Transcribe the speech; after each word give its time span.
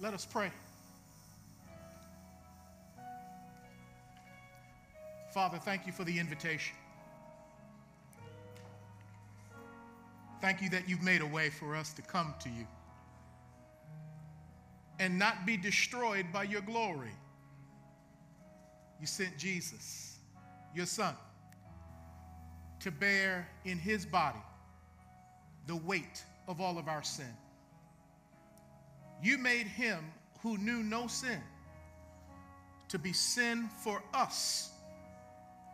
Let 0.00 0.14
us 0.14 0.24
pray. 0.24 0.50
Father, 5.34 5.58
thank 5.58 5.86
you 5.86 5.92
for 5.92 6.04
the 6.04 6.18
invitation. 6.18 6.74
Thank 10.40 10.62
you 10.62 10.70
that 10.70 10.88
you've 10.88 11.02
made 11.02 11.20
a 11.20 11.26
way 11.26 11.50
for 11.50 11.74
us 11.74 11.92
to 11.94 12.02
come 12.02 12.34
to 12.42 12.48
you 12.48 12.66
and 15.00 15.18
not 15.18 15.46
be 15.46 15.56
destroyed 15.56 16.26
by 16.32 16.44
your 16.44 16.60
glory. 16.60 17.14
You 19.00 19.06
sent 19.06 19.36
Jesus, 19.36 20.18
your 20.74 20.86
son, 20.86 21.14
to 22.80 22.90
bear 22.90 23.48
in 23.64 23.78
his 23.78 24.06
body 24.06 24.42
the 25.66 25.76
weight 25.76 26.24
of 26.46 26.60
all 26.60 26.78
of 26.78 26.88
our 26.88 27.02
sin. 27.02 27.34
You 29.22 29.38
made 29.38 29.66
him 29.66 30.12
who 30.42 30.56
knew 30.58 30.82
no 30.82 31.06
sin 31.06 31.40
to 32.88 32.98
be 32.98 33.12
sin 33.12 33.68
for 33.82 34.02
us 34.14 34.70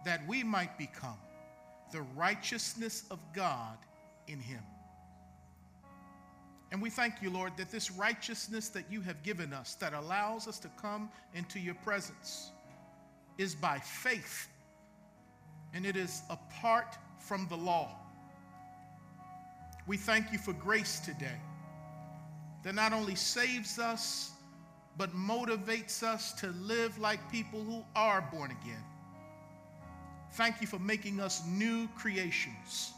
that 0.05 0.27
we 0.27 0.43
might 0.43 0.77
become 0.79 1.19
the 1.93 2.03
righteousness 2.17 3.05
of 3.11 3.19
God 3.35 3.77
in 4.27 4.41
him. 4.41 4.63
And 6.73 6.83
we 6.83 6.91
thank 6.91 7.23
you, 7.23 7.31
Lord, 7.31 7.53
that 7.57 7.71
this 7.71 7.91
righteousness 7.93 8.69
that 8.71 8.91
you 8.91 9.01
have 9.03 9.23
given 9.23 9.53
us 9.53 9.75
that 9.77 9.93
allows 9.93 10.49
us 10.49 10.59
to 10.61 10.69
come 10.81 11.09
into 11.35 11.61
your 11.61 11.75
presence 11.75 12.51
is 13.39 13.55
by 13.55 13.79
faith 13.79 14.49
and 15.73 15.87
it 15.87 15.97
is 15.97 16.23
apart 16.31 16.97
from 17.19 17.47
the 17.49 17.57
law. 17.57 17.97
We 19.87 19.97
thank 19.97 20.33
you 20.33 20.39
for 20.39 20.53
grace 20.53 20.99
today 20.99 21.39
that 22.65 22.75
not 22.75 22.93
only 22.93 23.15
saves 23.15 23.79
us, 23.79 24.33
but 24.97 25.15
motivates 25.15 26.03
us 26.03 26.33
to 26.33 26.49
live 26.49 26.99
like 26.99 27.31
people 27.31 27.63
who 27.63 27.85
are 27.95 28.27
born 28.33 28.51
again. 28.51 28.83
Thank 30.33 30.61
you 30.61 30.67
for 30.67 30.79
making 30.79 31.21
us 31.21 31.43
new 31.47 31.87
creations. 31.97 32.93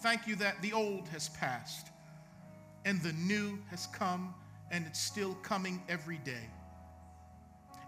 Thank 0.00 0.26
you 0.26 0.36
that 0.36 0.60
the 0.62 0.72
old 0.72 1.08
has 1.08 1.28
passed 1.30 1.88
and 2.84 3.02
the 3.02 3.12
new 3.14 3.58
has 3.70 3.88
come 3.88 4.34
and 4.70 4.86
it's 4.86 5.00
still 5.00 5.34
coming 5.42 5.82
every 5.88 6.18
day. 6.18 6.48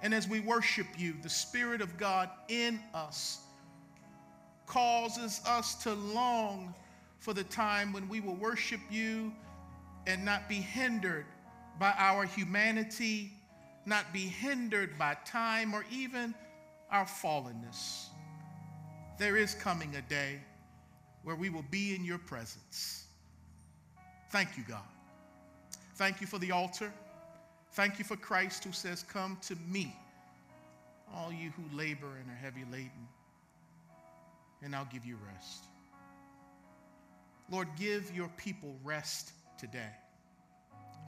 And 0.03 0.12
as 0.12 0.27
we 0.27 0.41
worship 0.41 0.87
you, 0.98 1.14
the 1.23 1.29
Spirit 1.29 1.81
of 1.81 1.97
God 1.97 2.31
in 2.48 2.81
us 2.95 3.41
causes 4.67 5.41
us 5.47 5.75
to 5.83 5.92
long 5.92 6.75
for 7.19 7.35
the 7.35 7.45
time 7.45 7.92
when 7.92 8.09
we 8.09 8.20
will 8.20 8.37
worship 8.37 8.81
you 8.91 9.33
and 10.06 10.25
not 10.25 10.48
be 10.48 10.56
hindered 10.56 11.27
by 11.79 11.95
our 11.97 12.25
humanity, 12.25 13.33
not 13.87 14.12
be 14.12 14.20
hindered 14.20 14.98
by 14.98 15.17
time 15.25 15.75
or 15.75 15.84
even 15.91 16.34
our 16.91 17.05
fallenness. 17.05 18.07
There 19.19 19.37
is 19.37 19.55
coming 19.55 19.95
a 19.97 20.03
day 20.03 20.41
where 21.25 21.37
we 21.37 21.51
will 21.51 21.65
be 21.70 21.95
in 21.95 22.05
your 22.05 22.19
presence. 22.19 23.05
Thank 24.31 24.57
you, 24.57 24.65
God. 24.69 24.83
Thank 25.97 26.20
you 26.20 26.27
for 26.27 26.39
the 26.39 26.53
altar. 26.53 26.92
Thank 27.73 27.98
you 27.98 28.05
for 28.05 28.17
Christ 28.17 28.64
who 28.64 28.73
says, 28.73 29.03
Come 29.03 29.39
to 29.42 29.57
me, 29.69 29.95
all 31.14 31.33
you 31.33 31.51
who 31.51 31.77
labor 31.77 32.17
and 32.20 32.31
are 32.31 32.41
heavy 32.41 32.64
laden, 32.70 33.09
and 34.62 34.75
I'll 34.75 34.89
give 34.92 35.05
you 35.05 35.19
rest. 35.35 35.64
Lord, 37.51 37.69
give 37.77 38.14
your 38.14 38.29
people 38.37 38.75
rest 38.85 39.33
today 39.61 39.91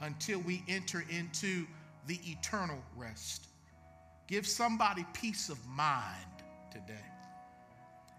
until 0.01 0.39
we 0.39 0.63
enter 0.67 1.03
into 1.09 1.65
the 2.07 2.19
eternal 2.25 2.77
rest. 2.95 3.47
Give 4.27 4.45
somebody 4.45 5.05
peace 5.13 5.49
of 5.49 5.57
mind 5.67 6.25
today. 6.71 6.93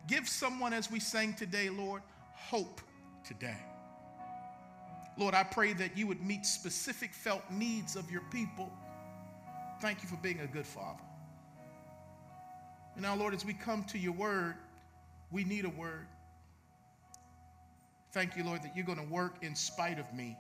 Give 0.06 0.28
someone, 0.28 0.72
as 0.72 0.90
we 0.90 1.00
sang 1.00 1.34
today, 1.34 1.70
Lord, 1.70 2.02
hope 2.32 2.80
today. 3.24 3.56
Lord, 5.16 5.34
I 5.34 5.44
pray 5.44 5.72
that 5.74 5.96
you 5.96 6.06
would 6.08 6.20
meet 6.20 6.44
specific 6.44 7.14
felt 7.14 7.42
needs 7.50 7.96
of 7.96 8.10
your 8.10 8.22
people. 8.32 8.70
Thank 9.80 10.02
you 10.02 10.08
for 10.08 10.16
being 10.16 10.40
a 10.40 10.46
good 10.46 10.66
father. 10.66 11.02
And 12.94 13.02
now, 13.02 13.14
Lord, 13.14 13.34
as 13.34 13.44
we 13.44 13.54
come 13.54 13.84
to 13.84 13.98
your 13.98 14.12
word, 14.12 14.56
we 15.30 15.44
need 15.44 15.64
a 15.64 15.70
word. 15.70 16.06
Thank 18.14 18.36
you, 18.36 18.44
Lord, 18.44 18.62
that 18.62 18.76
you're 18.76 18.86
going 18.86 19.04
to 19.04 19.12
work 19.12 19.38
in 19.42 19.56
spite 19.56 19.98
of 19.98 20.14
me 20.14 20.38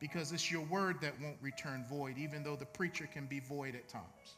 because 0.00 0.32
it's 0.32 0.50
your 0.50 0.62
word 0.62 0.96
that 1.02 1.12
won't 1.22 1.36
return 1.40 1.84
void, 1.88 2.18
even 2.18 2.42
though 2.42 2.56
the 2.56 2.66
preacher 2.66 3.08
can 3.10 3.26
be 3.26 3.38
void 3.38 3.76
at 3.76 3.88
times. 3.88 4.34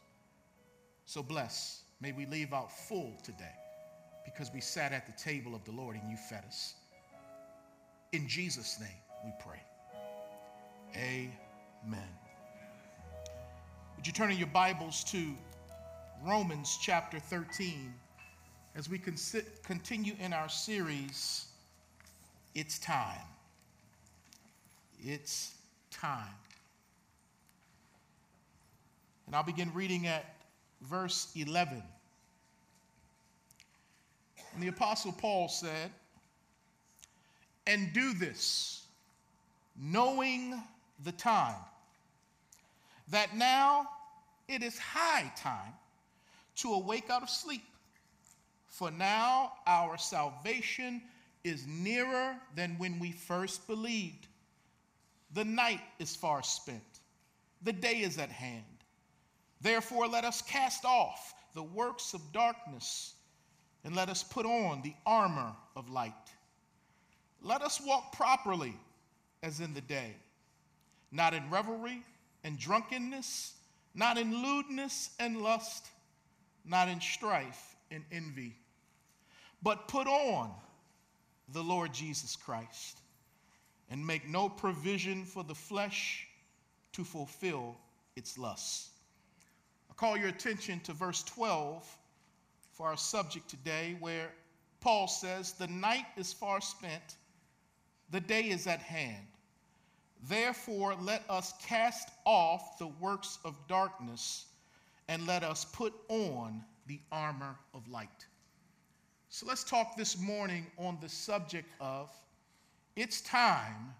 So 1.05 1.23
bless. 1.23 1.81
May 1.99 2.11
we 2.11 2.27
leave 2.27 2.53
out 2.53 2.71
full 2.71 3.17
today 3.23 3.55
because 4.23 4.51
we 4.53 4.61
sat 4.61 4.91
at 4.93 5.07
the 5.07 5.13
table 5.13 5.55
of 5.55 5.65
the 5.65 5.71
Lord 5.71 5.95
and 5.95 6.11
you 6.11 6.15
fed 6.15 6.43
us. 6.47 6.75
In 8.11 8.27
Jesus' 8.27 8.79
name 8.79 8.89
we 9.25 9.31
pray. 9.43 9.59
Amen. 10.95 12.07
Would 13.95 14.05
you 14.05 14.13
turn 14.13 14.29
in 14.29 14.37
your 14.37 14.45
Bibles 14.45 15.03
to 15.05 15.33
Romans 16.23 16.77
chapter 16.79 17.19
13 17.19 17.91
as 18.75 18.87
we 18.87 19.01
continue 19.63 20.13
in 20.19 20.33
our 20.33 20.49
series, 20.49 21.48
It's 22.55 22.79
Time. 22.79 23.27
It's 25.01 25.53
Time. 25.91 26.35
And 29.27 29.35
I'll 29.35 29.43
begin 29.43 29.71
reading 29.73 30.07
at 30.07 30.35
verse 30.81 31.31
11. 31.35 31.83
And 34.53 34.63
the 34.63 34.69
Apostle 34.69 35.11
Paul 35.11 35.47
said, 35.47 35.91
And 37.67 37.93
do 37.93 38.13
this, 38.13 38.87
knowing 39.79 40.59
the 41.03 41.11
time, 41.11 41.55
that 43.11 43.35
now 43.35 43.87
it 44.47 44.63
is 44.63 44.79
high 44.79 45.31
time 45.37 45.73
to 46.55 46.73
awake 46.73 47.09
out 47.11 47.21
of 47.21 47.29
sleep. 47.29 47.63
For 48.67 48.89
now 48.89 49.53
our 49.67 49.97
salvation 49.97 51.01
is 51.43 51.65
nearer 51.67 52.35
than 52.55 52.77
when 52.77 52.99
we 52.99 53.11
first 53.11 53.65
believed. 53.67 54.27
The 55.33 55.45
night 55.45 55.81
is 55.99 56.15
far 56.15 56.43
spent, 56.43 56.81
the 57.61 57.73
day 57.73 58.01
is 58.01 58.17
at 58.17 58.29
hand. 58.29 58.63
Therefore, 59.61 60.07
let 60.07 60.23
us 60.23 60.41
cast 60.41 60.85
off 60.85 61.33
the 61.53 61.63
works 61.63 62.13
of 62.13 62.21
darkness 62.31 63.13
and 63.83 63.95
let 63.95 64.09
us 64.09 64.23
put 64.23 64.45
on 64.45 64.81
the 64.81 64.93
armor 65.05 65.53
of 65.75 65.89
light. 65.89 66.13
Let 67.41 67.61
us 67.61 67.79
walk 67.85 68.15
properly 68.15 68.75
as 69.43 69.59
in 69.59 69.73
the 69.73 69.81
day, 69.81 70.15
not 71.11 71.33
in 71.33 71.49
revelry 71.49 72.03
and 72.43 72.57
drunkenness, 72.57 73.53
not 73.95 74.17
in 74.17 74.43
lewdness 74.43 75.11
and 75.19 75.41
lust, 75.41 75.87
not 76.65 76.87
in 76.87 76.99
strife 77.01 77.75
and 77.91 78.03
envy, 78.11 78.55
but 79.61 79.87
put 79.87 80.07
on 80.07 80.51
the 81.53 81.63
Lord 81.63 81.93
Jesus 81.93 82.35
Christ 82.35 82.99
and 83.89 84.05
make 84.05 84.27
no 84.27 84.49
provision 84.49 85.25
for 85.25 85.43
the 85.43 85.55
flesh 85.55 86.27
to 86.93 87.03
fulfill 87.03 87.77
its 88.15 88.37
lusts. 88.37 88.89
I 89.89 89.93
call 89.93 90.17
your 90.17 90.29
attention 90.29 90.79
to 90.81 90.93
verse 90.93 91.23
12 91.23 91.85
for 92.71 92.87
our 92.87 92.97
subject 92.97 93.49
today, 93.49 93.97
where 93.99 94.31
Paul 94.79 95.07
says, 95.07 95.53
The 95.53 95.67
night 95.67 96.05
is 96.17 96.31
far 96.33 96.61
spent, 96.61 97.17
the 98.11 98.21
day 98.21 98.43
is 98.43 98.67
at 98.67 98.79
hand. 98.79 99.25
Therefore, 100.27 100.95
let 101.01 101.23
us 101.29 101.53
cast 101.61 102.09
off 102.25 102.77
the 102.77 102.87
works 102.87 103.39
of 103.45 103.55
darkness 103.67 104.45
and 105.07 105.25
let 105.25 105.43
us 105.43 105.65
put 105.65 105.93
on 106.09 106.63
the 106.87 106.99
armor 107.11 107.55
of 107.73 107.87
light. 107.87 108.25
So 109.31 109.45
let's 109.45 109.63
talk 109.63 109.95
this 109.95 110.19
morning 110.19 110.65
on 110.79 110.97
the 111.01 111.07
subject 111.07 111.69
of 111.79 112.09
it's 112.95 113.21
time 113.21 113.93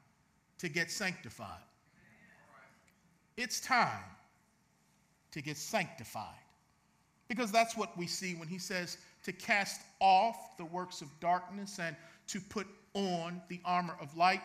to 0.57 0.67
get 0.67 0.89
sanctified. 0.89 1.61
It's 3.37 3.59
time 3.59 4.03
to 5.31 5.41
get 5.41 5.55
sanctified. 5.55 6.33
Because 7.27 7.51
that's 7.51 7.77
what 7.77 7.95
we 7.95 8.07
see 8.07 8.33
when 8.33 8.47
he 8.47 8.57
says 8.57 8.97
to 9.23 9.31
cast 9.31 9.81
off 9.99 10.57
the 10.57 10.65
works 10.65 10.99
of 11.01 11.07
darkness 11.19 11.79
and 11.79 11.95
to 12.25 12.41
put 12.41 12.65
on 12.95 13.39
the 13.49 13.61
armor 13.63 13.95
of 14.01 14.17
light. 14.17 14.41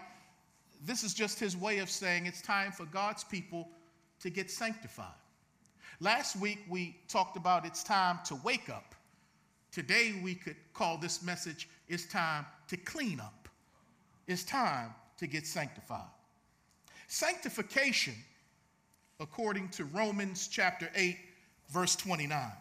This 0.84 1.02
is 1.02 1.14
just 1.14 1.40
his 1.40 1.56
way 1.56 1.78
of 1.78 1.88
saying 1.88 2.26
it's 2.26 2.42
time 2.42 2.72
for 2.72 2.84
God's 2.84 3.24
people 3.24 3.70
to 4.20 4.28
get 4.28 4.50
sanctified. 4.50 5.06
Last 5.98 6.36
week 6.36 6.58
we 6.68 6.94
talked 7.08 7.38
about 7.38 7.64
it's 7.64 7.82
time 7.82 8.18
to 8.26 8.34
wake 8.44 8.68
up. 8.68 8.94
Today 9.74 10.14
we 10.22 10.36
could 10.36 10.54
call 10.72 10.98
this 10.98 11.20
message 11.20 11.68
it's 11.88 12.06
time 12.06 12.46
to 12.68 12.76
clean 12.76 13.18
up. 13.18 13.48
It's 14.28 14.44
time 14.44 14.94
to 15.18 15.26
get 15.26 15.48
sanctified. 15.48 16.06
Sanctification 17.08 18.14
according 19.18 19.68
to 19.70 19.84
Romans 19.86 20.46
chapter 20.46 20.88
8, 20.94 21.18
verse 21.70 21.96
29, 21.96 22.52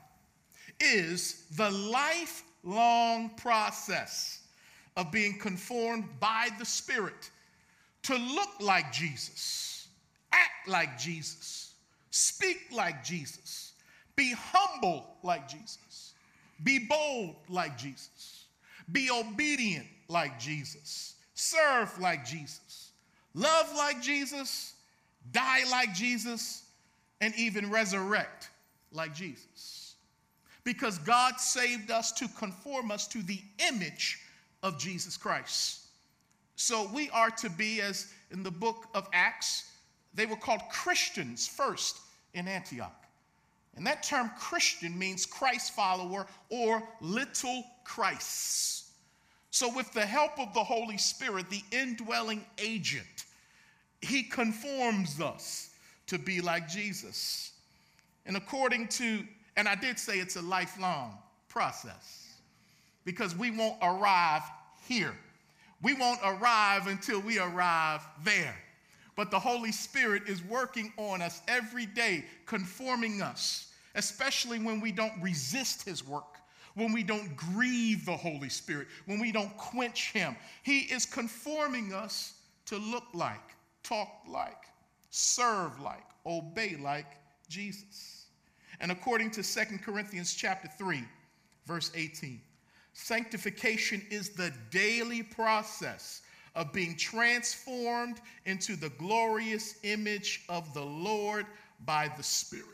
is 0.79 1.45
the 1.55 1.69
lifelong 1.69 3.29
process 3.37 4.41
of 4.97 5.11
being 5.11 5.37
conformed 5.37 6.05
by 6.19 6.49
the 6.57 6.65
Spirit 6.65 7.29
to 8.01 8.15
look 8.15 8.49
like 8.59 8.91
Jesus, 8.91 9.87
act 10.31 10.67
like 10.67 10.97
Jesus, 10.97 11.75
speak 12.09 12.57
like 12.71 13.03
Jesus, 13.03 13.73
be 14.15 14.33
humble 14.35 15.15
like 15.21 15.47
Jesus, 15.47 15.77
be 16.61 16.79
bold 16.79 17.35
like 17.49 17.77
Jesus, 17.77 18.45
be 18.91 19.09
obedient 19.09 19.87
like 20.07 20.39
Jesus, 20.39 21.15
serve 21.33 21.97
like 21.99 22.25
Jesus, 22.25 22.91
love 23.33 23.73
like 23.75 24.01
Jesus, 24.01 24.73
die 25.31 25.63
like 25.71 25.93
Jesus, 25.93 26.63
and 27.21 27.33
even 27.35 27.71
resurrect 27.71 28.49
like 28.91 29.15
Jesus. 29.15 29.95
Because 30.63 30.97
God 30.99 31.39
saved 31.39 31.91
us 31.91 32.11
to 32.13 32.27
conform 32.37 32.91
us 32.91 33.07
to 33.09 33.21
the 33.23 33.41
image 33.69 34.19
of 34.61 34.77
Jesus 34.77 35.17
Christ. 35.17 35.81
So 36.55 36.89
we 36.93 37.09
are 37.09 37.29
to 37.31 37.49
be, 37.49 37.81
as 37.81 38.13
in 38.31 38.43
the 38.43 38.51
book 38.51 38.87
of 38.93 39.07
Acts, 39.11 39.71
they 40.13 40.25
were 40.25 40.35
called 40.35 40.61
Christians 40.71 41.47
first 41.47 41.99
in 42.33 42.47
Antioch. 42.47 43.02
And 43.75 43.85
that 43.87 44.03
term 44.03 44.31
Christian 44.37 44.97
means 44.97 45.25
Christ 45.25 45.73
follower 45.73 46.27
or 46.49 46.83
little 47.01 47.63
Christ. 47.83 48.85
So, 49.49 49.73
with 49.73 49.91
the 49.93 50.05
help 50.05 50.39
of 50.39 50.53
the 50.53 50.63
Holy 50.63 50.97
Spirit, 50.97 51.49
the 51.49 51.63
indwelling 51.71 52.43
agent, 52.57 53.25
he 54.01 54.23
conforms 54.23 55.21
us 55.21 55.69
to 56.07 56.17
be 56.17 56.41
like 56.41 56.67
Jesus. 56.67 57.51
And 58.25 58.37
according 58.37 58.87
to, 58.89 59.23
and 59.55 59.67
I 59.67 59.75
did 59.75 59.99
say 59.99 60.19
it's 60.19 60.35
a 60.35 60.41
lifelong 60.41 61.17
process 61.49 62.35
because 63.05 63.35
we 63.35 63.51
won't 63.51 63.77
arrive 63.81 64.43
here. 64.87 65.13
We 65.81 65.93
won't 65.93 66.19
arrive 66.23 66.87
until 66.87 67.19
we 67.19 67.39
arrive 67.39 68.01
there. 68.23 68.55
But 69.15 69.31
the 69.31 69.39
Holy 69.39 69.71
Spirit 69.71 70.23
is 70.27 70.43
working 70.43 70.91
on 70.97 71.21
us 71.21 71.41
every 71.47 71.85
day, 71.85 72.25
conforming 72.45 73.21
us, 73.21 73.71
especially 73.95 74.59
when 74.59 74.81
we 74.81 74.91
don't 74.91 75.13
resist 75.21 75.83
His 75.83 76.05
work, 76.05 76.39
when 76.75 76.91
we 76.91 77.03
don't 77.03 77.35
grieve 77.35 78.05
the 78.05 78.17
Holy 78.17 78.49
Spirit, 78.49 78.87
when 79.05 79.19
we 79.19 79.31
don't 79.31 79.55
quench 79.57 80.11
Him. 80.11 80.35
He 80.63 80.79
is 80.79 81.05
conforming 81.05 81.93
us 81.93 82.33
to 82.65 82.77
look 82.77 83.05
like, 83.13 83.55
talk 83.83 84.09
like, 84.27 84.65
serve 85.11 85.79
like, 85.79 86.05
obey 86.25 86.75
like 86.81 87.17
Jesus. 87.47 88.25
And 88.79 88.91
according 88.91 89.31
to 89.31 89.43
Second 89.43 89.83
Corinthians 89.83 90.33
chapter 90.33 90.67
3, 90.67 91.03
verse 91.67 91.91
18, 91.95 92.41
sanctification 92.93 94.01
is 94.09 94.29
the 94.29 94.51
daily 94.71 95.21
process 95.21 96.21
of 96.55 96.71
being 96.71 96.95
transformed 96.95 98.21
into 98.45 98.75
the 98.75 98.89
glorious 98.89 99.75
image 99.83 100.43
of 100.49 100.73
the 100.73 100.83
Lord 100.83 101.45
by 101.85 102.11
the 102.15 102.23
Spirit. 102.23 102.67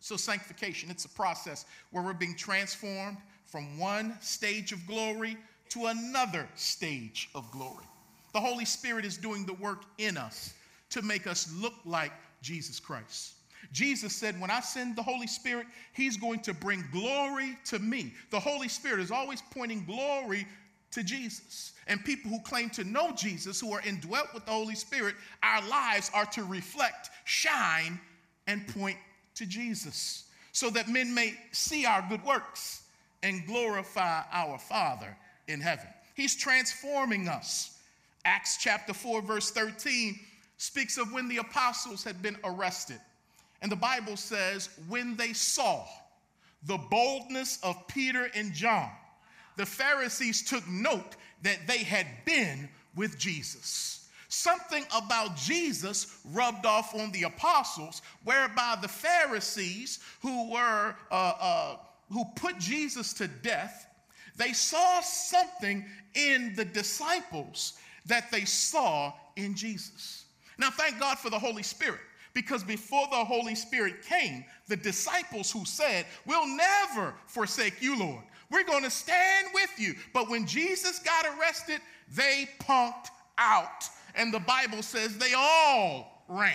So, 0.00 0.16
sanctification, 0.16 0.90
it's 0.90 1.04
a 1.04 1.08
process 1.08 1.64
where 1.90 2.04
we're 2.04 2.12
being 2.12 2.36
transformed 2.36 3.16
from 3.46 3.78
one 3.78 4.16
stage 4.20 4.72
of 4.72 4.86
glory 4.86 5.36
to 5.70 5.86
another 5.86 6.48
stage 6.54 7.28
of 7.34 7.50
glory. 7.50 7.84
The 8.32 8.40
Holy 8.40 8.64
Spirit 8.64 9.04
is 9.04 9.16
doing 9.16 9.46
the 9.46 9.54
work 9.54 9.82
in 9.98 10.16
us 10.16 10.54
to 10.90 11.02
make 11.02 11.26
us 11.26 11.52
look 11.56 11.74
like 11.84 12.12
Jesus 12.42 12.78
Christ. 12.78 13.32
Jesus 13.72 14.14
said, 14.14 14.40
When 14.40 14.50
I 14.50 14.60
send 14.60 14.94
the 14.94 15.02
Holy 15.02 15.26
Spirit, 15.26 15.66
He's 15.92 16.16
going 16.16 16.40
to 16.40 16.54
bring 16.54 16.84
glory 16.92 17.58
to 17.66 17.78
me. 17.78 18.12
The 18.30 18.38
Holy 18.38 18.68
Spirit 18.68 19.00
is 19.00 19.10
always 19.10 19.42
pointing 19.50 19.84
glory 19.84 20.46
to 20.96 21.04
Jesus. 21.04 21.72
And 21.86 22.02
people 22.04 22.30
who 22.30 22.40
claim 22.40 22.70
to 22.70 22.84
know 22.84 23.12
Jesus, 23.12 23.60
who 23.60 23.72
are 23.72 23.82
indwelt 23.82 24.32
with 24.32 24.46
the 24.46 24.50
Holy 24.50 24.74
Spirit, 24.74 25.14
our 25.42 25.66
lives 25.68 26.10
are 26.14 26.24
to 26.26 26.42
reflect, 26.42 27.10
shine, 27.24 28.00
and 28.46 28.66
point 28.68 28.96
to 29.34 29.46
Jesus 29.46 30.24
so 30.52 30.70
that 30.70 30.88
men 30.88 31.14
may 31.14 31.34
see 31.52 31.84
our 31.84 32.04
good 32.08 32.24
works 32.24 32.82
and 33.22 33.46
glorify 33.46 34.22
our 34.32 34.58
Father 34.58 35.14
in 35.48 35.60
heaven. 35.60 35.86
He's 36.14 36.34
transforming 36.34 37.28
us. 37.28 37.78
Acts 38.24 38.56
chapter 38.58 38.94
4, 38.94 39.20
verse 39.20 39.50
13 39.50 40.18
speaks 40.56 40.96
of 40.96 41.12
when 41.12 41.28
the 41.28 41.36
apostles 41.36 42.02
had 42.02 42.22
been 42.22 42.38
arrested. 42.42 42.98
And 43.60 43.70
the 43.70 43.76
Bible 43.76 44.16
says, 44.16 44.70
when 44.88 45.14
they 45.16 45.34
saw 45.34 45.84
the 46.62 46.78
boldness 46.90 47.58
of 47.62 47.86
Peter 47.86 48.30
and 48.34 48.54
John, 48.54 48.90
the 49.56 49.66
Pharisees 49.66 50.42
took 50.42 50.66
note 50.68 51.16
that 51.42 51.66
they 51.66 51.78
had 51.78 52.06
been 52.24 52.68
with 52.94 53.18
Jesus. 53.18 54.08
Something 54.28 54.84
about 54.94 55.36
Jesus 55.36 56.18
rubbed 56.24 56.66
off 56.66 56.94
on 56.94 57.12
the 57.12 57.24
apostles, 57.24 58.02
whereby 58.24 58.76
the 58.80 58.88
Pharisees 58.88 60.00
who 60.20 60.50
were 60.50 60.94
uh, 61.10 61.32
uh, 61.40 61.76
who 62.12 62.24
put 62.36 62.58
Jesus 62.58 63.12
to 63.14 63.28
death, 63.28 63.86
they 64.36 64.52
saw 64.52 65.00
something 65.00 65.84
in 66.14 66.54
the 66.54 66.64
disciples 66.64 67.74
that 68.06 68.30
they 68.30 68.44
saw 68.44 69.12
in 69.36 69.54
Jesus. 69.54 70.24
Now, 70.58 70.70
thank 70.70 70.98
God 70.98 71.18
for 71.18 71.30
the 71.30 71.38
Holy 71.38 71.62
Spirit 71.62 72.00
because 72.32 72.62
before 72.62 73.06
the 73.10 73.24
Holy 73.24 73.54
Spirit 73.54 74.02
came, 74.02 74.44
the 74.68 74.76
disciples 74.76 75.50
who 75.50 75.64
said, 75.64 76.06
We'll 76.26 76.46
never 76.46 77.14
forsake 77.26 77.80
you, 77.80 77.98
Lord. 77.98 78.22
We're 78.50 78.64
going 78.64 78.84
to 78.84 78.90
stand 78.90 79.48
with 79.54 79.70
you. 79.78 79.94
But 80.12 80.28
when 80.28 80.46
Jesus 80.46 80.98
got 81.00 81.26
arrested, 81.26 81.80
they 82.14 82.48
punked 82.60 83.08
out. 83.38 83.88
And 84.14 84.32
the 84.32 84.40
Bible 84.40 84.82
says 84.82 85.18
they 85.18 85.34
all 85.36 86.24
ran. 86.28 86.52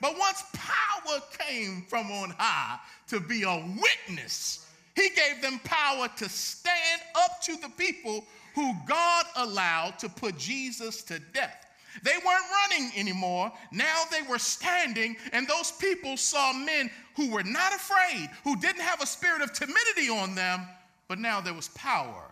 But 0.00 0.18
once 0.18 0.42
power 0.52 1.20
came 1.38 1.84
from 1.88 2.10
on 2.10 2.30
high 2.38 2.78
to 3.08 3.20
be 3.20 3.44
a 3.44 3.56
witness, 3.56 4.66
he 4.96 5.10
gave 5.10 5.40
them 5.40 5.60
power 5.64 6.08
to 6.16 6.28
stand 6.28 7.02
up 7.14 7.40
to 7.42 7.56
the 7.56 7.68
people 7.70 8.24
who 8.54 8.74
God 8.86 9.26
allowed 9.36 9.98
to 10.00 10.08
put 10.08 10.36
Jesus 10.36 11.02
to 11.04 11.18
death. 11.18 11.66
They 12.02 12.16
weren't 12.24 12.44
running 12.70 12.90
anymore. 12.96 13.52
Now 13.70 14.02
they 14.10 14.22
were 14.22 14.38
standing, 14.38 15.16
and 15.32 15.46
those 15.46 15.72
people 15.72 16.16
saw 16.16 16.52
men 16.52 16.90
who 17.16 17.30
were 17.30 17.42
not 17.42 17.74
afraid, 17.74 18.30
who 18.44 18.58
didn't 18.60 18.80
have 18.80 19.02
a 19.02 19.06
spirit 19.06 19.42
of 19.42 19.52
timidity 19.52 20.08
on 20.08 20.34
them, 20.34 20.66
but 21.12 21.18
now 21.18 21.42
there 21.42 21.52
was 21.52 21.68
power, 21.74 22.24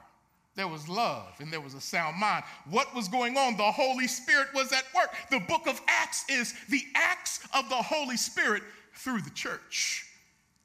there 0.55 0.67
was 0.67 0.89
love, 0.89 1.35
and 1.39 1.53
there 1.53 1.61
was 1.61 1.75
a 1.75 1.81
sound 1.83 2.17
mind. 2.19 2.45
What 2.71 2.95
was 2.95 3.09
going 3.09 3.37
on? 3.37 3.59
The 3.59 3.71
Holy 3.71 4.07
Spirit 4.07 4.49
was 4.55 4.73
at 4.73 4.85
work. 4.97 5.11
The 5.31 5.41
book 5.41 5.67
of 5.67 5.79
Acts 5.87 6.25
is 6.31 6.55
the 6.71 6.83
acts 6.95 7.47
of 7.55 7.69
the 7.69 7.75
Holy 7.75 8.17
Spirit 8.17 8.63
through 8.95 9.21
the 9.21 9.31
church. 9.33 10.07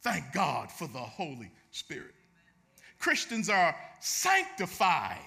Thank 0.02 0.32
God 0.32 0.72
for 0.72 0.88
the 0.88 0.98
Holy 0.98 1.52
Spirit. 1.72 2.14
Christians 3.00 3.50
are 3.50 3.76
sanctified, 4.00 5.20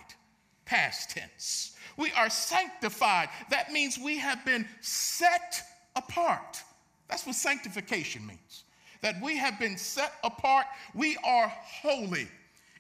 past 0.64 1.11
tense. 1.11 1.76
We 1.99 2.11
are 2.12 2.30
sanctified. 2.30 3.28
That 3.50 3.71
means 3.71 3.99
we 3.99 4.16
have 4.16 4.42
been 4.47 4.66
set 4.80 5.62
apart. 5.95 6.62
That's 7.11 7.26
what 7.26 7.35
sanctification 7.35 8.26
means. 8.26 8.64
That 9.02 9.21
we 9.23 9.37
have 9.37 9.59
been 9.61 9.76
set 9.76 10.14
apart. 10.25 10.64
We 10.95 11.18
are 11.23 11.49
holy. 11.49 12.28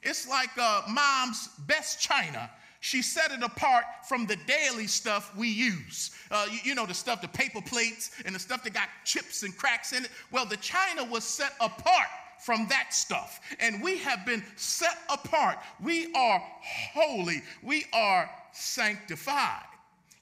It's 0.02 0.28
like 0.28 0.50
uh, 0.58 0.82
mom's 0.88 1.48
best 1.66 2.00
china. 2.00 2.50
She 2.80 3.02
set 3.02 3.32
it 3.32 3.42
apart 3.42 3.84
from 4.08 4.26
the 4.26 4.36
daily 4.46 4.86
stuff 4.86 5.34
we 5.36 5.48
use. 5.48 6.12
Uh, 6.30 6.46
you, 6.50 6.58
you 6.62 6.74
know, 6.74 6.86
the 6.86 6.94
stuff, 6.94 7.20
the 7.20 7.28
paper 7.28 7.60
plates, 7.60 8.12
and 8.24 8.34
the 8.34 8.38
stuff 8.38 8.62
that 8.64 8.72
got 8.72 8.88
chips 9.04 9.42
and 9.42 9.56
cracks 9.56 9.92
in 9.92 10.04
it. 10.04 10.10
Well, 10.30 10.46
the 10.46 10.56
china 10.58 11.04
was 11.04 11.24
set 11.24 11.54
apart 11.60 12.08
from 12.38 12.66
that 12.68 12.94
stuff. 12.94 13.40
And 13.58 13.82
we 13.82 13.98
have 13.98 14.24
been 14.24 14.44
set 14.56 14.96
apart. 15.08 15.58
We 15.82 16.12
are 16.14 16.42
holy. 16.94 17.42
We 17.62 17.84
are 17.92 18.30
sanctified. 18.52 19.64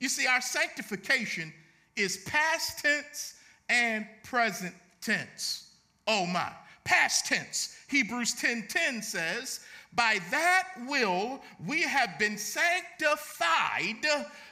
You 0.01 0.09
see, 0.09 0.27
our 0.27 0.41
sanctification 0.41 1.53
is 1.95 2.19
past 2.19 2.79
tense 2.79 3.35
and 3.69 4.07
present 4.23 4.75
tense. 5.01 5.71
Oh 6.07 6.27
my. 6.27 6.53
Past 6.87 7.27
tense. 7.27 7.77
Hebrews 7.89 8.35
10:10 8.35 8.69
10, 8.69 9.03
says, 9.03 9.61
"By 9.93 10.21
that 10.31 10.69
will 10.87 11.43
we 11.59 11.83
have 11.83 12.17
been 12.17 12.39
sanctified 12.39 14.07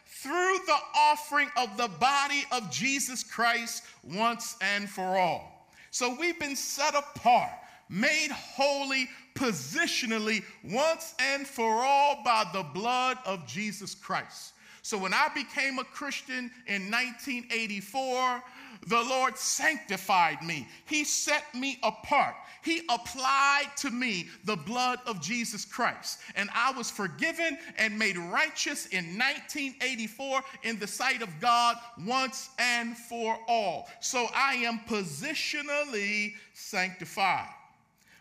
through 0.07 0.59
the 0.67 0.81
offering 0.95 1.51
of 1.57 1.77
the 1.77 1.87
body 1.87 2.45
of 2.51 2.73
Jesus 2.73 3.23
Christ 3.23 3.85
once 4.03 4.57
and 4.61 4.91
for 4.91 5.17
all." 5.17 5.71
So 5.93 6.11
we've 6.11 6.39
been 6.41 6.57
set 6.57 6.97
apart, 6.97 7.53
made 7.89 8.33
holy 8.33 9.09
positionally 9.35 10.45
once 10.65 11.15
and 11.21 11.47
for 11.47 11.85
all 11.85 12.25
by 12.25 12.45
the 12.53 12.65
blood 12.65 13.19
of 13.25 13.47
Jesus 13.47 13.95
Christ. 13.95 14.55
So 14.83 14.99
when 14.99 15.15
I 15.15 15.29
became 15.29 15.79
a 15.79 15.85
Christian 15.85 16.53
in 16.67 16.91
1984, 16.91 18.43
the 18.87 19.03
Lord 19.03 19.37
sanctified 19.39 20.43
me. 20.43 20.69
He 20.87 21.05
set 21.05 21.55
me 21.55 21.79
apart. 21.83 22.35
He 22.63 22.83
applied 22.89 23.71
to 23.77 23.91
me 23.91 24.29
the 24.45 24.57
blood 24.57 24.99
of 25.07 25.21
Jesus 25.21 25.65
Christ. 25.65 26.21
And 26.35 26.49
I 26.55 26.73
was 26.73 26.91
forgiven 26.91 27.59
and 27.77 27.99
made 27.99 28.17
righteous 28.17 28.87
in 28.87 29.05
1984 29.19 30.43
in 30.63 30.79
the 30.79 30.87
sight 30.87 31.23
of 31.23 31.41
God 31.41 31.77
once 32.07 32.49
and 32.59 32.97
for 32.97 33.39
all. 33.49 33.89
So 34.01 34.29
I 34.35 34.55
am 34.55 34.81
positionally 34.89 36.35
sanctified. 36.55 37.49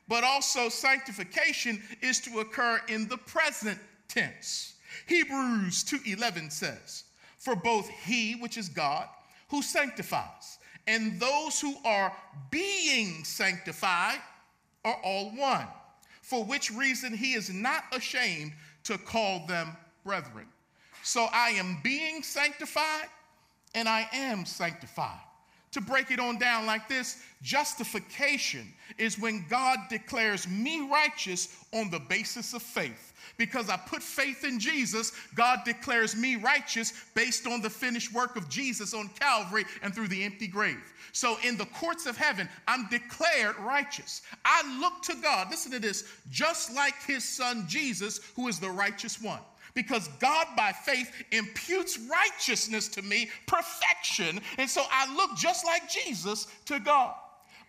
But 0.09 0.25
also, 0.25 0.67
sanctification 0.67 1.81
is 2.01 2.19
to 2.21 2.41
occur 2.41 2.81
in 2.89 3.07
the 3.07 3.17
present 3.17 3.79
tense. 4.09 4.73
Hebrews 5.07 5.83
2:11 5.83 6.51
says, 6.51 7.05
"For 7.39 7.55
both 7.55 7.89
he, 7.89 8.35
which 8.35 8.57
is 8.57 8.67
God, 8.67 9.07
who 9.53 9.61
sanctifies, 9.61 10.57
and 10.87 11.19
those 11.19 11.61
who 11.61 11.75
are 11.85 12.11
being 12.49 13.23
sanctified 13.23 14.17
are 14.83 14.97
all 15.03 15.29
one, 15.35 15.67
for 16.23 16.43
which 16.43 16.71
reason 16.71 17.13
he 17.13 17.33
is 17.33 17.53
not 17.53 17.83
ashamed 17.95 18.51
to 18.83 18.97
call 18.97 19.45
them 19.45 19.77
brethren. 20.03 20.47
So 21.03 21.27
I 21.31 21.49
am 21.49 21.77
being 21.83 22.23
sanctified 22.23 23.09
and 23.75 23.87
I 23.87 24.09
am 24.11 24.43
sanctified. 24.43 25.21
To 25.73 25.81
break 25.81 26.11
it 26.11 26.19
on 26.19 26.37
down 26.37 26.65
like 26.65 26.87
this, 26.87 27.21
justification 27.41 28.71
is 28.97 29.19
when 29.19 29.45
God 29.49 29.79
declares 29.89 30.47
me 30.47 30.87
righteous 30.89 31.55
on 31.73 31.89
the 31.89 31.99
basis 31.99 32.53
of 32.53 32.61
faith 32.61 33.13
because 33.37 33.69
I 33.69 33.77
put 33.77 34.03
faith 34.03 34.43
in 34.43 34.59
Jesus, 34.59 35.11
God 35.33 35.59
declares 35.65 36.15
me 36.15 36.35
righteous 36.35 36.93
based 37.15 37.47
on 37.47 37.61
the 37.61 37.69
finished 37.69 38.13
work 38.13 38.35
of 38.35 38.49
Jesus 38.49 38.93
on 38.93 39.09
Calvary 39.19 39.65
and 39.81 39.93
through 39.93 40.09
the 40.09 40.23
empty 40.23 40.47
grave. 40.47 40.93
So 41.11 41.37
in 41.43 41.57
the 41.57 41.65
courts 41.65 42.05
of 42.05 42.17
heaven, 42.17 42.47
I'm 42.67 42.87
declared 42.89 43.57
righteous. 43.59 44.21
I 44.45 44.79
look 44.79 45.01
to 45.03 45.15
God, 45.21 45.49
listen 45.49 45.71
to 45.71 45.79
this, 45.79 46.07
just 46.31 46.73
like 46.73 46.95
his 47.05 47.23
son 47.23 47.65
Jesus, 47.67 48.19
who 48.35 48.47
is 48.47 48.59
the 48.59 48.69
righteous 48.69 49.21
one 49.21 49.39
because 49.73 50.07
God, 50.19 50.47
by 50.55 50.71
faith, 50.71 51.11
imputes 51.31 51.99
righteousness 51.99 52.87
to 52.89 53.01
me, 53.01 53.29
perfection. 53.47 54.39
And 54.57 54.69
so 54.69 54.83
I 54.91 55.13
look 55.15 55.35
just 55.35 55.65
like 55.65 55.89
Jesus 55.89 56.47
to 56.65 56.79
God. 56.79 57.15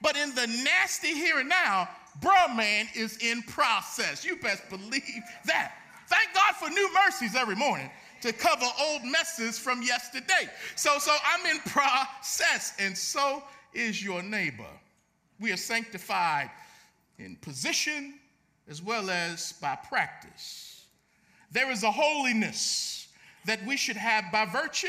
But 0.03 0.17
in 0.17 0.35
the 0.35 0.47
nasty 0.47 1.15
here 1.15 1.39
and 1.39 1.49
now, 1.49 1.89
bruh 2.21 2.55
man 2.55 2.87
is 2.95 3.17
in 3.19 3.43
process. 3.43 4.25
You 4.25 4.37
best 4.37 4.69
believe 4.69 5.23
that. 5.47 5.73
Thank 6.09 6.35
God 6.35 6.55
for 6.57 6.69
new 6.69 6.91
mercies 7.07 7.35
every 7.35 7.57
morning 7.57 7.91
to 8.21 8.33
cover 8.33 8.67
old 8.81 9.05
messes 9.05 9.59
from 9.59 9.83
yesterday. 9.83 10.49
So, 10.77 10.99
so 10.99 11.15
I'm 11.27 11.47
in 11.47 11.59
process, 11.61 12.75
and 12.79 12.97
so 12.97 13.43
is 13.73 14.05
your 14.05 14.23
neighbor. 14.23 14.65
We 15.41 15.53
are 15.53 15.57
sanctified 15.57 16.51
in 17.19 17.37
position 17.37 18.15
as 18.69 18.83
well 18.83 19.11
as 19.11 19.53
by 19.61 19.77
practice. 19.77 20.74
There 21.55 21.71
is 21.71 21.85
a 21.85 21.91
holiness 21.91 23.07
that 23.45 23.65
we 23.65 23.77
should 23.77 23.97
have 23.97 24.25
by 24.33 24.45
virtue 24.45 24.89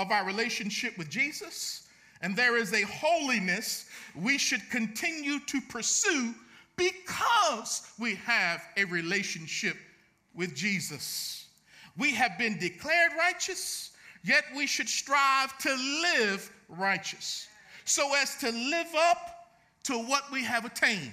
of 0.00 0.10
our 0.10 0.26
relationship 0.26 0.98
with 0.98 1.08
Jesus, 1.08 1.86
and 2.22 2.34
there 2.34 2.56
is 2.56 2.72
a 2.72 2.82
holiness 2.82 3.86
we 4.16 4.36
should 4.36 4.68
continue 4.68 5.38
to 5.46 5.60
pursue 5.60 6.34
because 6.76 7.88
we 8.00 8.16
have 8.16 8.64
a 8.76 8.84
relationship 8.84 9.76
with 10.34 10.56
Jesus. 10.56 11.46
We 11.96 12.12
have 12.14 12.36
been 12.36 12.58
declared 12.58 13.12
righteous, 13.16 13.92
yet 14.24 14.42
we 14.56 14.66
should 14.66 14.88
strive 14.88 15.56
to 15.58 15.70
live 15.70 16.50
righteous 16.68 17.46
so 17.84 18.12
as 18.16 18.36
to 18.38 18.50
live 18.50 18.92
up 18.96 19.52
to 19.84 19.98
what 19.98 20.24
we 20.32 20.42
have 20.42 20.64
attained. 20.64 21.12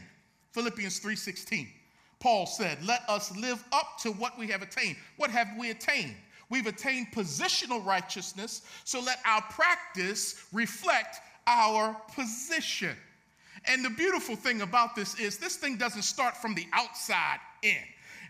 Philippians 0.54 1.00
3:16. 1.00 1.79
Paul 2.20 2.46
said, 2.46 2.84
"Let 2.86 3.08
us 3.10 3.32
live 3.32 3.64
up 3.72 4.00
to 4.02 4.12
what 4.12 4.38
we 4.38 4.48
have 4.48 4.62
attained." 4.62 4.98
What 5.18 5.32
have 5.32 5.56
we 5.58 5.70
attained? 5.70 6.16
We've 6.50 6.68
attained 6.68 7.12
positional 7.12 7.86
righteousness, 7.86 8.64
so 8.84 9.00
let 9.00 9.20
our 9.24 9.42
practice 9.44 10.36
reflect 10.52 11.22
our 11.48 11.94
position. 12.16 12.98
And 13.66 13.84
the 13.84 13.90
beautiful 13.90 14.36
thing 14.36 14.62
about 14.62 14.96
this 14.96 15.16
is 15.16 15.38
this 15.38 15.58
thing 15.58 15.78
doesn't 15.78 16.04
start 16.04 16.36
from 16.38 16.56
the 16.56 16.68
outside 16.74 17.40
in. 17.62 17.84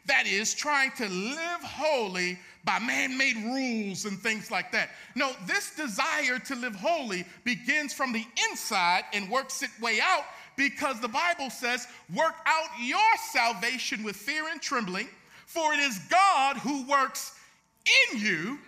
That 0.06 0.26
is, 0.26 0.54
trying 0.54 0.92
to 0.94 1.08
live 1.08 1.62
holy 1.62 2.40
by 2.64 2.80
man 2.80 3.18
made 3.18 3.38
rules 3.38 4.06
and 4.06 4.20
things 4.20 4.50
like 4.50 4.72
that. 4.72 4.90
No, 5.16 5.36
this 5.46 5.72
desire 5.72 6.40
to 6.40 6.56
live 6.56 6.76
holy 6.76 7.26
begins 7.44 7.94
from 7.94 8.12
the 8.12 8.26
inside 8.50 9.06
and 9.14 9.30
works 9.30 9.62
its 9.62 9.80
way 9.80 10.02
out 10.02 10.26
because 10.60 11.00
the 11.00 11.08
Bible 11.08 11.50
says, 11.50 11.88
Work 12.14 12.36
out 12.46 12.68
your 12.82 13.00
salvation 13.32 14.04
with 14.04 14.18
fear 14.18 14.50
and 14.50 14.62
trembling, 14.62 15.08
for 15.46 15.74
it 15.74 15.80
is 15.80 16.00
God 16.10 16.58
who 16.58 16.86
works 16.86 17.34
in 18.12 18.20
you 18.20 18.60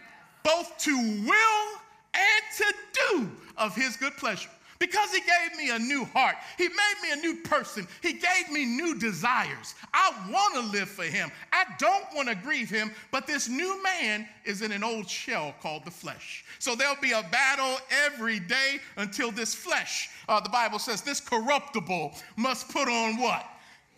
both 0.41 0.75
to 0.79 0.95
will 0.97 1.81
and 2.13 2.43
to 2.57 2.73
do 2.93 3.31
of 3.57 3.75
his 3.75 3.97
good 3.97 4.15
pleasure. 4.15 4.49
Because 4.81 5.11
he 5.11 5.19
gave 5.19 5.55
me 5.59 5.69
a 5.69 5.77
new 5.77 6.05
heart. 6.05 6.37
He 6.57 6.67
made 6.67 6.95
me 7.03 7.11
a 7.11 7.15
new 7.17 7.43
person. 7.43 7.87
He 8.01 8.13
gave 8.13 8.49
me 8.51 8.65
new 8.65 8.97
desires. 8.97 9.75
I 9.93 10.11
want 10.31 10.55
to 10.55 10.75
live 10.75 10.89
for 10.89 11.03
him. 11.03 11.31
I 11.53 11.65
don't 11.77 12.03
want 12.15 12.29
to 12.29 12.33
grieve 12.33 12.71
him, 12.71 12.89
but 13.11 13.27
this 13.27 13.47
new 13.47 13.81
man 13.83 14.27
is 14.43 14.63
in 14.63 14.71
an 14.71 14.83
old 14.83 15.07
shell 15.07 15.53
called 15.61 15.85
the 15.85 15.91
flesh. 15.91 16.43
So 16.57 16.73
there'll 16.73 16.95
be 16.99 17.11
a 17.11 17.23
battle 17.31 17.77
every 18.07 18.39
day 18.39 18.79
until 18.97 19.29
this 19.29 19.53
flesh, 19.53 20.09
uh, 20.27 20.39
the 20.39 20.49
Bible 20.49 20.79
says, 20.79 21.03
this 21.03 21.19
corruptible 21.19 22.15
must 22.35 22.67
put 22.69 22.87
on 22.87 23.17
what? 23.17 23.45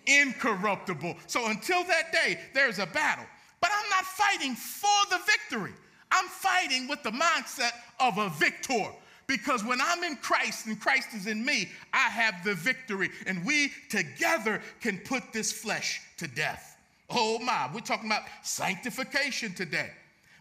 Incorruptible. 0.05 1.15
So 1.27 1.49
until 1.49 1.85
that 1.85 2.11
day, 2.11 2.41
there's 2.53 2.79
a 2.79 2.87
battle. 2.87 3.25
But 3.61 3.71
I'm 3.73 3.89
not 3.89 4.03
fighting 4.03 4.53
for 4.53 4.89
the 5.09 5.19
victory. 5.25 5.71
I'm 6.11 6.27
fighting 6.27 6.89
with 6.89 7.03
the 7.03 7.11
mindset 7.11 7.71
of 8.01 8.17
a 8.17 8.29
victor. 8.31 8.91
Because 9.27 9.63
when 9.63 9.79
I'm 9.81 10.03
in 10.03 10.15
Christ 10.17 10.67
and 10.67 10.79
Christ 10.79 11.09
is 11.15 11.27
in 11.27 11.43
me, 11.45 11.69
I 11.93 12.09
have 12.09 12.43
the 12.43 12.53
victory. 12.53 13.09
And 13.25 13.45
we 13.45 13.71
together 13.89 14.61
can 14.81 14.99
put 14.99 15.31
this 15.31 15.51
flesh 15.51 16.01
to 16.17 16.27
death. 16.27 16.77
Oh 17.09 17.39
my, 17.39 17.69
we're 17.73 17.79
talking 17.79 18.07
about 18.07 18.23
sanctification 18.41 19.53
today. 19.53 19.89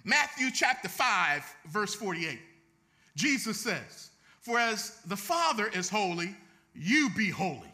Matthew 0.04 0.50
chapter 0.52 0.88
5, 0.88 1.56
verse 1.68 1.94
48. 1.94 2.38
Jesus 3.14 3.60
says, 3.60 4.10
For 4.40 4.58
as 4.58 4.98
the 5.06 5.16
Father 5.16 5.68
is 5.68 5.88
holy, 5.88 6.34
you 6.74 7.10
be 7.16 7.30
holy. 7.30 7.70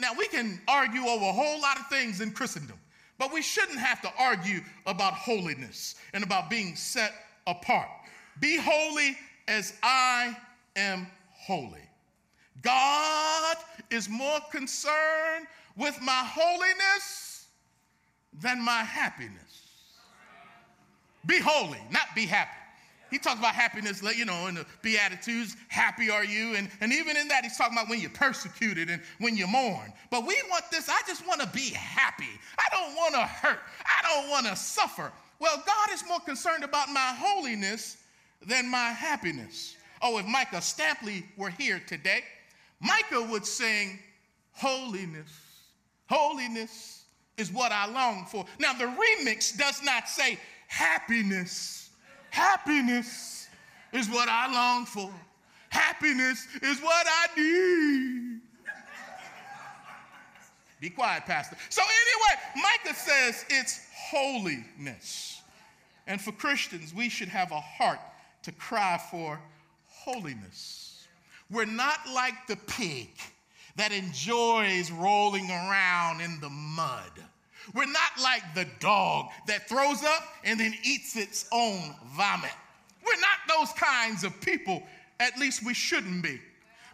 Now, 0.00 0.12
we 0.16 0.26
can 0.28 0.60
argue 0.66 1.06
over 1.06 1.24
a 1.24 1.32
whole 1.32 1.60
lot 1.60 1.78
of 1.78 1.86
things 1.86 2.20
in 2.20 2.32
Christendom, 2.32 2.78
but 3.18 3.32
we 3.32 3.42
shouldn't 3.42 3.78
have 3.78 4.02
to 4.02 4.12
argue 4.18 4.60
about 4.86 5.14
holiness 5.14 5.94
and 6.12 6.24
about 6.24 6.50
being 6.50 6.74
set 6.74 7.12
apart. 7.46 7.88
Be 8.40 8.56
holy 8.56 9.16
as 9.48 9.74
I 9.82 10.36
am 10.74 11.06
holy. 11.32 11.82
God 12.62 13.56
is 13.90 14.08
more 14.08 14.40
concerned 14.50 15.46
with 15.76 15.98
my 16.02 16.22
holiness 16.24 17.46
than 18.40 18.60
my 18.60 18.82
happiness. 18.82 19.62
Be 21.26 21.38
holy, 21.38 21.80
not 21.90 22.06
be 22.14 22.26
happy. 22.26 22.50
He 23.10 23.18
talks 23.18 23.38
about 23.38 23.54
happiness, 23.54 24.02
you 24.16 24.24
know, 24.24 24.48
in 24.48 24.56
the 24.56 24.66
Beatitudes, 24.82 25.56
happy 25.68 26.10
are 26.10 26.24
you. 26.24 26.56
And, 26.56 26.68
and 26.80 26.92
even 26.92 27.16
in 27.16 27.28
that, 27.28 27.44
he's 27.44 27.56
talking 27.56 27.76
about 27.76 27.88
when 27.88 28.00
you're 28.00 28.10
persecuted 28.10 28.90
and 28.90 29.00
when 29.20 29.36
you 29.36 29.46
mourn. 29.46 29.92
But 30.10 30.26
we 30.26 30.36
want 30.50 30.64
this, 30.72 30.88
I 30.88 31.00
just 31.06 31.26
want 31.26 31.40
to 31.40 31.46
be 31.48 31.70
happy. 31.70 32.24
I 32.58 32.76
don't 32.76 32.96
want 32.96 33.14
to 33.14 33.22
hurt. 33.22 33.60
I 33.84 34.02
don't 34.02 34.28
want 34.28 34.46
to 34.46 34.56
suffer. 34.56 35.12
Well, 35.38 35.62
God 35.64 35.92
is 35.92 36.02
more 36.08 36.20
concerned 36.20 36.64
about 36.64 36.88
my 36.88 37.14
holiness 37.16 37.98
than 38.44 38.70
my 38.70 38.90
happiness. 38.90 39.76
Oh, 40.02 40.18
if 40.18 40.26
Micah 40.26 40.56
Stampley 40.56 41.24
were 41.36 41.50
here 41.50 41.80
today, 41.86 42.22
Micah 42.80 43.22
would 43.22 43.46
sing, 43.46 43.98
Holiness, 44.52 45.30
holiness 46.06 47.04
is 47.36 47.52
what 47.52 47.72
I 47.72 47.86
long 47.86 48.24
for. 48.24 48.46
Now, 48.58 48.72
the 48.72 48.84
remix 48.84 49.56
does 49.56 49.82
not 49.82 50.08
say 50.08 50.38
happiness. 50.66 51.90
Happiness 52.30 53.48
is 53.92 54.08
what 54.08 54.28
I 54.30 54.50
long 54.50 54.86
for. 54.86 55.12
Happiness 55.68 56.46
is 56.62 56.80
what 56.80 57.06
I 57.06 57.26
need. 57.36 58.40
Be 60.80 60.90
quiet, 60.90 61.24
Pastor. 61.26 61.56
So, 61.68 61.82
anyway, 61.82 62.42
Micah 62.56 62.96
says 62.96 63.44
it's 63.50 63.80
holiness. 63.94 65.42
And 66.06 66.20
for 66.20 66.32
Christians, 66.32 66.94
we 66.94 67.08
should 67.08 67.28
have 67.28 67.52
a 67.52 67.60
heart 67.60 68.00
to 68.46 68.52
cry 68.52 68.96
for 69.10 69.40
holiness. 69.88 71.08
We're 71.50 71.64
not 71.64 71.98
like 72.14 72.46
the 72.46 72.54
pig 72.68 73.08
that 73.74 73.90
enjoys 73.90 74.92
rolling 74.92 75.50
around 75.50 76.20
in 76.20 76.38
the 76.40 76.48
mud. 76.48 77.10
We're 77.74 77.86
not 77.86 78.12
like 78.22 78.42
the 78.54 78.68
dog 78.78 79.30
that 79.48 79.68
throws 79.68 80.04
up 80.04 80.22
and 80.44 80.60
then 80.60 80.74
eats 80.84 81.16
its 81.16 81.48
own 81.52 81.92
vomit. 82.16 82.52
We're 83.04 83.20
not 83.20 83.58
those 83.58 83.72
kinds 83.72 84.22
of 84.22 84.40
people. 84.40 84.80
At 85.18 85.36
least 85.40 85.66
we 85.66 85.74
shouldn't 85.74 86.22
be. 86.22 86.40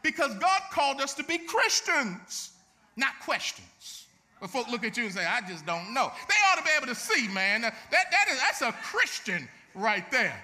Because 0.02 0.32
God 0.36 0.62
called 0.70 1.02
us 1.02 1.12
to 1.14 1.22
be 1.22 1.36
Christians, 1.36 2.52
not 2.96 3.20
questions. 3.20 4.06
But 4.40 4.48
folk 4.48 4.68
look 4.70 4.84
at 4.84 4.96
you 4.96 5.04
and 5.04 5.12
say, 5.12 5.26
I 5.26 5.42
just 5.46 5.66
don't 5.66 5.92
know. 5.92 6.10
They 6.28 6.34
ought 6.50 6.56
to 6.56 6.64
be 6.64 6.70
able 6.78 6.86
to 6.86 6.94
see, 6.94 7.28
man. 7.28 7.60
That, 7.60 7.74
that 7.90 8.26
is, 8.30 8.40
that's 8.40 8.62
a 8.62 8.72
Christian 8.82 9.46
right 9.74 10.10
there. 10.10 10.42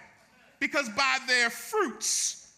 Because 0.61 0.89
by 0.91 1.19
their 1.27 1.51
fruits, 1.51 2.53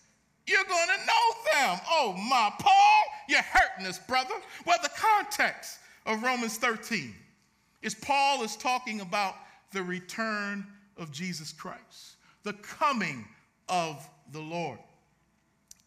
you're 0.47 0.65
going 0.65 0.89
to 0.89 1.07
know 1.07 1.53
them. 1.53 1.81
Oh, 1.89 2.13
my 2.13 2.53
Paul, 2.59 3.03
you're 3.29 3.43
hurting 3.43 3.87
us, 3.87 3.99
brother. 3.99 4.35
Well, 4.67 4.79
the 4.83 4.91
context 4.97 5.79
of 6.07 6.23
Romans 6.23 6.57
13 6.57 7.15
is 7.83 7.95
Paul 7.95 8.43
is 8.43 8.57
talking 8.57 9.01
about 9.01 9.35
the 9.73 9.83
return 9.83 10.67
of 10.97 11.13
Jesus 11.13 11.53
Christ, 11.53 12.17
the 12.43 12.55
coming 12.55 13.27
of 13.69 14.09
the 14.33 14.41
Lord. 14.41 14.79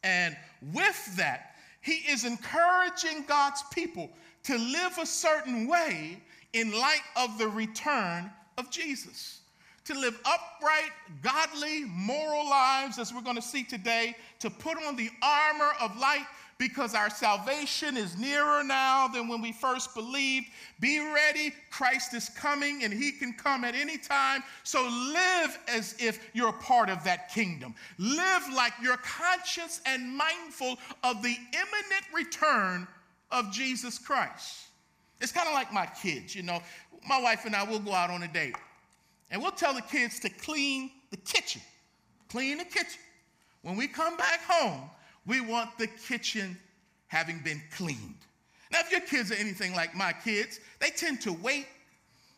And 0.04 0.36
with 0.74 1.16
that, 1.18 1.56
he 1.82 1.96
is 2.10 2.24
encouraging 2.24 3.26
God's 3.28 3.64
people 3.74 4.10
to 4.44 4.58
live 4.58 4.98
a 5.00 5.06
certain 5.06 5.68
way 5.68 6.22
in 6.54 6.72
light 6.72 7.04
of 7.16 7.38
the 7.38 7.48
return 7.48 8.32
of 8.58 8.70
Jesus. 8.70 9.42
To 9.86 9.94
live 10.00 10.18
upright, 10.26 10.92
godly, 11.22 11.84
moral 11.86 12.50
lives, 12.50 13.00
as 13.00 13.14
we're 13.14 13.22
going 13.22 13.36
to 13.36 13.42
see 13.42 13.64
today, 13.64 14.16
to 14.40 14.50
put 14.50 14.78
on 14.82 14.96
the 14.96 15.10
armor 15.22 15.72
of 15.82 15.98
light 15.98 16.26
because 16.58 16.96
our 16.96 17.10
salvation 17.10 17.98
is 17.98 18.18
nearer 18.18 18.64
now 18.64 19.08
than 19.08 19.28
when 19.28 19.42
we 19.42 19.52
first 19.52 19.94
believed. 19.94 20.48
Be 20.80 21.00
ready, 21.00 21.54
Christ 21.72 22.14
is 22.14 22.30
coming 22.30 22.84
and 22.84 22.94
he 22.94 23.12
can 23.12 23.34
come 23.34 23.66
at 23.66 23.76
any 23.76 23.98
time. 23.98 24.44
So 24.64 24.82
live 24.84 25.60
as 25.68 25.96
if 26.00 26.30
you're 26.34 26.50
a 26.50 26.54
part 26.54 26.90
of 26.90 27.04
that 27.04 27.30
kingdom. 27.30 27.76
Live 27.98 28.44
like 28.56 28.74
you're 28.82 28.98
conscious 28.98 29.82
and 29.86 30.16
mindful 30.16 30.78
of 31.04 31.22
the 31.22 31.36
imminent 31.52 32.06
return 32.14 32.88
of 33.32 33.52
Jesus 33.52 33.98
Christ. 33.98 34.68
It's 35.20 35.32
kind 35.32 35.48
of 35.48 35.54
like 35.54 35.74
my 35.74 35.86
kids, 35.86 36.36
you 36.36 36.44
know. 36.44 36.62
My 37.08 37.22
wife 37.22 37.46
and 37.46 37.56
I 37.56 37.64
will 37.64 37.80
go 37.80 37.92
out 37.92 38.10
on 38.10 38.24
a 38.24 38.28
date 38.28 38.56
and 39.34 39.42
we'll 39.42 39.52
tell 39.52 39.74
the 39.74 39.82
kids 39.82 40.20
to 40.20 40.30
clean 40.30 40.92
the 41.10 41.18
kitchen. 41.18 41.62
Clean 42.30 42.60
the 42.60 42.66
kitchen. 42.66 43.02
When 43.64 43.76
we 43.76 43.88
come 43.88 44.16
back 44.16 44.42
home, 44.48 44.90
we 45.26 45.42
want 45.42 45.76
the 45.80 45.88
kitchen 45.88 46.56
having 47.08 47.40
been 47.40 47.62
cleaned. 47.76 48.20
Now, 48.72 48.80
if 48.82 48.92
your 48.92 49.02
kids 49.02 49.32
are 49.32 49.36
anything 49.36 49.76
like 49.76 49.96
my 49.96 50.14
kids, 50.14 50.60
they 50.80 50.92
tend 50.92 51.20
to 51.22 51.34
wait 51.34 51.66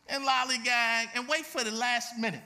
and 0.07 0.25
lollygag 0.25 1.07
and 1.15 1.27
wait 1.27 1.45
for 1.45 1.63
the 1.65 1.71
last 1.71 2.17
minute 2.17 2.43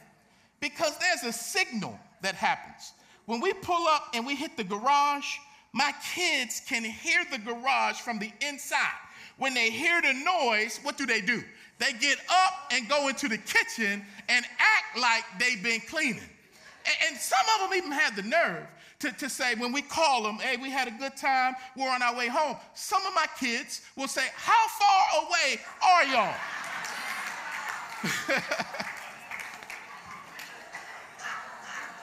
because 0.59 0.97
there's 0.97 1.23
a 1.23 1.37
signal 1.37 1.99
that 2.23 2.33
happens. 2.33 2.93
When 3.27 3.41
we 3.41 3.53
pull 3.53 3.87
up 3.87 4.07
and 4.15 4.25
we 4.25 4.35
hit 4.35 4.57
the 4.57 4.63
garage, 4.63 5.27
my 5.73 5.93
kids 6.15 6.61
can 6.67 6.83
hear 6.83 7.23
the 7.31 7.37
garage 7.37 7.97
from 7.97 8.17
the 8.17 8.31
inside. 8.41 8.97
When 9.37 9.53
they 9.53 9.69
hear 9.69 10.01
the 10.01 10.13
noise, 10.13 10.79
what 10.81 10.97
do 10.97 11.05
they 11.05 11.21
do? 11.21 11.43
They 11.79 11.93
get 11.93 12.17
up 12.29 12.71
and 12.71 12.87
go 12.89 13.07
into 13.07 13.27
the 13.27 13.37
kitchen 13.37 14.05
and 14.27 14.45
act 14.45 14.99
like 14.99 15.23
they've 15.39 15.63
been 15.63 15.79
cleaning. 15.81 16.29
And 17.07 17.17
some 17.17 17.39
of 17.55 17.69
them 17.69 17.77
even 17.77 17.91
had 17.91 18.15
the 18.15 18.23
nerve 18.23 18.67
to, 18.99 19.11
to 19.13 19.29
say, 19.29 19.55
when 19.55 19.71
we 19.71 19.81
call 19.81 20.23
them, 20.23 20.35
hey, 20.35 20.57
we 20.57 20.69
had 20.69 20.87
a 20.87 20.91
good 20.91 21.15
time, 21.15 21.55
we're 21.77 21.89
on 21.89 22.01
our 22.01 22.15
way 22.15 22.27
home. 22.27 22.57
Some 22.73 23.05
of 23.05 23.13
my 23.15 23.27
kids 23.39 23.81
will 23.95 24.07
say, 24.07 24.25
How 24.35 24.67
far 24.67 25.23
away 25.23 25.61
are 25.81 26.03
y'all? 26.05 26.35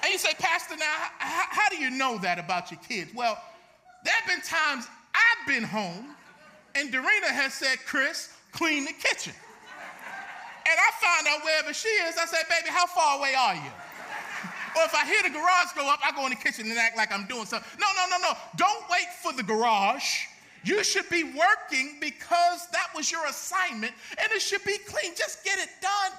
and 0.03 0.13
you 0.13 0.19
say, 0.19 0.33
Pastor, 0.39 0.77
now, 0.77 0.95
how, 1.19 1.45
how 1.51 1.69
do 1.69 1.77
you 1.77 1.91
know 1.91 2.19
that 2.19 2.39
about 2.39 2.71
your 2.71 2.81
kids? 2.81 3.13
Well, 3.15 3.43
there 4.05 4.15
have 4.15 4.27
been 4.27 4.41
times 4.43 4.87
I've 5.15 5.47
been 5.47 5.65
home 5.65 6.15
and 6.75 6.93
Dorena 6.93 7.33
has 7.33 7.55
said, 7.55 7.79
Chris, 7.87 8.31
clean 8.53 8.85
the 8.85 8.93
kitchen. 8.93 9.33
And 10.67 10.77
I 10.77 10.91
find 10.99 11.27
out 11.29 11.45
wherever 11.45 11.73
she 11.73 11.89
is, 11.89 12.17
I 12.19 12.27
say, 12.27 12.43
baby, 12.51 12.71
how 12.71 12.87
far 12.87 13.19
away 13.19 13.35
are 13.35 13.55
you? 13.55 13.71
Or 14.77 14.85
if 14.85 14.95
I 14.95 15.07
hear 15.07 15.23
the 15.23 15.31
garage 15.31 15.73
go 15.75 15.89
up, 15.89 16.01
I 16.05 16.13
go 16.13 16.25
in 16.25 16.31
the 16.31 16.37
kitchen 16.37 16.69
and 16.69 16.79
act 16.79 16.99
like 16.99 17.11
I'm 17.11 17.25
doing 17.25 17.47
something. 17.47 17.67
No, 17.81 17.87
no, 17.97 18.11
no, 18.11 18.29
no. 18.29 18.37
Don't 18.57 18.85
wait 18.91 19.07
for 19.23 19.33
the 19.33 19.43
garage. 19.43 20.27
You 20.65 20.85
should 20.85 21.09
be 21.09 21.25
working 21.25 21.97
because 21.99 22.67
that 22.73 22.89
was 22.95 23.11
your 23.11 23.25
assignment 23.25 23.95
and 24.23 24.31
it 24.33 24.43
should 24.43 24.63
be 24.65 24.77
clean. 24.87 25.15
Just 25.17 25.43
get 25.45 25.59
it 25.59 25.71
done. 25.81 26.13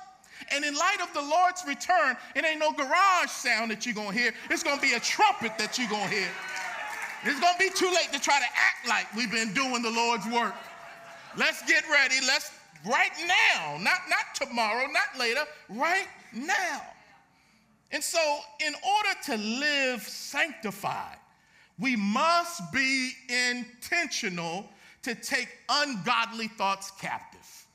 And 0.51 0.65
in 0.65 0.73
light 0.73 0.97
of 1.03 1.13
the 1.13 1.21
Lord's 1.21 1.63
return, 1.67 2.15
it 2.35 2.45
ain't 2.45 2.59
no 2.59 2.71
garage 2.71 3.29
sound 3.29 3.69
that 3.69 3.85
you're 3.85 3.93
going 3.93 4.13
to 4.13 4.17
hear. 4.17 4.33
It's 4.49 4.63
going 4.63 4.77
to 4.77 4.81
be 4.81 4.93
a 4.93 4.99
trumpet 4.99 5.57
that 5.59 5.77
you're 5.77 5.89
going 5.89 6.09
to 6.09 6.15
hear. 6.15 6.29
It's 7.25 7.39
going 7.39 7.53
to 7.53 7.59
be 7.59 7.69
too 7.69 7.93
late 7.93 8.11
to 8.13 8.19
try 8.19 8.39
to 8.39 8.45
act 8.45 8.87
like 8.87 9.13
we've 9.15 9.31
been 9.31 9.53
doing 9.53 9.81
the 9.81 9.91
Lord's 9.91 10.25
work. 10.27 10.55
Let's 11.35 11.61
get 11.67 11.83
ready. 11.91 12.15
Let's 12.25 12.56
right 12.87 13.11
now, 13.27 13.77
not, 13.79 13.99
not 14.09 14.35
tomorrow, 14.35 14.87
not 14.87 15.19
later, 15.19 15.43
right 15.69 16.07
now. 16.33 16.81
And 17.91 18.03
so, 18.03 18.39
in 18.65 18.73
order 18.73 19.19
to 19.25 19.37
live 19.37 20.01
sanctified, 20.01 21.17
we 21.79 21.95
must 21.95 22.71
be 22.73 23.11
intentional 23.29 24.67
to 25.03 25.15
take 25.15 25.47
ungodly 25.69 26.47
thoughts 26.47 26.91
captive. 26.99 27.65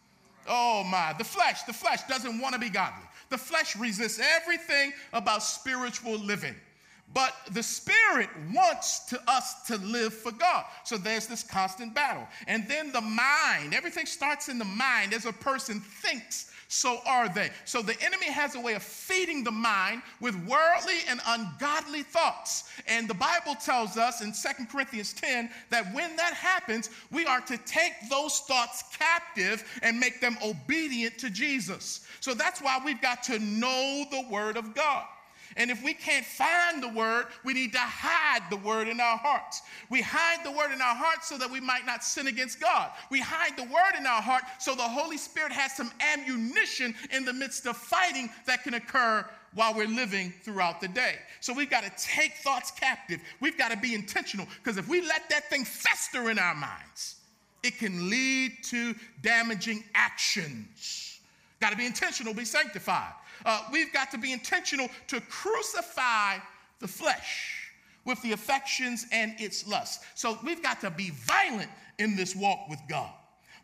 Oh 0.49 0.85
my, 0.85 1.15
the 1.17 1.25
flesh, 1.25 1.63
the 1.63 1.73
flesh 1.73 2.03
doesn't 2.09 2.41
want 2.41 2.55
to 2.55 2.61
be 2.61 2.69
godly. 2.69 3.05
The 3.31 3.39
flesh 3.39 3.77
resists 3.77 4.21
everything 4.21 4.93
about 5.13 5.43
spiritual 5.43 6.19
living. 6.19 6.55
But 7.15 7.35
the 7.51 7.63
Spirit 7.63 8.29
wants 8.55 9.01
to 9.07 9.21
us 9.29 9.63
to 9.67 9.77
live 9.79 10.15
for 10.15 10.33
God. 10.33 10.65
So 10.85 10.97
there's 10.97 11.27
this 11.27 11.43
constant 11.43 11.95
battle. 11.95 12.27
And 12.47 12.67
then 12.69 12.93
the 12.93 13.01
mind, 13.01 13.75
everything 13.75 14.07
starts 14.07 14.49
in 14.49 14.59
the 14.59 14.65
mind. 14.65 15.13
As 15.13 15.27
a 15.27 15.33
person 15.33 15.81
thinks, 15.81 16.51
so 16.73 17.01
are 17.05 17.29
they. 17.29 17.51
So 17.67 17.83
the 17.83 18.01
enemy 18.03 18.31
has 18.31 18.55
a 18.55 18.61
way 18.61 18.73
of 18.73 18.83
feeding 18.83 19.45
the 19.45 19.51
mind 19.51 20.01
with 20.21 20.35
worldly 20.47 21.01
and 21.07 21.21
ungodly 21.27 22.03
thoughts. 22.03 22.65
And 22.89 23.07
the 23.07 23.15
Bible 23.15 23.57
tells 23.57 23.99
us 23.99 24.23
in 24.23 24.33
Second 24.33 24.71
Corinthians 24.71 25.13
10 25.13 25.51
that 25.69 25.93
when 25.93 26.17
that 26.17 26.33
happens, 26.33 26.89
we 27.11 27.27
are 27.27 27.43
to 27.43 27.59
take 27.59 27.93
those 28.09 28.41
thoughts 28.41 28.85
captive 28.99 29.65
and 29.83 30.01
make 30.01 30.23
them 30.23 30.39
obedient 30.43 31.19
to 31.19 31.29
Jesus. 31.29 32.07
So 32.21 32.33
that's 32.33 32.63
why 32.63 32.81
we've 32.83 33.03
got 33.03 33.23
to 33.25 33.39
know 33.39 34.07
the 34.11 34.27
Word 34.31 34.57
of 34.57 34.75
God. 34.75 35.05
And 35.57 35.71
if 35.71 35.83
we 35.83 35.95
can't 35.95 36.25
find 36.25 36.83
the 36.83 36.89
word, 36.89 37.27
we 37.45 37.53
need 37.53 37.73
to 37.73 37.79
hide 37.79 38.43
the 38.51 38.57
word 38.57 38.89
in 38.89 39.01
our 39.01 39.17
hearts. 39.17 39.63
We 39.91 40.01
hide 40.01 40.45
the 40.45 40.51
word 40.51 40.73
in 40.73 40.81
our 40.81 40.95
hearts 40.95 41.29
so 41.29 41.37
that 41.39 41.51
we 41.51 41.61
might 41.61 41.85
not 41.87 42.03
sin 42.03 42.27
against 42.27 42.61
God. 42.61 42.91
We 43.11 43.21
hide 43.21 43.57
the 43.57 43.65
word 43.65 43.95
in 43.99 44.07
our 44.07 44.23
heart 44.23 44.45
so 44.59 44.75
the 44.75 44.83
Holy 44.83 45.19
Spirit 45.19 45.53
has 45.53 45.77
some 45.77 45.91
ammunition 46.01 46.95
in 47.13 47.25
the 47.25 47.33
midst 47.33 47.67
of 47.67 47.77
fighting 47.77 48.31
that 48.47 48.63
can 48.63 48.75
occur 48.75 49.25
while 49.55 49.75
we're 49.75 49.87
living 49.87 50.33
throughout 50.43 50.81
the 50.81 50.89
day. 50.89 51.17
So 51.41 51.53
we've 51.53 51.71
got 51.71 51.85
to 51.85 51.93
take 52.03 52.35
thoughts 52.37 52.71
captive. 52.71 53.21
We've 53.41 53.59
got 53.59 53.71
to 53.71 53.77
be 53.77 53.95
intentional 53.95 54.47
because 54.63 54.79
if 54.79 54.89
we 54.89 55.03
let 55.03 55.29
that 55.29 55.51
thing 55.51 55.65
fester 55.65 56.31
in 56.31 56.39
our 56.39 56.55
minds, 56.55 57.17
it 57.63 57.79
can 57.79 58.09
lead 58.09 58.53
to 58.65 58.95
damaging 59.21 59.85
actions. 59.95 61.21
Got 61.61 61.71
to 61.71 61.77
be 61.77 61.87
intentional, 61.87 62.35
be 62.35 62.45
sanctified 62.45 63.13
uh, 63.45 63.63
we've 63.73 63.93
got 63.93 64.11
to 64.11 64.19
be 64.19 64.33
intentional 64.33 64.89
to 65.09 65.21
crucify 65.23 66.39
the 66.81 66.89
flesh 66.89 67.71
with 68.05 68.21
the 68.23 68.33
affections 68.33 69.07
and 69.13 69.35
its 69.39 69.67
lusts. 69.67 70.05
So 70.15 70.39
we've 70.45 70.63
got 70.63 70.81
to 70.81 70.91
be 70.91 71.11
violent 71.11 71.71
in 71.99 72.17
this 72.17 72.35
walk 72.35 72.69
with 72.69 72.81
God. 72.89 73.11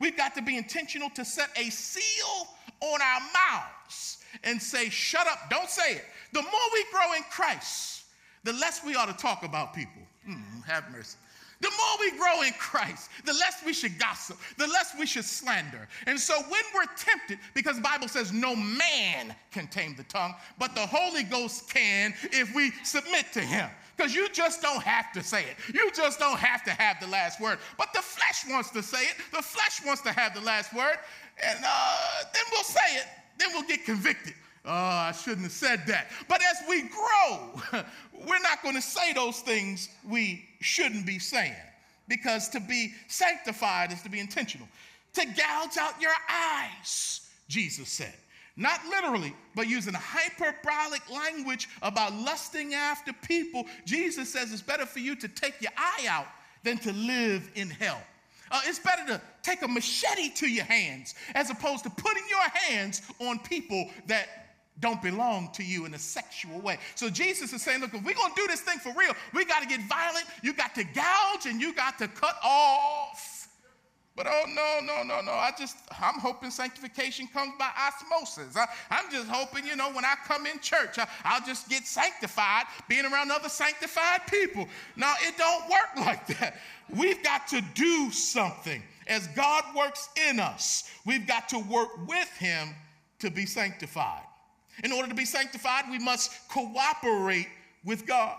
We've 0.01 0.17
got 0.17 0.35
to 0.37 0.43
be 0.43 0.57
intentional 0.57 1.11
to 1.11 1.25
set 1.25 1.51
a 1.57 1.71
seal 1.71 2.49
on 2.81 3.03
our 3.03 3.21
mouths 3.21 4.19
and 4.45 4.63
say, 4.63 4.89
shut 4.89 5.27
up, 5.27 5.51
don't 5.51 5.69
say 5.69 5.95
it. 5.95 6.05
The 6.33 6.43
more 6.43 6.53
we 6.73 6.85
grow 6.93 7.15
in 7.15 7.23
Christ, 7.31 8.05
the 8.45 8.53
less 8.53 8.85
we 8.85 8.95
ought 8.95 9.07
to 9.07 9.17
talk 9.17 9.45
about 9.45 9.75
people. 9.75 10.03
Mm, 10.29 10.65
have 10.65 10.85
mercy. 10.93 11.17
The 11.61 11.71
more 11.71 11.99
we 12.01 12.17
grow 12.17 12.43
in 12.43 12.53
Christ, 12.53 13.11
the 13.25 13.33
less 13.33 13.63
we 13.67 13.73
should 13.73 13.99
gossip, 13.99 14.39
the 14.59 14.67
less 14.69 14.95
we 14.99 15.07
should 15.07 15.25
slander. 15.25 15.89
And 16.07 16.19
so 16.19 16.41
when 16.43 16.63
we're 16.75 16.87
tempted, 16.97 17.39
because 17.53 17.77
the 17.77 17.83
Bible 17.83 18.07
says 18.07 18.33
no 18.33 18.55
man 18.55 19.35
can 19.51 19.67
tame 19.67 19.97
the 19.97 20.05
tongue, 20.05 20.35
but 20.59 20.75
the 20.77 20.87
Holy 20.87 21.25
Ghost 21.25 21.69
can 21.69 22.15
if 22.33 22.55
we 22.55 22.71
submit 22.85 23.33
to 23.33 23.41
him. 23.41 23.69
Because 23.97 24.15
you 24.15 24.29
just 24.29 24.63
don't 24.63 24.83
have 24.85 25.13
to 25.13 25.23
say 25.25 25.43
it. 25.43 25.75
You 25.75 25.91
just 25.91 26.21
don't 26.21 26.39
have 26.39 26.63
to 26.65 26.71
have 26.71 27.01
the 27.01 27.09
last 27.09 27.41
word. 27.41 27.59
But 27.77 27.93
the 27.93 28.03
flesh 28.03 28.45
wants 28.49 28.71
to 28.71 28.83
say 28.83 29.03
it. 29.03 29.17
The 29.33 29.43
flesh 29.43 29.85
wants 29.85 30.03
to 30.03 30.13
have 30.13 30.35
the 30.35 30.41
last 30.41 30.73
word. 30.73 30.99
And 31.45 31.59
uh, 31.67 31.97
then 32.33 32.45
we'll 32.53 32.63
say 32.63 32.97
it. 32.97 33.07
Then 33.39 33.49
we'll 33.53 33.67
get 33.67 33.85
convicted. 33.85 34.35
Oh, 34.69 34.73
I 34.73 35.13
shouldn't 35.13 35.43
have 35.43 35.53
said 35.53 35.87
that. 35.87 36.09
But 36.29 36.41
as 36.43 36.69
we 36.69 36.83
grow, 36.83 37.61
we're 38.27 38.41
not 38.41 38.63
going 38.63 38.75
to 38.75 38.83
say 38.83 39.13
those 39.15 39.41
things 39.41 39.89
we 40.07 40.45
shouldn't 40.61 41.07
be 41.07 41.19
saying 41.19 41.55
because 42.07 42.49
to 42.51 42.61
be 42.61 42.93
sanctified 43.09 43.93
is 43.93 44.03
to 44.03 44.11
be 44.11 44.21
intentional. 44.21 44.69
To 45.15 45.25
gouge 45.25 45.79
out 45.79 46.01
your 46.01 46.13
eyes 46.31 47.29
Jesus 47.49 47.89
said. 47.89 48.15
Not 48.57 48.81
literally, 48.89 49.35
but 49.55 49.69
using 49.69 49.95
hyperbolic 49.95 51.09
language 51.11 51.69
about 51.83 52.13
lusting 52.15 52.75
after 52.75 53.13
people. 53.13 53.65
Jesus 53.85 54.33
says 54.33 54.53
it's 54.53 54.63
better 54.63 54.85
for 54.85 54.99
you 54.99 55.17
to 55.17 55.29
take 55.29 55.61
your 55.61 55.73
eye 55.77 56.07
out 56.09 56.27
than 56.65 56.77
to 56.79 56.93
live 56.93 57.51
in 57.55 57.71
hell. 57.71 58.03
Uh, 58.51 58.61
it's 58.65 58.79
better 58.79 59.07
to 59.07 59.21
take 59.43 59.63
a 59.63 59.69
machete 59.69 60.31
to 60.31 60.49
your 60.49 60.65
hands 60.65 61.15
as 61.35 61.51
opposed 61.51 61.85
to 61.85 61.91
putting 61.91 62.23
your 62.29 62.49
hands 62.49 63.03
on 63.21 63.39
people 63.39 63.91
that 64.07 64.38
don't 64.81 65.03
belong 65.03 65.51
to 65.55 65.65
you 65.65 65.87
in 65.87 65.95
a 65.95 65.99
sexual 65.99 66.61
way. 66.61 66.79
So 66.95 67.11
Jesus 67.11 67.53
is 67.53 67.63
saying, 67.63 67.81
look, 67.81 67.95
if 67.95 68.05
we're 68.05 68.15
going 68.15 68.33
to 68.33 68.41
do 68.41 68.47
this 68.47 68.61
thing 68.61 68.79
for 68.79 68.93
real, 68.95 69.13
we 69.35 69.45
got 69.45 69.63
to 69.63 69.69
get 69.69 69.81
violent. 69.89 70.27
You 70.43 70.53
got 70.53 70.75
to 70.77 70.85
gouge 70.85 71.47
and 71.47 71.61
you 71.61 71.75
got 71.75 71.99
to 71.99 72.09
cut 72.09 72.37
off. 72.45 73.49
But 74.19 74.27
oh, 74.29 74.43
no, 74.49 74.81
no, 74.85 75.05
no, 75.05 75.21
no. 75.21 75.31
I 75.31 75.53
just, 75.57 75.77
I'm 75.93 76.19
hoping 76.19 76.51
sanctification 76.51 77.29
comes 77.29 77.53
by 77.57 77.71
osmosis. 77.79 78.57
I, 78.57 78.67
am 78.91 79.13
just 79.13 79.29
hoping, 79.29 79.65
you 79.65 79.77
know, 79.77 79.93
when 79.93 80.05
I 80.05 80.15
come 80.27 80.45
in 80.45 80.59
church, 80.59 80.99
I, 80.99 81.07
I'll 81.23 81.47
just 81.47 81.69
get 81.69 81.87
sanctified 81.87 82.65
being 82.89 83.05
around 83.05 83.31
other 83.31 83.49
sanctified 83.49 84.27
people. 84.29 84.67
Now, 84.97 85.15
it 85.21 85.37
don't 85.39 85.71
work 85.71 85.97
like 86.07 86.27
that. 86.39 86.57
We've 86.91 87.23
got 87.23 87.47
to 87.49 87.63
do 87.75 88.11
something. 88.11 88.83
As 89.07 89.29
God 89.29 89.63
works 89.77 90.09
in 90.29 90.41
us, 90.41 90.91
we've 91.07 91.27
got 91.27 91.49
to 91.51 91.61
work 91.61 92.09
with 92.09 92.29
Him 92.39 92.75
to 93.21 93.31
be 93.31 93.47
sanctified. 93.47 94.25
In 94.85 94.93
order 94.93 95.09
to 95.09 95.15
be 95.15 95.25
sanctified, 95.25 95.85
we 95.91 95.99
must 95.99 96.49
cooperate 96.49 97.49
with 97.85 98.07
God. 98.07 98.37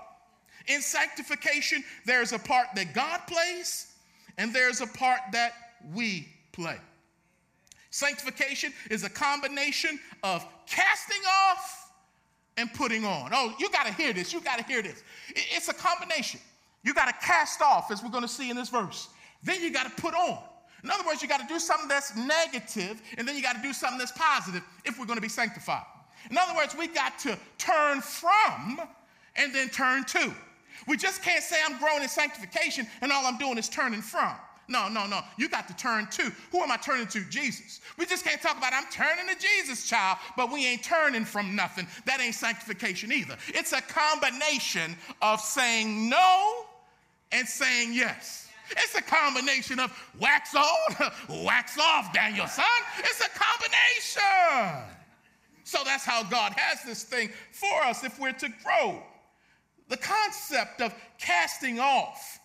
In 0.67 0.81
sanctification, 0.81 1.83
there's 2.05 2.31
a 2.31 2.39
part 2.39 2.67
that 2.75 2.93
God 2.93 3.21
plays, 3.27 3.93
and 4.37 4.53
there's 4.53 4.81
a 4.81 4.87
part 4.87 5.19
that 5.31 5.53
we 5.93 6.27
play. 6.51 6.77
Sanctification 7.91 8.71
is 8.91 9.03
a 9.03 9.09
combination 9.09 9.99
of 10.23 10.45
casting 10.67 11.21
off 11.49 11.91
and 12.57 12.71
putting 12.73 13.05
on. 13.05 13.31
Oh, 13.33 13.53
you 13.59 13.69
got 13.71 13.87
to 13.87 13.93
hear 13.93 14.13
this. 14.13 14.31
You 14.31 14.41
got 14.41 14.59
to 14.59 14.65
hear 14.65 14.81
this. 14.81 15.03
It's 15.29 15.69
a 15.69 15.73
combination. 15.73 16.39
You 16.83 16.93
got 16.93 17.07
to 17.07 17.25
cast 17.25 17.61
off, 17.61 17.91
as 17.91 18.03
we're 18.03 18.09
going 18.09 18.23
to 18.23 18.29
see 18.29 18.49
in 18.49 18.55
this 18.55 18.69
verse. 18.69 19.09
Then 19.43 19.61
you 19.61 19.71
got 19.71 19.95
to 19.95 20.01
put 20.01 20.13
on. 20.13 20.39
In 20.83 20.89
other 20.91 21.03
words, 21.05 21.21
you 21.21 21.27
got 21.27 21.41
to 21.41 21.47
do 21.47 21.59
something 21.59 21.89
that's 21.89 22.15
negative, 22.15 23.01
and 23.17 23.27
then 23.27 23.35
you 23.35 23.41
got 23.41 23.55
to 23.55 23.61
do 23.61 23.73
something 23.73 23.97
that's 23.97 24.13
positive 24.13 24.63
if 24.85 24.99
we're 24.99 25.05
going 25.05 25.17
to 25.17 25.21
be 25.21 25.29
sanctified. 25.29 25.83
In 26.29 26.37
other 26.37 26.55
words, 26.55 26.75
we 26.77 26.87
got 26.87 27.17
to 27.19 27.37
turn 27.57 28.01
from 28.01 28.81
and 29.35 29.53
then 29.53 29.69
turn 29.69 30.03
to. 30.05 30.33
We 30.87 30.97
just 30.97 31.21
can't 31.23 31.43
say 31.43 31.57
I'm 31.65 31.77
growing 31.79 32.03
in 32.03 32.09
sanctification 32.09 32.87
and 33.01 33.11
all 33.11 33.25
I'm 33.25 33.37
doing 33.37 33.57
is 33.57 33.69
turning 33.69 34.01
from. 34.01 34.33
No, 34.69 34.87
no, 34.87 35.07
no. 35.07 35.21
You 35.37 35.49
got 35.49 35.67
to 35.67 35.75
turn 35.75 36.07
to. 36.11 36.31
Who 36.51 36.61
am 36.61 36.71
I 36.71 36.77
turning 36.77 37.07
to? 37.07 37.21
Jesus. 37.25 37.81
We 37.97 38.05
just 38.05 38.23
can't 38.23 38.39
talk 38.39 38.57
about 38.57 38.71
I'm 38.71 38.85
turning 38.91 39.33
to 39.33 39.39
Jesus, 39.39 39.89
child, 39.89 40.19
but 40.37 40.51
we 40.51 40.65
ain't 40.65 40.83
turning 40.83 41.25
from 41.25 41.55
nothing. 41.55 41.87
That 42.05 42.21
ain't 42.21 42.35
sanctification 42.35 43.11
either. 43.11 43.35
It's 43.47 43.73
a 43.73 43.81
combination 43.81 44.95
of 45.23 45.41
saying 45.41 46.07
no 46.07 46.65
and 47.31 47.47
saying 47.47 47.93
yes. 47.93 48.47
It's 48.69 48.93
a 48.93 49.01
combination 49.01 49.79
of 49.79 49.91
wax 50.19 50.55
on, 50.55 51.11
wax 51.43 51.79
off, 51.79 52.13
Daniel-san. 52.13 52.65
It's 52.99 53.21
a 53.21 53.29
combination. 53.29 54.98
So 55.69 55.77
that's 55.85 56.03
how 56.03 56.23
God 56.23 56.53
has 56.57 56.81
this 56.81 57.03
thing 57.03 57.29
for 57.51 57.83
us 57.83 58.03
if 58.03 58.19
we're 58.19 58.31
to 58.33 58.49
grow. 58.63 59.03
The 59.87 59.97
concept 59.97 60.81
of 60.81 60.95
casting 61.19 61.79
off 61.79 62.39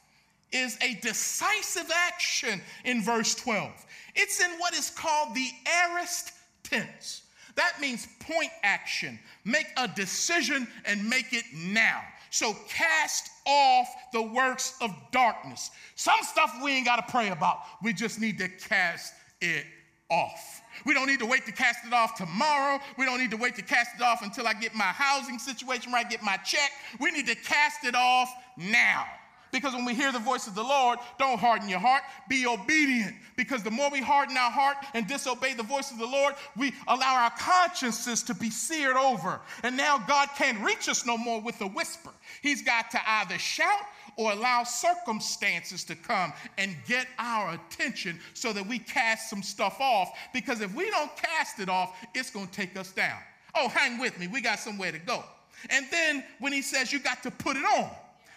is 0.53 0.77
a 0.83 0.97
decisive 1.01 1.91
action 1.91 2.61
in 2.85 3.03
verse 3.03 3.35
12. 3.35 3.73
It's 4.15 4.43
in 4.43 4.51
what 4.59 4.75
is 4.75 4.91
called 4.91 5.35
the 5.35 5.49
aorist 5.67 6.33
tense. 6.65 7.23
That 7.55 7.81
means 7.81 8.07
point 8.21 8.51
action. 8.63 9.19
Make 9.47 9.69
a 9.79 9.89
decision 9.89 10.69
and 10.85 11.09
make 11.09 11.33
it 11.33 11.45
now. 11.55 12.03
So 12.29 12.55
cast 12.69 13.31
off 13.47 13.89
the 14.13 14.21
works 14.21 14.77
of 14.83 14.95
darkness. 15.13 15.71
Some 15.95 16.19
stuff 16.21 16.55
we 16.63 16.73
ain't 16.73 16.85
got 16.85 16.97
to 16.97 17.11
pray 17.11 17.31
about. 17.31 17.61
We 17.83 17.95
just 17.95 18.21
need 18.21 18.37
to 18.37 18.49
cast 18.49 19.15
it 19.41 19.65
off. 20.15 20.63
We 20.85 20.93
don't 20.93 21.07
need 21.07 21.21
to 21.21 21.27
wait 21.27 21.47
to 21.47 21.53
cast 21.53 21.87
it 21.87 21.93
off 21.93 22.15
tomorrow. 22.17 22.79
We 22.99 23.05
don't 23.05 23.19
need 23.19 23.31
to 23.31 23.37
wait 23.37 23.55
to 23.57 23.63
cast 23.63 23.91
it 23.97 24.03
off 24.03 24.23
until 24.23 24.47
I 24.47 24.55
get 24.55 24.75
my 24.75 24.85
housing 24.85 25.39
situation 25.39 25.93
right, 25.93 26.09
get 26.09 26.23
my 26.23 26.37
check. 26.39 26.71
We 27.01 27.11
need 27.11 27.27
to 27.27 27.35
cast 27.35 27.85
it 27.85 27.95
off 27.95 28.33
now. 28.57 29.07
Because 29.55 29.73
when 29.73 29.85
we 29.85 29.95
hear 29.95 30.11
the 30.11 30.19
voice 30.19 30.49
of 30.49 30.57
the 30.57 30.65
Lord, 30.65 30.99
don't 31.17 31.39
harden 31.39 31.69
your 31.69 31.79
heart, 31.79 32.03
be 32.29 32.45
obedient. 32.45 33.15
Because 33.37 33.63
the 33.63 33.71
more 33.71 33.89
we 33.89 34.01
harden 34.01 34.37
our 34.37 34.51
heart 34.51 34.79
and 34.95 35.07
disobey 35.07 35.55
the 35.55 35.63
voice 35.63 35.93
of 35.93 35.99
the 35.99 36.07
Lord, 36.07 36.35
we 36.57 36.75
allow 36.89 37.15
our 37.15 37.31
consciences 37.39 38.25
to 38.25 38.35
be 38.35 38.51
seared 38.51 38.97
over. 38.97 39.41
And 39.63 39.77
now 39.77 40.03
God 40.09 40.29
can't 40.37 40.59
reach 40.59 40.89
us 40.89 41.07
no 41.07 41.17
more 41.17 41.41
with 41.41 41.61
a 41.61 41.69
whisper. 41.69 42.11
He's 42.43 42.63
got 42.63 42.91
to 42.91 42.99
either 43.07 43.39
shout 43.39 43.83
or 44.17 44.33
allow 44.33 44.63
circumstances 44.65 45.85
to 45.85 45.95
come 45.95 46.33
and 46.59 46.77
get 46.87 47.07
our 47.19 47.55
attention 47.55 48.19
so 48.33 48.53
that 48.53 48.67
we 48.67 48.79
cast 48.79 49.31
some 49.31 49.43
stuff 49.43 49.77
off. 49.81 50.11
Because 50.33 50.61
if 50.61 50.75
we 50.75 50.91
don't 50.91 51.15
cast 51.17 51.61
it 51.61 51.69
off, 51.69 51.97
it's 52.15 52.31
going 52.31 52.47
to 52.47 52.53
take 52.53 52.77
us 52.77 52.93
down. 52.93 53.19
Oh, 53.55 53.69
hang 53.69 53.99
with 53.99 54.19
me. 54.19 54.27
We 54.27 54.41
got 54.41 54.59
somewhere 54.59 54.93
to 54.93 54.99
go. 54.99 55.25
And 55.71 55.87
then 55.91 56.25
when 56.41 56.53
he 56.53 56.63
says 56.63 56.93
you 56.93 56.99
got 56.99 57.23
to 57.23 57.31
put 57.31 57.57
it 57.57 57.65
on, 57.65 57.91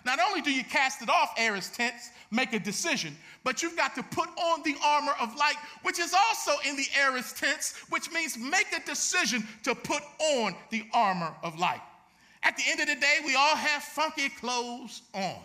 not 0.06 0.20
only 0.26 0.42
do 0.42 0.52
you 0.52 0.64
cast 0.64 1.02
it 1.02 1.10
off, 1.10 1.34
aorist 1.38 1.76
tense, 1.76 2.12
make 2.32 2.54
a 2.54 2.60
decision, 2.60 3.18
but 3.44 3.62
you've 3.62 3.76
got 3.76 3.94
to 3.96 4.04
put 4.04 4.30
on 4.30 4.64
the 4.64 4.76
armor 4.84 5.14
of 5.20 5.36
light, 5.36 5.58
which 5.84 6.00
is 6.00 6.14
also 6.14 6.54
in 6.66 6.78
the 6.78 6.86
aorist 6.98 7.38
tense, 7.38 7.74
which 7.90 8.10
means 8.12 8.38
make 8.38 8.68
a 8.74 8.86
decision 8.86 9.46
to 9.64 9.76
put 9.76 10.02
on 10.20 10.56
the 10.70 10.86
armor 10.94 11.34
of 11.44 11.60
light. 11.60 11.82
At 12.44 12.56
the 12.56 12.64
end 12.70 12.80
of 12.80 12.88
the 12.88 12.96
day, 12.96 13.18
we 13.26 13.36
all 13.36 13.56
have 13.56 13.84
funky 13.84 14.30
clothes 14.30 15.02
on. 15.14 15.36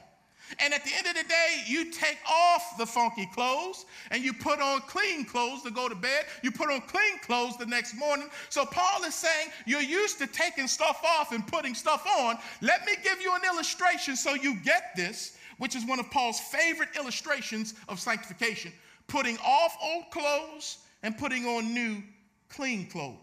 And 0.58 0.74
at 0.74 0.84
the 0.84 0.90
end 0.96 1.06
of 1.06 1.14
the 1.14 1.28
day, 1.28 1.62
you 1.66 1.90
take 1.90 2.18
off 2.30 2.76
the 2.78 2.86
funky 2.86 3.26
clothes 3.26 3.86
and 4.10 4.22
you 4.22 4.32
put 4.32 4.60
on 4.60 4.80
clean 4.82 5.24
clothes 5.24 5.62
to 5.62 5.70
go 5.70 5.88
to 5.88 5.94
bed. 5.94 6.26
You 6.42 6.50
put 6.50 6.70
on 6.70 6.80
clean 6.82 7.18
clothes 7.24 7.56
the 7.56 7.66
next 7.66 7.96
morning. 7.96 8.28
So 8.48 8.64
Paul 8.64 9.04
is 9.04 9.14
saying 9.14 9.48
you're 9.66 9.80
used 9.80 10.18
to 10.18 10.26
taking 10.26 10.66
stuff 10.66 11.02
off 11.04 11.32
and 11.32 11.46
putting 11.46 11.74
stuff 11.74 12.06
on. 12.06 12.38
Let 12.60 12.84
me 12.86 12.92
give 13.02 13.20
you 13.20 13.34
an 13.34 13.42
illustration 13.44 14.16
so 14.16 14.34
you 14.34 14.56
get 14.62 14.94
this, 14.96 15.36
which 15.58 15.76
is 15.76 15.84
one 15.86 16.00
of 16.00 16.10
Paul's 16.10 16.40
favorite 16.40 16.90
illustrations 16.96 17.74
of 17.88 18.00
sanctification 18.00 18.72
putting 19.12 19.36
off 19.38 19.76
old 19.82 20.10
clothes 20.10 20.78
and 21.02 21.16
putting 21.18 21.44
on 21.44 21.74
new 21.74 22.02
clean 22.48 22.86
clothes. 22.86 23.16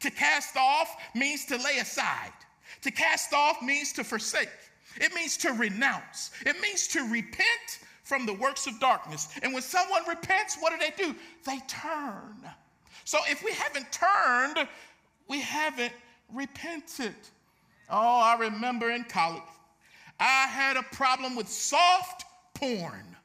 To 0.00 0.10
cast 0.10 0.56
off 0.56 0.96
means 1.14 1.44
to 1.46 1.56
lay 1.56 1.78
aside. 1.78 2.32
To 2.82 2.90
cast 2.90 3.32
off 3.32 3.62
means 3.62 3.92
to 3.92 4.04
forsake. 4.04 4.48
It 4.96 5.14
means 5.14 5.36
to 5.38 5.52
renounce, 5.52 6.30
it 6.44 6.60
means 6.60 6.86
to 6.88 7.00
repent 7.10 7.80
from 8.04 8.26
the 8.26 8.34
works 8.34 8.66
of 8.66 8.78
darkness. 8.80 9.28
And 9.42 9.52
when 9.52 9.62
someone 9.62 10.02
repents, 10.06 10.56
what 10.60 10.72
do 10.72 10.78
they 10.78 10.94
do? 11.02 11.14
They 11.46 11.58
turn. 11.66 12.36
So 13.04 13.18
if 13.28 13.42
we 13.42 13.52
haven't 13.52 13.90
turned, 13.92 14.68
we 15.28 15.40
haven't 15.40 15.92
repented. 16.32 17.14
Oh, 17.90 18.20
I 18.20 18.36
remember 18.38 18.90
in 18.90 19.04
college, 19.04 19.42
I 20.20 20.46
had 20.46 20.76
a 20.76 20.82
problem 20.82 21.34
with 21.36 21.48
soft 21.48 22.24
porn. 22.54 23.04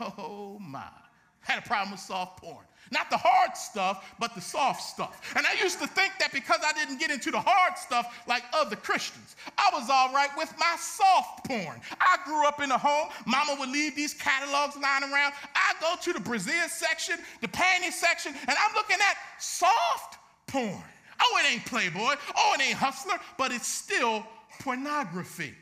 Oh 0.00 0.58
my. 0.58 0.80
I 0.80 1.52
had 1.52 1.62
a 1.62 1.66
problem 1.66 1.92
with 1.92 2.00
soft 2.00 2.42
porn. 2.42 2.64
Not 2.92 3.08
the 3.08 3.16
hard 3.16 3.56
stuff, 3.56 4.14
but 4.20 4.34
the 4.34 4.40
soft 4.40 4.82
stuff. 4.82 5.32
And 5.34 5.46
I 5.46 5.54
used 5.62 5.80
to 5.80 5.86
think 5.86 6.12
that 6.20 6.30
because 6.30 6.60
I 6.62 6.72
didn't 6.74 7.00
get 7.00 7.10
into 7.10 7.30
the 7.30 7.40
hard 7.40 7.78
stuff 7.78 8.22
like 8.28 8.42
other 8.52 8.76
Christians, 8.76 9.34
I 9.56 9.70
was 9.72 9.88
all 9.90 10.12
right 10.12 10.28
with 10.36 10.52
my 10.58 10.76
soft 10.78 11.46
porn. 11.46 11.80
I 11.98 12.18
grew 12.26 12.46
up 12.46 12.60
in 12.60 12.70
a 12.70 12.76
home, 12.76 13.08
mama 13.24 13.56
would 13.58 13.70
leave 13.70 13.96
these 13.96 14.12
catalogs 14.12 14.76
lying 14.76 15.04
around. 15.04 15.32
I 15.54 15.72
go 15.80 15.94
to 16.02 16.12
the 16.12 16.20
Brazil 16.20 16.68
section, 16.68 17.16
the 17.40 17.48
panty 17.48 17.90
section, 17.90 18.34
and 18.46 18.56
I'm 18.58 18.74
looking 18.74 18.98
at 18.98 19.16
soft 19.42 20.18
porn. 20.46 20.84
Oh, 21.22 21.40
it 21.40 21.52
ain't 21.52 21.64
Playboy. 21.64 22.14
Oh, 22.36 22.56
it 22.58 22.62
ain't 22.62 22.76
Hustler, 22.76 23.18
but 23.38 23.52
it's 23.52 23.68
still 23.68 24.26
pornography. 24.60 25.54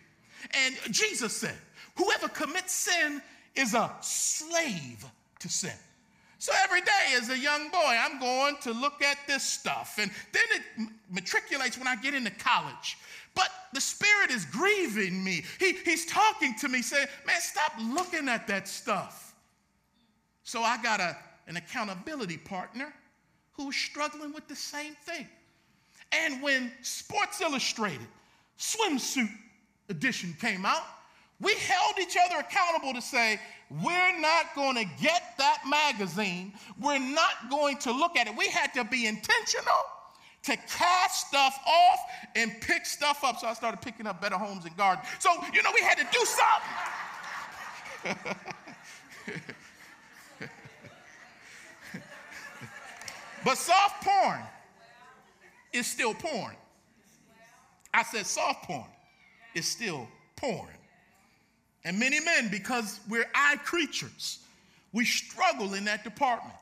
And 0.53 0.75
Jesus 0.91 1.37
said, 1.37 1.57
whoever 1.97 2.29
commits 2.29 2.75
sin 2.75 3.23
is 3.55 3.75
a 3.75 3.93
slave 4.01 5.05
to 5.39 5.49
sin. 5.49 5.71
So 6.41 6.55
every 6.65 6.81
day 6.81 7.17
as 7.17 7.29
a 7.29 7.39
young 7.39 7.69
boy, 7.69 7.99
I'm 8.01 8.19
going 8.19 8.57
to 8.63 8.73
look 8.73 9.03
at 9.03 9.19
this 9.27 9.43
stuff. 9.43 9.99
And 10.01 10.11
then 10.33 10.43
it 10.53 10.89
matriculates 11.13 11.77
when 11.77 11.87
I 11.87 11.97
get 11.97 12.15
into 12.15 12.31
college. 12.31 12.97
But 13.35 13.51
the 13.75 13.81
Spirit 13.81 14.31
is 14.31 14.47
grieving 14.47 15.23
me. 15.23 15.45
He, 15.59 15.75
he's 15.85 16.07
talking 16.07 16.55
to 16.61 16.69
me, 16.69 16.81
saying, 16.81 17.09
Man, 17.27 17.39
stop 17.43 17.75
looking 17.79 18.27
at 18.31 18.47
that 18.47 18.69
stuff. 18.69 19.35
So 20.43 20.63
I 20.63 20.83
got 20.83 20.99
a, 20.99 21.15
an 21.47 21.59
accountability 21.59 22.39
partner 22.39 22.91
who's 23.53 23.77
struggling 23.77 24.33
with 24.33 24.49
the 24.49 24.57
same 24.57 24.95
thing. 25.05 25.29
And 26.11 26.43
when 26.43 26.73
Sports 26.81 27.43
Illustrated 27.43 28.09
swimsuit 28.59 29.29
edition 29.91 30.35
came 30.41 30.65
out, 30.65 30.85
we 31.39 31.55
held 31.57 31.99
each 32.01 32.17
other 32.17 32.41
accountable 32.41 32.95
to 32.95 33.03
say, 33.03 33.39
we're 33.71 34.21
not 34.21 34.55
going 34.57 34.75
to 34.77 34.85
get 35.01 35.35
that 35.39 35.63
magazine. 35.69 36.53
We're 36.81 36.99
not 36.99 37.49
going 37.49 37.79
to 37.79 37.93
look 37.93 38.17
at 38.17 38.27
it. 38.27 38.37
We 38.37 38.49
had 38.49 38.75
to 38.75 38.83
be 38.85 39.07
intentional 39.07 39.85
to 40.43 40.57
cast 40.57 41.29
stuff 41.29 41.57
off 41.67 41.99
and 42.35 42.53
pick 42.61 42.85
stuff 42.85 43.23
up. 43.23 43.39
So 43.39 43.47
I 43.47 43.55
started 43.55 43.81
picking 43.81 44.09
up 44.09 44.21
Better 44.21 44.37
Homes 44.37 44.65
and 44.65 44.77
Gardens. 44.77 45.07
So, 45.21 45.31
you 45.53 45.63
know, 45.63 45.71
we 45.73 45.83
had 45.83 45.99
to 45.99 46.07
do 46.11 46.25
something. 46.25 48.17
but 53.45 53.57
soft 53.57 54.05
porn 54.05 54.41
is 55.73 55.87
still 55.87 56.15
porn. 56.15 56.57
I 57.95 58.03
said 58.03 58.27
soft 58.27 58.65
porn 58.65 58.89
is 59.55 59.67
still 59.67 60.09
porn. 60.35 60.69
And 61.85 61.99
many 61.99 62.21
men, 62.21 62.49
because 62.51 63.01
we're 63.09 63.29
eye 63.35 63.57
creatures, 63.65 64.41
we 64.93 65.05
struggle 65.05 65.75
in 65.75 65.85
that 65.87 66.05
department. 66.05 66.55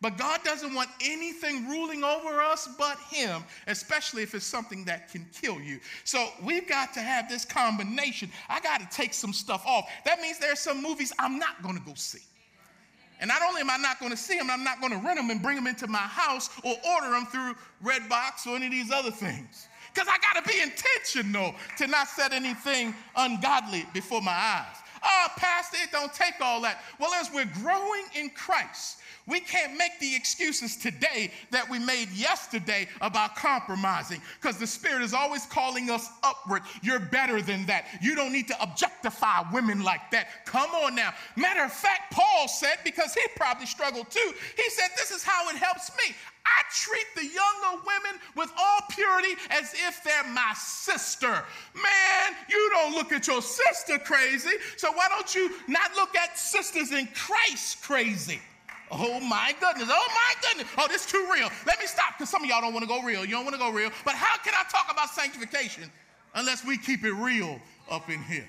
But 0.00 0.18
God 0.18 0.44
doesn't 0.44 0.74
want 0.74 0.90
anything 1.02 1.68
ruling 1.68 2.04
over 2.04 2.40
us 2.40 2.68
but 2.78 2.98
Him, 3.10 3.42
especially 3.66 4.22
if 4.22 4.34
it's 4.34 4.44
something 4.44 4.84
that 4.84 5.10
can 5.10 5.26
kill 5.32 5.60
you. 5.60 5.80
So 6.04 6.28
we've 6.42 6.68
got 6.68 6.92
to 6.94 7.00
have 7.00 7.28
this 7.28 7.44
combination. 7.44 8.30
I 8.48 8.60
got 8.60 8.80
to 8.80 8.88
take 8.94 9.14
some 9.14 9.32
stuff 9.32 9.64
off. 9.66 9.88
That 10.04 10.20
means 10.20 10.38
there 10.38 10.52
are 10.52 10.56
some 10.56 10.82
movies 10.82 11.12
I'm 11.18 11.38
not 11.38 11.62
going 11.62 11.76
to 11.76 11.82
go 11.82 11.94
see. 11.94 12.20
And 13.18 13.28
not 13.28 13.40
only 13.42 13.62
am 13.62 13.70
I 13.70 13.78
not 13.78 13.98
going 13.98 14.10
to 14.10 14.16
see 14.16 14.36
them, 14.36 14.50
I'm 14.50 14.62
not 14.62 14.80
going 14.80 14.92
to 14.92 14.98
rent 14.98 15.16
them 15.16 15.30
and 15.30 15.40
bring 15.40 15.56
them 15.56 15.66
into 15.66 15.86
my 15.86 15.96
house 15.96 16.50
or 16.62 16.74
order 16.86 17.10
them 17.10 17.24
through 17.26 17.54
Redbox 17.82 18.46
or 18.46 18.56
any 18.56 18.66
of 18.66 18.72
these 18.72 18.92
other 18.92 19.10
things. 19.10 19.68
Because 19.96 20.12
I 20.12 20.18
got 20.18 20.44
to 20.44 20.52
be 20.52 20.60
intentional 20.60 21.54
to 21.78 21.86
not 21.86 22.06
set 22.06 22.34
anything 22.34 22.94
ungodly 23.16 23.86
before 23.94 24.20
my 24.20 24.32
eyes. 24.32 24.76
Oh, 25.02 25.26
Pastor, 25.38 25.78
it 25.82 25.90
don't 25.90 26.12
take 26.12 26.34
all 26.40 26.60
that. 26.62 26.82
Well, 26.98 27.14
as 27.14 27.30
we're 27.32 27.48
growing 27.62 28.04
in 28.14 28.28
Christ, 28.30 28.98
we 29.26 29.40
can't 29.40 29.76
make 29.76 29.98
the 29.98 30.14
excuses 30.14 30.76
today 30.76 31.32
that 31.50 31.68
we 31.68 31.78
made 31.78 32.10
yesterday 32.10 32.88
about 33.00 33.36
compromising 33.36 34.20
because 34.40 34.58
the 34.58 34.66
Spirit 34.66 35.02
is 35.02 35.14
always 35.14 35.46
calling 35.46 35.90
us 35.90 36.10
upward. 36.22 36.62
You're 36.82 37.00
better 37.00 37.40
than 37.40 37.64
that. 37.66 37.86
You 38.02 38.14
don't 38.14 38.32
need 38.32 38.48
to 38.48 38.62
objectify 38.62 39.44
women 39.50 39.82
like 39.82 40.10
that. 40.10 40.44
Come 40.44 40.70
on 40.70 40.94
now. 40.94 41.14
Matter 41.36 41.64
of 41.64 41.72
fact, 41.72 42.12
Paul 42.12 42.48
said, 42.48 42.76
because 42.84 43.14
he 43.14 43.22
probably 43.34 43.66
struggled 43.66 44.10
too, 44.10 44.32
he 44.56 44.70
said, 44.70 44.90
This 44.96 45.10
is 45.10 45.24
how 45.24 45.48
it 45.48 45.56
helps 45.56 45.90
me. 45.96 46.14
I 46.44 46.62
treat 46.70 47.06
the 47.16 47.34
purity 48.96 49.34
as 49.50 49.72
if 49.74 50.02
they're 50.02 50.32
my 50.32 50.52
sister. 50.56 51.44
Man, 51.74 52.36
you 52.48 52.70
don't 52.72 52.94
look 52.94 53.12
at 53.12 53.26
your 53.28 53.42
sister 53.42 53.98
crazy, 53.98 54.56
so 54.76 54.90
why 54.92 55.06
don't 55.08 55.32
you 55.34 55.52
not 55.68 55.94
look 55.94 56.16
at 56.16 56.36
sisters 56.36 56.90
in 56.90 57.06
Christ 57.14 57.82
crazy? 57.82 58.40
Oh 58.90 59.20
my 59.20 59.54
goodness. 59.60 59.88
Oh 59.90 60.06
my 60.14 60.34
goodness. 60.42 60.72
Oh, 60.78 60.86
this 60.88 61.04
is 61.04 61.10
too 61.10 61.28
real. 61.32 61.48
Let 61.66 61.78
me 61.80 61.86
stop 61.86 62.14
because 62.16 62.30
some 62.30 62.42
of 62.42 62.48
y'all 62.48 62.60
don't 62.60 62.72
want 62.72 62.84
to 62.84 62.88
go 62.88 63.02
real. 63.02 63.24
You 63.24 63.32
don't 63.32 63.44
want 63.44 63.54
to 63.54 63.60
go 63.60 63.70
real. 63.70 63.90
But 64.04 64.14
how 64.14 64.36
can 64.38 64.54
I 64.54 64.62
talk 64.70 64.86
about 64.90 65.10
sanctification 65.10 65.90
unless 66.34 66.64
we 66.64 66.78
keep 66.78 67.04
it 67.04 67.12
real 67.12 67.60
up 67.90 68.08
in 68.08 68.22
here? 68.22 68.48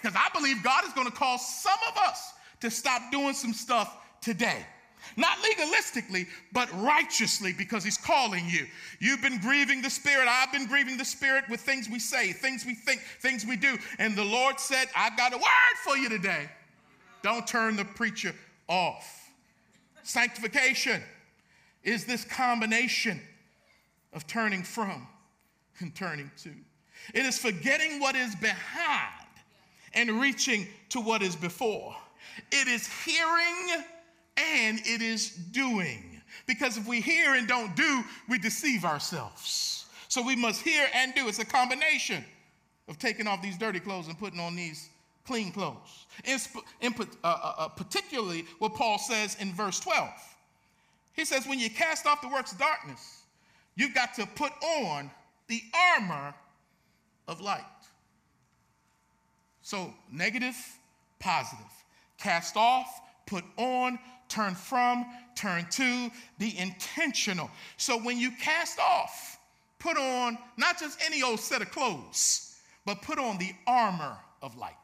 Because 0.00 0.16
I 0.16 0.28
believe 0.36 0.62
God 0.62 0.84
is 0.84 0.92
going 0.92 1.06
to 1.06 1.12
call 1.12 1.38
some 1.38 1.78
of 1.88 1.96
us 1.96 2.32
to 2.60 2.70
stop 2.70 3.02
doing 3.12 3.34
some 3.34 3.52
stuff 3.52 3.96
today. 4.20 4.66
Not 5.16 5.38
legalistically, 5.38 6.26
but 6.52 6.68
righteously 6.74 7.52
because 7.52 7.84
he's 7.84 7.96
calling 7.96 8.48
you. 8.48 8.66
You've 9.00 9.22
been 9.22 9.38
grieving 9.38 9.82
the 9.82 9.90
Spirit. 9.90 10.28
I've 10.28 10.52
been 10.52 10.66
grieving 10.66 10.96
the 10.96 11.04
Spirit 11.04 11.44
with 11.48 11.60
things 11.60 11.88
we 11.88 11.98
say, 11.98 12.32
things 12.32 12.64
we 12.66 12.74
think, 12.74 13.00
things 13.20 13.44
we 13.46 13.56
do. 13.56 13.78
And 13.98 14.16
the 14.16 14.24
Lord 14.24 14.60
said, 14.60 14.88
I've 14.96 15.16
got 15.16 15.32
a 15.32 15.36
word 15.36 15.76
for 15.84 15.96
you 15.96 16.08
today. 16.08 16.48
Don't 17.22 17.46
turn 17.46 17.76
the 17.76 17.84
preacher 17.84 18.34
off. 18.68 19.30
Sanctification 20.02 21.02
is 21.82 22.04
this 22.04 22.24
combination 22.24 23.20
of 24.12 24.26
turning 24.26 24.62
from 24.62 25.06
and 25.80 25.94
turning 25.94 26.30
to. 26.42 26.50
It 27.14 27.24
is 27.24 27.38
forgetting 27.38 28.00
what 28.00 28.16
is 28.16 28.34
behind 28.36 29.26
and 29.94 30.20
reaching 30.20 30.66
to 30.90 31.00
what 31.00 31.22
is 31.22 31.36
before. 31.36 31.94
It 32.52 32.68
is 32.68 32.86
hearing 33.04 33.84
and 34.38 34.78
it 34.80 35.02
is 35.02 35.30
doing. 35.30 36.20
Because 36.46 36.76
if 36.76 36.86
we 36.86 37.00
hear 37.00 37.34
and 37.34 37.46
don't 37.46 37.74
do, 37.76 38.04
we 38.28 38.38
deceive 38.38 38.84
ourselves. 38.84 39.86
So 40.08 40.22
we 40.22 40.36
must 40.36 40.62
hear 40.62 40.86
and 40.94 41.14
do. 41.14 41.28
It's 41.28 41.38
a 41.38 41.44
combination 41.44 42.24
of 42.88 42.98
taking 42.98 43.26
off 43.26 43.42
these 43.42 43.58
dirty 43.58 43.80
clothes 43.80 44.08
and 44.08 44.18
putting 44.18 44.40
on 44.40 44.56
these 44.56 44.88
clean 45.26 45.52
clothes. 45.52 46.06
In, 46.24 46.38
in 46.80 46.94
uh, 46.98 47.04
uh, 47.22 47.52
uh, 47.58 47.68
particularly 47.68 48.46
what 48.58 48.74
Paul 48.74 48.98
says 48.98 49.36
in 49.40 49.52
verse 49.52 49.78
12. 49.80 50.08
He 51.12 51.24
says, 51.24 51.46
when 51.46 51.58
you 51.58 51.68
cast 51.68 52.06
off 52.06 52.22
the 52.22 52.28
works 52.28 52.52
of 52.52 52.58
darkness, 52.58 53.22
you've 53.76 53.94
got 53.94 54.14
to 54.14 54.26
put 54.26 54.52
on 54.62 55.10
the 55.48 55.60
armor 55.96 56.34
of 57.26 57.40
light. 57.40 57.64
So, 59.62 59.92
negative, 60.10 60.56
positive. 61.18 61.66
Cast 62.18 62.56
off, 62.56 63.00
put 63.26 63.44
on, 63.58 63.98
turn 64.28 64.54
from, 64.54 65.06
turn 65.34 65.66
to, 65.70 66.10
be 66.38 66.56
intentional. 66.58 67.50
So, 67.76 67.98
when 67.98 68.18
you 68.18 68.30
cast 68.40 68.78
off, 68.78 69.38
put 69.78 69.96
on 69.96 70.38
not 70.56 70.78
just 70.78 71.00
any 71.04 71.22
old 71.22 71.40
set 71.40 71.62
of 71.62 71.70
clothes, 71.70 72.58
but 72.84 73.02
put 73.02 73.18
on 73.18 73.38
the 73.38 73.52
armor 73.66 74.16
of 74.42 74.56
light. 74.56 74.76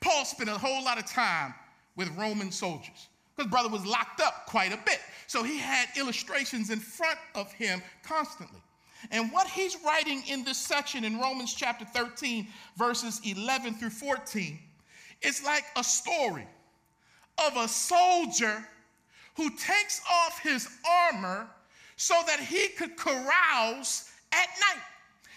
Paul 0.00 0.24
spent 0.24 0.50
a 0.50 0.58
whole 0.58 0.84
lot 0.84 0.98
of 0.98 1.06
time 1.06 1.54
with 1.96 2.08
Roman 2.16 2.50
soldiers 2.50 3.08
because 3.36 3.50
brother 3.50 3.68
was 3.68 3.84
locked 3.86 4.20
up 4.20 4.46
quite 4.46 4.72
a 4.72 4.78
bit. 4.84 5.00
So 5.26 5.42
he 5.42 5.58
had 5.58 5.88
illustrations 5.96 6.70
in 6.70 6.78
front 6.78 7.18
of 7.34 7.52
him 7.52 7.82
constantly. 8.02 8.60
And 9.10 9.30
what 9.32 9.46
he's 9.48 9.76
writing 9.84 10.22
in 10.28 10.44
this 10.44 10.58
section 10.58 11.04
in 11.04 11.18
Romans 11.18 11.54
chapter 11.54 11.84
13, 11.84 12.46
verses 12.76 13.20
11 13.24 13.74
through 13.74 13.90
14, 13.90 14.58
is 15.22 15.44
like 15.44 15.64
a 15.76 15.84
story 15.84 16.46
of 17.44 17.56
a 17.56 17.68
soldier 17.68 18.66
who 19.36 19.50
takes 19.50 20.00
off 20.10 20.40
his 20.40 20.68
armor 21.12 21.48
so 21.96 22.14
that 22.26 22.40
he 22.40 22.68
could 22.68 22.96
carouse 22.96 24.10
at 24.32 24.48
night. 24.60 24.82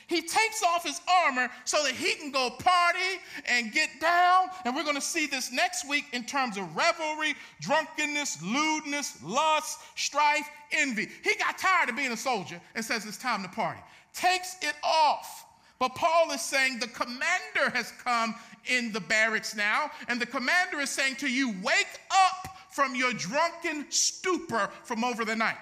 He 0.07 0.21
takes 0.21 0.63
off 0.63 0.85
his 0.85 1.01
armor 1.25 1.49
so 1.65 1.83
that 1.83 1.93
he 1.93 2.13
can 2.13 2.31
go 2.31 2.49
party 2.49 3.21
and 3.45 3.73
get 3.73 3.89
down. 3.99 4.47
And 4.63 4.73
we're 4.73 4.83
going 4.83 4.95
to 4.95 5.01
see 5.01 5.27
this 5.27 5.51
next 5.51 5.87
week 5.87 6.05
in 6.13 6.23
terms 6.23 6.57
of 6.57 6.75
revelry, 6.75 7.35
drunkenness, 7.59 8.41
lewdness, 8.41 9.21
lust, 9.21 9.79
strife, 9.95 10.47
envy. 10.71 11.09
He 11.23 11.35
got 11.35 11.57
tired 11.57 11.89
of 11.89 11.97
being 11.97 12.13
a 12.13 12.17
soldier 12.17 12.59
and 12.73 12.85
says 12.85 13.05
it's 13.05 13.17
time 13.17 13.43
to 13.43 13.49
party. 13.49 13.81
Takes 14.13 14.55
it 14.61 14.75
off. 14.81 15.45
But 15.77 15.93
Paul 15.93 16.31
is 16.31 16.41
saying 16.41 16.79
the 16.79 16.87
commander 16.87 17.69
has 17.73 17.91
come 18.03 18.33
in 18.65 18.91
the 18.91 19.01
barracks 19.01 19.55
now, 19.55 19.91
and 20.07 20.19
the 20.19 20.25
commander 20.25 20.79
is 20.79 20.89
saying 20.89 21.17
to 21.17 21.27
you, 21.27 21.53
Wake 21.61 21.99
up 22.09 22.56
from 22.77 22.93
your 22.93 23.11
drunken 23.13 23.87
stupor 23.89 24.69
from 24.83 25.03
over 25.03 25.25
the 25.25 25.35
night. 25.35 25.57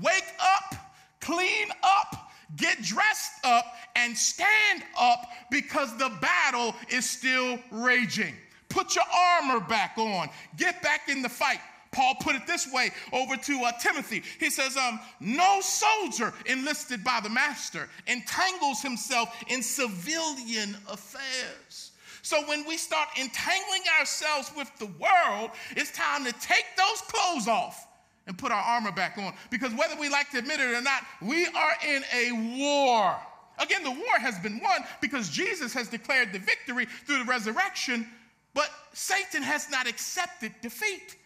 Wake 0.00 0.32
up, 0.40 0.74
clean 1.20 1.68
up, 1.82 2.32
get 2.56 2.80
dressed 2.80 3.44
up 3.44 3.66
and 3.96 4.16
stand 4.16 4.82
up 4.98 5.28
because 5.50 5.94
the 5.98 6.10
battle 6.22 6.74
is 6.88 7.04
still 7.04 7.58
raging. 7.70 8.32
Put 8.70 8.96
your 8.96 9.04
armor 9.14 9.60
back 9.60 9.98
on, 9.98 10.30
get 10.56 10.80
back 10.82 11.10
in 11.10 11.20
the 11.20 11.28
fight. 11.28 11.60
Paul 11.92 12.14
put 12.22 12.34
it 12.34 12.46
this 12.46 12.66
way 12.72 12.92
over 13.12 13.36
to 13.36 13.62
uh, 13.62 13.72
Timothy. 13.78 14.22
He 14.40 14.48
says, 14.48 14.74
um, 14.78 14.98
No 15.20 15.60
soldier 15.60 16.32
enlisted 16.46 17.04
by 17.04 17.20
the 17.22 17.28
master 17.28 17.90
entangles 18.06 18.80
himself 18.80 19.28
in 19.48 19.62
civilian 19.62 20.78
affairs. 20.88 21.92
So 22.24 22.40
when 22.48 22.66
we 22.66 22.78
start 22.78 23.10
entangling 23.20 23.82
ourselves 24.00 24.50
with 24.56 24.70
the 24.78 24.86
world, 24.86 25.50
it's 25.76 25.90
time 25.90 26.24
to 26.24 26.32
take 26.32 26.64
those 26.74 27.02
clothes 27.02 27.46
off 27.46 27.86
and 28.26 28.38
put 28.38 28.50
our 28.50 28.62
armor 28.62 28.92
back 28.92 29.18
on. 29.18 29.34
Because 29.50 29.74
whether 29.74 29.94
we 30.00 30.08
like 30.08 30.30
to 30.30 30.38
admit 30.38 30.58
it 30.58 30.74
or 30.74 30.80
not, 30.80 31.02
we 31.20 31.46
are 31.48 31.72
in 31.86 32.02
a 32.14 32.58
war. 32.58 33.14
Again, 33.58 33.84
the 33.84 33.90
war 33.90 34.18
has 34.18 34.38
been 34.38 34.58
won 34.58 34.84
because 35.02 35.28
Jesus 35.28 35.74
has 35.74 35.88
declared 35.88 36.32
the 36.32 36.38
victory 36.38 36.86
through 36.86 37.18
the 37.18 37.26
resurrection, 37.26 38.08
but 38.54 38.70
Satan 38.94 39.42
has 39.42 39.70
not 39.70 39.86
accepted 39.86 40.54
defeat. 40.62 41.16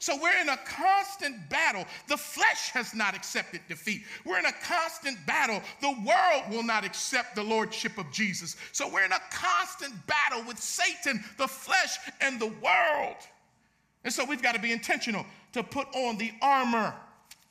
So 0.00 0.16
we're 0.20 0.40
in 0.40 0.48
a 0.48 0.56
constant 0.58 1.48
battle. 1.48 1.84
The 2.06 2.16
flesh 2.16 2.70
has 2.70 2.94
not 2.94 3.16
accepted 3.16 3.60
defeat. 3.68 4.02
We're 4.24 4.38
in 4.38 4.46
a 4.46 4.52
constant 4.62 5.18
battle. 5.26 5.60
The 5.80 5.90
world 6.06 6.44
will 6.50 6.62
not 6.62 6.84
accept 6.84 7.34
the 7.34 7.42
lordship 7.42 7.98
of 7.98 8.10
Jesus. 8.12 8.56
So 8.72 8.88
we're 8.88 9.04
in 9.04 9.12
a 9.12 9.20
constant 9.32 9.94
battle 10.06 10.44
with 10.46 10.58
Satan, 10.58 11.22
the 11.36 11.48
flesh, 11.48 11.98
and 12.20 12.40
the 12.40 12.46
world. 12.46 13.16
And 14.04 14.12
so 14.12 14.24
we've 14.24 14.42
got 14.42 14.54
to 14.54 14.60
be 14.60 14.70
intentional 14.70 15.26
to 15.52 15.64
put 15.64 15.88
on 15.94 16.16
the 16.16 16.32
armor 16.42 16.94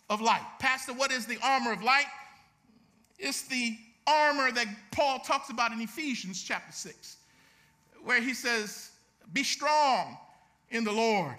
of 0.09 0.21
light. 0.21 0.45
Pastor, 0.59 0.93
what 0.93 1.11
is 1.11 1.25
the 1.25 1.37
armor 1.43 1.73
of 1.73 1.83
light? 1.83 2.05
It's 3.19 3.41
the 3.41 3.77
armor 4.07 4.53
that 4.53 4.67
Paul 4.91 5.19
talks 5.19 5.49
about 5.49 5.73
in 5.73 5.81
Ephesians 5.81 6.41
chapter 6.41 6.71
6, 6.71 7.17
where 8.05 8.21
he 8.21 8.33
says, 8.33 8.91
Be 9.33 9.43
strong 9.43 10.17
in 10.69 10.85
the 10.85 10.93
Lord 10.93 11.35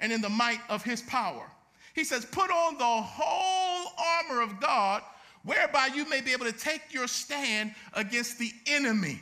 and 0.00 0.12
in 0.12 0.20
the 0.20 0.28
might 0.28 0.60
of 0.68 0.82
his 0.82 1.02
power. 1.02 1.46
He 1.94 2.04
says, 2.04 2.24
Put 2.24 2.50
on 2.50 2.78
the 2.78 2.84
whole 2.84 3.92
armor 3.98 4.42
of 4.42 4.60
God, 4.60 5.02
whereby 5.44 5.90
you 5.94 6.08
may 6.08 6.20
be 6.20 6.32
able 6.32 6.46
to 6.46 6.52
take 6.52 6.82
your 6.92 7.06
stand 7.06 7.74
against 7.94 8.38
the 8.38 8.52
enemy. 8.66 9.20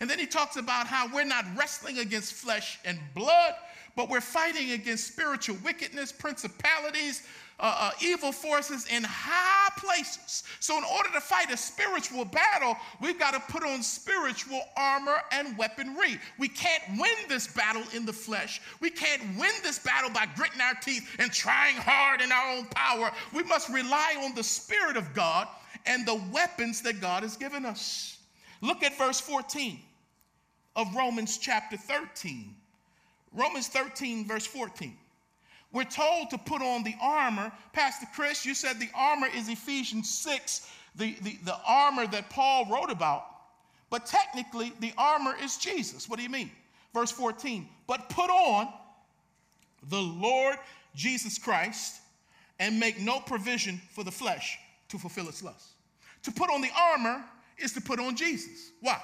And 0.00 0.08
then 0.08 0.18
he 0.18 0.26
talks 0.26 0.56
about 0.56 0.86
how 0.86 1.12
we're 1.12 1.24
not 1.24 1.44
wrestling 1.56 1.98
against 1.98 2.32
flesh 2.32 2.78
and 2.84 2.98
blood, 3.14 3.54
but 3.96 4.08
we're 4.08 4.20
fighting 4.20 4.70
against 4.72 5.08
spiritual 5.08 5.56
wickedness, 5.62 6.12
principalities, 6.12 7.26
uh, 7.60 7.76
uh, 7.78 7.90
evil 8.00 8.32
forces 8.32 8.86
in 8.86 9.04
high 9.06 9.68
places. 9.78 10.44
So, 10.60 10.76
in 10.78 10.84
order 10.84 11.10
to 11.12 11.20
fight 11.20 11.52
a 11.52 11.56
spiritual 11.56 12.24
battle, 12.24 12.76
we've 13.00 13.18
got 13.18 13.32
to 13.34 13.52
put 13.52 13.62
on 13.62 13.82
spiritual 13.82 14.62
armor 14.76 15.16
and 15.30 15.56
weaponry. 15.58 16.18
We 16.38 16.48
can't 16.48 16.82
win 16.98 17.28
this 17.28 17.46
battle 17.46 17.82
in 17.94 18.06
the 18.06 18.12
flesh. 18.12 18.60
We 18.80 18.90
can't 18.90 19.22
win 19.38 19.52
this 19.62 19.78
battle 19.78 20.10
by 20.10 20.26
gritting 20.34 20.60
our 20.60 20.74
teeth 20.74 21.08
and 21.18 21.30
trying 21.30 21.76
hard 21.76 22.20
in 22.20 22.32
our 22.32 22.56
own 22.56 22.64
power. 22.66 23.10
We 23.34 23.42
must 23.44 23.68
rely 23.68 24.16
on 24.24 24.34
the 24.34 24.44
Spirit 24.44 24.96
of 24.96 25.12
God 25.14 25.46
and 25.86 26.06
the 26.06 26.20
weapons 26.32 26.82
that 26.82 27.00
God 27.00 27.22
has 27.22 27.36
given 27.36 27.64
us. 27.64 28.18
Look 28.62 28.82
at 28.82 28.96
verse 28.96 29.20
14 29.20 29.78
of 30.76 30.94
Romans 30.94 31.38
chapter 31.38 31.76
13. 31.76 32.54
Romans 33.32 33.68
13, 33.68 34.26
verse 34.26 34.46
14. 34.46 34.96
We're 35.72 35.84
told 35.84 36.30
to 36.30 36.38
put 36.38 36.62
on 36.62 36.82
the 36.82 36.94
armor. 37.00 37.52
Pastor 37.72 38.06
Chris, 38.14 38.44
you 38.44 38.54
said 38.54 38.80
the 38.80 38.90
armor 38.94 39.28
is 39.34 39.48
Ephesians 39.48 40.10
6, 40.10 40.68
the, 40.96 41.14
the, 41.22 41.38
the 41.44 41.56
armor 41.66 42.06
that 42.08 42.28
Paul 42.30 42.66
wrote 42.66 42.90
about. 42.90 43.24
But 43.88 44.06
technically, 44.06 44.72
the 44.80 44.92
armor 44.98 45.34
is 45.42 45.56
Jesus. 45.56 46.08
What 46.08 46.16
do 46.16 46.22
you 46.22 46.28
mean? 46.28 46.50
Verse 46.92 47.12
14. 47.12 47.68
But 47.86 48.08
put 48.08 48.30
on 48.30 48.68
the 49.88 50.00
Lord 50.00 50.56
Jesus 50.94 51.38
Christ 51.38 52.00
and 52.58 52.78
make 52.78 53.00
no 53.00 53.20
provision 53.20 53.80
for 53.90 54.04
the 54.04 54.10
flesh 54.10 54.58
to 54.88 54.98
fulfill 54.98 55.28
its 55.28 55.42
lust. 55.42 55.68
To 56.24 56.32
put 56.32 56.50
on 56.50 56.60
the 56.60 56.70
armor 56.76 57.24
is 57.58 57.72
to 57.72 57.80
put 57.80 58.00
on 58.00 58.16
Jesus. 58.16 58.72
Why? 58.80 59.00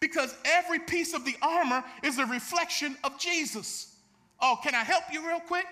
Because 0.00 0.34
every 0.44 0.78
piece 0.78 1.14
of 1.14 1.24
the 1.24 1.36
armor 1.42 1.84
is 2.02 2.18
a 2.18 2.26
reflection 2.26 2.96
of 3.04 3.18
Jesus. 3.18 3.96
Oh, 4.40 4.58
can 4.62 4.74
I 4.74 4.82
help 4.82 5.04
you 5.12 5.26
real 5.26 5.40
quick? 5.40 5.66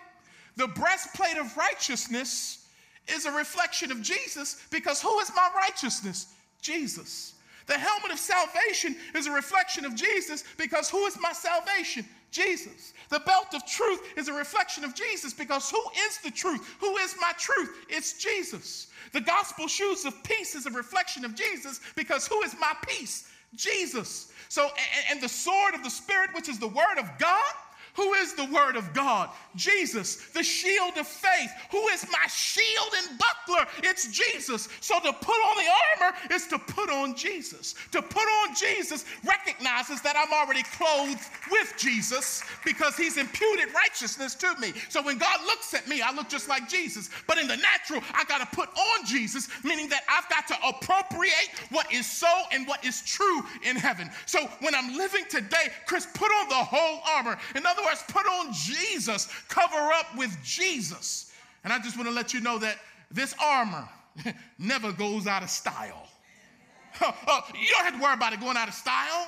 The 0.57 0.69
breastplate 0.69 1.39
of 1.39 1.57
righteousness 1.57 2.69
is 3.09 3.27
a 3.27 3.33
reflection 3.33 3.91
of 3.91 4.03
Jesus 4.03 4.63
because 4.71 5.01
who 5.01 5.19
is 5.21 5.31
my 5.35 5.49
righteousness? 5.57 6.35
Jesus. 6.61 7.35
The 7.67 7.79
helmet 7.79 8.13
of 8.13 8.19
salvation 8.19 8.97
is 9.15 9.27
a 9.27 9.33
reflection 9.33 9.85
of 9.85 9.95
Jesus 9.95 10.45
because 10.57 10.91
who 10.91 11.07
is 11.07 11.19
my 11.21 11.33
salvation? 11.33 12.05
Jesus. 12.31 12.93
The 13.11 13.21
belt 13.21 13.55
of 13.55 13.65
truth 13.67 14.01
is 14.17 14.29
a 14.29 14.33
reflection 14.33 14.85
of 14.85 14.95
Jesus 14.95 15.33
because 15.33 15.71
who 15.71 15.83
is 16.07 16.19
the 16.19 16.31
truth? 16.31 16.77
Who 16.81 16.97
is 16.99 17.15
my 17.21 17.33
truth? 17.39 17.71
It's 17.89 18.15
Jesus. 18.15 18.89
The 19.13 19.21
gospel 19.21 19.69
shoes 19.69 20.05
of 20.05 20.23
peace 20.25 20.55
is 20.55 20.67
a 20.67 20.71
reflection 20.71 21.25
of 21.25 21.35
Jesus 21.35 21.81
because 21.95 22.27
who 22.27 22.43
is 22.43 22.55
my 22.59 22.73
peace? 22.89 23.29
Jesus. 23.55 24.33
So, 24.49 24.65
and, 24.65 25.05
and 25.11 25.21
the 25.21 25.29
sword 25.29 25.75
of 25.75 25.85
the 25.85 25.91
Spirit, 25.91 26.31
which 26.35 26.49
is 26.49 26.59
the 26.59 26.69
word 26.69 26.99
of 26.99 27.07
God, 27.19 27.53
who 27.95 28.15
is 28.15 28.35
the 28.35 28.47
Word 28.47 28.77
of 28.77 28.95
God? 28.95 29.29
Jesus, 29.55 30.17
the 30.33 30.43
shield 30.43 30.97
of 30.97 31.07
faith. 31.07 31.51
Who 31.71 31.89
is 31.89 32.07
my 32.11 32.27
shield 32.27 32.89
and 32.97 33.19
buckler? 33.19 33.67
It's 33.83 34.09
Jesus. 34.09 34.69
So 34.81 34.99
to 35.01 35.13
put 35.13 35.31
on 35.31 35.57
the 35.59 36.07
armor 36.07 36.17
is 36.31 36.47
to 36.47 36.59
put 36.59 36.89
on 36.89 37.15
Jesus. 37.15 37.75
To 37.91 38.01
put 38.01 38.23
on 38.23 38.55
Jesus 38.55 39.05
recognizes 39.25 40.01
that 40.03 40.17
I'm 40.17 40.33
already 40.33 40.63
clothed 40.63 41.21
with 41.51 41.75
Jesus 41.77 42.43
because 42.65 42.97
He's 42.97 43.19
imputed 43.19 43.75
righteousness 43.75 44.35
to 44.37 44.55
me. 44.59 44.73
So 44.89 45.03
when 45.03 45.19
God 45.19 45.41
looks 45.45 45.75
at 45.75 45.87
me, 45.87 46.01
I 46.01 46.15
look 46.15 46.31
just 46.31 46.49
like 46.49 46.71
Jesus. 46.71 47.11
But 47.27 47.37
in 47.37 47.47
the 47.47 47.59
natural, 47.59 48.01
I 48.15 48.25
got 48.25 48.39
to 48.39 48.57
put 48.57 48.71
on 48.71 49.07
Jesus, 49.07 49.49
meaning 49.65 49.91
that 49.91 50.05
I've 50.09 50.29
got 50.31 50.49
to 50.49 50.57
appropriate 50.67 51.51
what 51.69 51.93
is 51.93 52.11
so 52.11 52.33
and 52.53 52.67
what 52.67 52.83
is 52.87 53.03
true 53.03 53.43
in 53.65 53.77
heaven. 53.77 54.11
So 54.25 54.49
when 54.61 54.75
I'm 54.75 54.97
living 54.97 55.25
today, 55.29 55.69
Chris, 55.85 56.07
put 56.15 56.31
on 56.31 56.49
the 56.49 56.55
whole 56.55 57.01
armor. 57.17 57.37
In 57.55 57.67
other 57.67 57.82
words, 57.85 58.03
put 58.09 58.27
on 58.27 58.53
Jesus, 58.53 59.29
cover 59.49 59.93
up 59.93 60.17
with 60.17 60.37
Jesus. 60.45 61.33
And 61.65 61.73
I 61.73 61.79
just 61.79 61.97
want 61.97 62.09
to 62.09 62.15
let 62.15 62.35
you 62.35 62.41
know 62.41 62.59
that 62.59 62.79
this 63.11 63.35
armor 63.43 63.89
never 64.59 64.93
goes 64.93 65.27
out 65.27 65.43
of 65.43 65.51
style. 65.51 66.09
Uh, 67.01 67.41
you 67.55 67.69
don't 67.69 67.85
have 67.85 67.97
to 67.97 68.03
worry 68.03 68.13
about 68.13 68.35
it 68.35 68.41
going 68.41 68.57
out 68.57 68.69
of 68.69 68.75
style. 68.75 69.27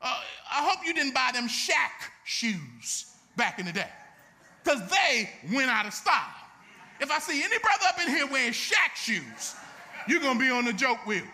Uh, 0.00 0.20
I 0.50 0.62
hope 0.62 0.86
you 0.86 0.94
didn't 0.94 1.12
buy 1.12 1.30
them 1.34 1.48
Shaq 1.48 1.90
shoes 2.24 3.16
back 3.36 3.58
in 3.58 3.66
the 3.66 3.72
day 3.72 3.88
because 4.62 4.80
they 4.88 5.28
went 5.52 5.68
out 5.68 5.86
of 5.86 5.92
style. 5.92 6.34
If 7.00 7.10
I 7.10 7.18
see 7.18 7.42
any 7.42 7.58
brother 7.58 7.84
up 7.88 8.00
in 8.00 8.08
here 8.08 8.26
wearing 8.26 8.52
Shaq 8.52 8.94
shoes, 8.94 9.56
you're 10.08 10.20
going 10.20 10.38
to 10.38 10.44
be 10.44 10.50
on 10.50 10.64
the 10.64 10.72
joke 10.72 11.04
wheel. 11.04 11.24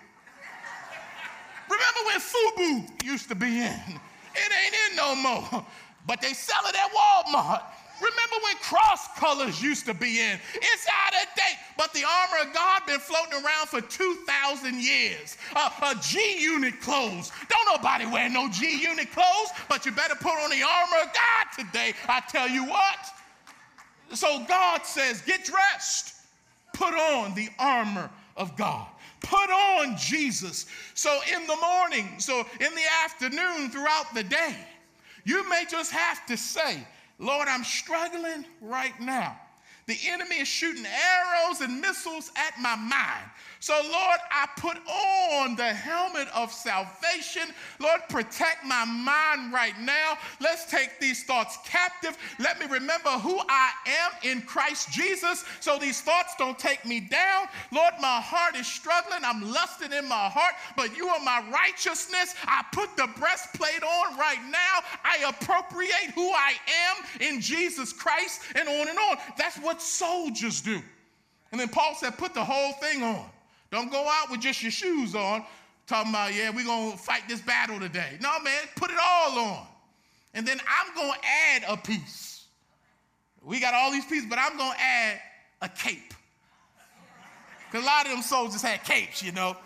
Remember 1.69 2.01
when 2.07 2.21
FUBU 2.21 3.05
used 3.05 3.29
to 3.29 3.35
be 3.35 3.47
in? 3.47 4.01
It 4.35 4.53
ain't 4.65 4.75
in 4.91 4.97
no 4.97 5.15
more 5.15 5.67
but 6.07 6.21
they 6.21 6.33
sell 6.33 6.63
it 6.67 6.75
at 6.75 6.91
Walmart. 6.93 7.63
Remember 8.01 8.37
when 8.45 8.57
Cross 8.57 9.09
Colours 9.19 9.63
used 9.63 9.85
to 9.85 9.93
be 9.93 10.21
in? 10.21 10.39
It's 10.55 10.87
out 10.91 11.13
of 11.13 11.35
date. 11.37 11.59
But 11.77 11.93
the 11.93 12.03
armor 12.05 12.49
of 12.49 12.55
God 12.55 12.83
been 12.87 12.99
floating 12.99 13.35
around 13.35 13.69
for 13.69 13.83
2,000 13.83 14.83
years. 14.83 15.37
Uh, 15.55 15.71
a 15.83 15.95
G 16.01 16.41
unit 16.41 16.81
clothes. 16.81 17.31
Don't 17.49 17.77
nobody 17.77 18.07
wear 18.07 18.31
no 18.31 18.49
G 18.49 18.81
unit 18.81 19.13
clothes, 19.13 19.51
but 19.69 19.85
you 19.85 19.93
better 19.93 20.15
put 20.15 20.33
on 20.33 20.51
the 20.51 20.63
armor 20.63 21.09
of 21.09 21.13
God 21.13 21.65
today. 21.67 21.93
I 22.09 22.21
tell 22.21 22.49
you 22.49 22.65
what. 22.65 23.07
So 24.15 24.45
God 24.49 24.85
says, 24.87 25.21
get 25.21 25.45
dressed. 25.45 26.15
Put 26.73 26.95
on 26.95 27.35
the 27.35 27.49
armor 27.59 28.11
of 28.37 28.57
God. 28.57 28.87
Put 29.21 29.51
on 29.51 29.97
Jesus. 29.99 30.67
So 30.95 31.21
in 31.35 31.47
the 31.47 31.57
morning, 31.57 32.09
so 32.19 32.47
in 32.59 32.75
the 32.75 32.87
afternoon, 33.05 33.71
throughout 33.71 34.15
the 34.15 34.23
day, 34.23 34.57
you 35.25 35.49
may 35.49 35.65
just 35.69 35.93
have 35.93 36.25
to 36.27 36.37
say, 36.37 36.87
Lord, 37.19 37.49
I'm 37.49 37.65
struggling 37.65 38.45
right 38.61 38.99
now. 39.01 39.39
The 39.87 39.99
enemy 40.09 40.37
is 40.37 40.49
shooting 40.49 40.85
arrows 40.87 41.61
and 41.61 41.81
missiles 41.81 42.31
at 42.37 42.61
my 42.61 42.77
mind. 42.77 43.31
So, 43.63 43.75
Lord, 43.75 44.19
I 44.31 44.49
put 44.57 44.79
on 44.89 45.55
the 45.55 45.75
helmet 45.75 46.29
of 46.35 46.51
salvation. 46.51 47.43
Lord, 47.79 48.01
protect 48.09 48.65
my 48.65 48.87
mind 48.87 49.53
right 49.53 49.79
now. 49.79 50.17
Let's 50.41 50.65
take 50.71 50.99
these 50.99 51.25
thoughts 51.25 51.59
captive. 51.65 52.17
Let 52.39 52.59
me 52.59 52.65
remember 52.67 53.11
who 53.11 53.39
I 53.51 53.71
am 53.87 54.13
in 54.23 54.41
Christ 54.43 54.91
Jesus 54.91 55.45
so 55.61 55.79
these 55.79 56.01
thoughts 56.01 56.35
don't 56.39 56.59
take 56.59 56.87
me 56.87 57.01
down. 57.01 57.49
Lord, 57.71 57.93
my 58.01 58.21
heart 58.23 58.57
is 58.57 58.67
struggling. 58.67 59.21
I'm 59.25 59.53
lusting 59.53 59.93
in 59.93 60.09
my 60.09 60.31
heart, 60.31 60.55
but 60.75 60.97
you 60.97 61.09
are 61.09 61.21
my 61.23 61.45
righteousness. 61.53 62.35
I 62.47 62.65
put 62.73 62.97
the 62.97 63.11
breastplate 63.19 63.83
on 63.83 64.17
right 64.17 64.43
now. 64.51 64.81
I 65.05 65.29
appropriate 65.29 66.13
who 66.15 66.31
I 66.31 66.55
am 66.89 67.21
in 67.21 67.43
Jesus 67.43 67.93
Christ 67.93 68.41
and 68.55 68.67
on 68.69 68.89
and 68.89 68.99
on. 68.99 69.19
That's 69.37 69.59
soldiers 69.81 70.61
do. 70.61 70.81
And 71.53 71.61
then 71.61 71.69
Paul 71.69 71.95
said, 71.95 72.17
put 72.17 72.35
the 72.35 72.45
whole 72.45 72.73
thing 72.75 73.03
on. 73.03 73.25
Don't 73.71 73.91
go 73.91 74.09
out 74.09 74.31
with 74.31 74.41
just 74.41 74.63
your 74.63 74.73
shoes 74.73 75.15
on, 75.15 75.45
talking 75.87 76.11
about, 76.11 76.35
yeah, 76.35 76.51
we're 76.51 76.65
going 76.65 76.93
to 76.93 76.99
fight 76.99 77.23
this 77.29 77.41
battle 77.41 77.79
today. 77.79 78.19
No, 78.21 78.39
man, 78.41 78.63
put 78.77 78.91
it 78.91 78.97
all 79.03 79.39
on. 79.39 79.67
And 80.35 80.47
then 80.47 80.61
I'm 80.61 80.95
going 80.95 81.13
to 81.13 81.19
add 81.27 81.65
a 81.69 81.77
piece. 81.77 82.45
We 83.43 83.61
got 83.61 83.75
all 83.75 83.91
these 83.91 84.05
pieces, 84.05 84.27
but 84.29 84.39
I'm 84.39 84.57
going 84.57 84.73
to 84.73 84.81
add 84.81 85.21
a 85.63 85.69
cape. 85.69 86.15
Because 87.67 87.85
a 87.85 87.87
lot 87.87 88.07
of 88.07 88.13
them 88.13 88.23
soldiers 88.23 88.63
had 88.63 88.85
capes, 88.85 89.23
you 89.23 89.33
know. 89.33 89.57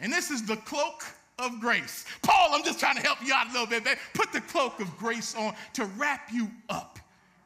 And 0.00 0.12
this 0.12 0.30
is 0.30 0.46
the 0.46 0.56
cloak 0.56 1.04
of 1.38 1.60
grace. 1.60 2.04
Paul, 2.22 2.50
I'm 2.52 2.64
just 2.64 2.78
trying 2.78 2.96
to 2.96 3.02
help 3.02 3.18
you 3.24 3.32
out 3.34 3.48
a 3.48 3.52
little 3.52 3.66
bit, 3.66 3.84
man. 3.84 3.96
Put 4.14 4.32
the 4.32 4.40
cloak 4.42 4.80
of 4.80 4.96
grace 4.96 5.34
on 5.34 5.54
to 5.74 5.84
wrap 5.96 6.28
you 6.32 6.50
up 6.68 6.98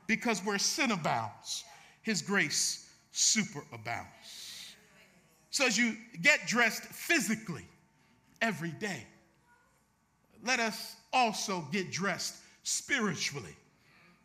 because 0.07 0.41
where 0.45 0.59
sin 0.59 0.91
abounds, 0.91 1.65
his 2.05 2.23
grace 2.23 2.89
superabounds. 3.13 4.75
So 5.51 5.67
as 5.67 5.77
you 5.77 5.97
get 6.23 6.47
dressed 6.47 6.83
physically 6.83 7.67
every 8.41 8.71
day, 8.73 9.07
let 10.45 10.61
us 10.61 10.97
also 11.13 11.67
get 11.73 11.91
dressed 11.91 12.37
spiritually 12.63 13.57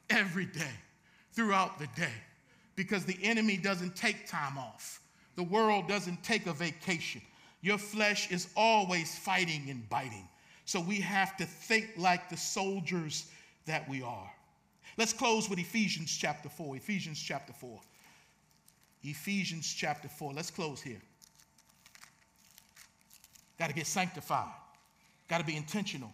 every 0.09 0.45
day 0.45 0.73
throughout 1.33 1.79
the 1.79 1.87
day 1.95 2.13
because 2.75 3.05
the 3.05 3.17
enemy 3.23 3.57
doesn't 3.57 3.95
take 3.95 4.27
time 4.27 4.57
off. 4.57 5.01
The 5.35 5.43
world 5.43 5.87
doesn't 5.87 6.23
take 6.23 6.47
a 6.47 6.53
vacation. 6.53 7.21
Your 7.61 7.77
flesh 7.77 8.31
is 8.31 8.47
always 8.57 9.17
fighting 9.17 9.69
and 9.69 9.87
biting. 9.89 10.27
So 10.65 10.81
we 10.81 10.95
have 10.95 11.37
to 11.37 11.45
think 11.45 11.91
like 11.97 12.29
the 12.29 12.37
soldiers 12.37 13.29
that 13.65 13.87
we 13.87 14.01
are. 14.01 14.31
Let's 14.99 15.13
close 15.13 15.49
with 15.49 15.59
Ephesians 15.59 16.13
chapter 16.13 16.49
4. 16.49 16.75
Ephesians 16.75 17.17
chapter 17.17 17.53
4. 17.53 17.79
Ephesians 19.03 19.73
chapter 19.73 20.09
4. 20.09 20.33
Let's 20.33 20.51
close 20.51 20.81
here. 20.81 20.99
Got 23.57 23.69
to 23.69 23.73
get 23.73 23.87
sanctified. 23.87 24.51
Got 25.29 25.37
to 25.37 25.45
be 25.45 25.55
intentional. 25.55 26.13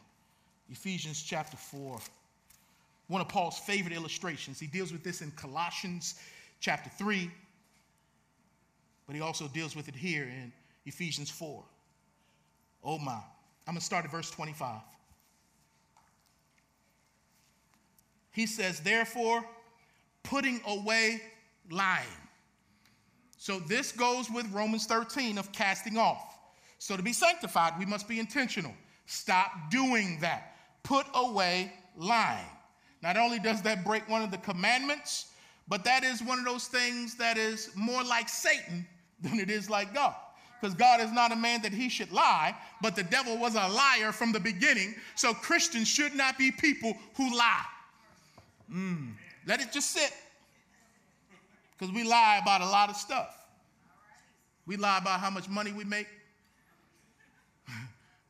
Ephesians 0.70 1.24
chapter 1.24 1.58
4. 1.58 1.98
one 3.08 3.22
of 3.22 3.28
Paul's 3.28 3.58
favorite 3.58 3.96
illustrations. 3.96 4.60
He 4.60 4.68
deals 4.68 4.92
with 4.92 5.04
this 5.04 5.24
in 5.24 5.32
Colossians 5.32 6.20
chapter 6.60 6.92
3, 6.92 7.32
but 9.08 9.16
he 9.16 9.22
also 9.24 9.48
deals 9.48 9.76
with 9.76 9.88
it 9.88 9.96
here 9.96 10.26
in 10.26 10.54
Ephesians 10.86 11.32
4. 11.32 11.64
Oh 12.84 13.00
my. 13.00 13.14
I'm 13.14 13.74
going 13.74 13.80
to 13.80 13.84
start 13.84 14.06
at 14.06 14.12
verse 14.12 14.30
25. 14.30 14.80
He 18.36 18.46
says, 18.46 18.82
Therefore, 18.82 19.46
putting 20.24 20.60
away 20.68 21.22
lying. 21.72 22.06
So 23.38 23.60
this 23.60 23.94
goes 23.94 24.30
with 24.30 24.52
Romans 24.52 24.86
13 24.86 25.38
of 25.38 25.52
casting 25.54 25.98
off. 25.98 26.38
So 26.78 26.98
to 26.98 27.04
be 27.04 27.14
sanctified, 27.14 27.80
we 27.80 27.86
must 27.86 28.10
be 28.10 28.20
intentional. 28.20 28.74
Stop 29.06 29.52
doing 29.72 30.20
that. 30.20 30.58
Put 30.84 31.06
away 31.16 31.72
lying. 31.96 32.46
Not 33.02 33.16
only 33.16 33.40
does 33.40 33.62
that 33.62 33.86
break 33.86 34.08
one 34.10 34.22
of 34.22 34.32
the 34.32 34.38
commandments, 34.40 35.32
but 35.70 35.86
that 35.86 36.04
is 36.04 36.22
one 36.22 36.38
of 36.38 36.46
those 36.46 36.68
things 36.68 37.16
that 37.16 37.38
is 37.38 37.72
more 37.74 38.04
like 38.04 38.28
Satan 38.28 38.86
than 39.22 39.40
it 39.40 39.50
is 39.50 39.70
like 39.70 39.94
God. 39.94 40.16
Because 40.60 40.76
God 40.76 41.00
is 41.00 41.12
not 41.12 41.32
a 41.32 41.36
man 41.36 41.62
that 41.62 41.72
he 41.72 41.88
should 41.88 42.12
lie, 42.12 42.54
but 42.82 42.96
the 42.96 43.04
devil 43.04 43.38
was 43.38 43.56
a 43.56 43.68
liar 43.68 44.12
from 44.12 44.32
the 44.32 44.40
beginning. 44.40 44.96
So 45.16 45.34
Christians 45.34 45.88
should 45.88 46.16
not 46.16 46.38
be 46.38 46.52
people 46.52 46.98
who 47.16 47.38
lie. 47.38 47.66
Mm. 48.72 49.14
Let 49.46 49.62
it 49.62 49.72
just 49.72 49.92
sit. 49.92 50.12
Because 51.78 51.94
we 51.94 52.04
lie 52.04 52.40
about 52.42 52.62
a 52.62 52.66
lot 52.66 52.90
of 52.90 52.96
stuff. 52.96 53.36
We 54.66 54.78
lie 54.78 54.98
about 54.98 55.20
how 55.20 55.30
much 55.30 55.48
money 55.50 55.72
we 55.72 55.84
make. 55.84 56.08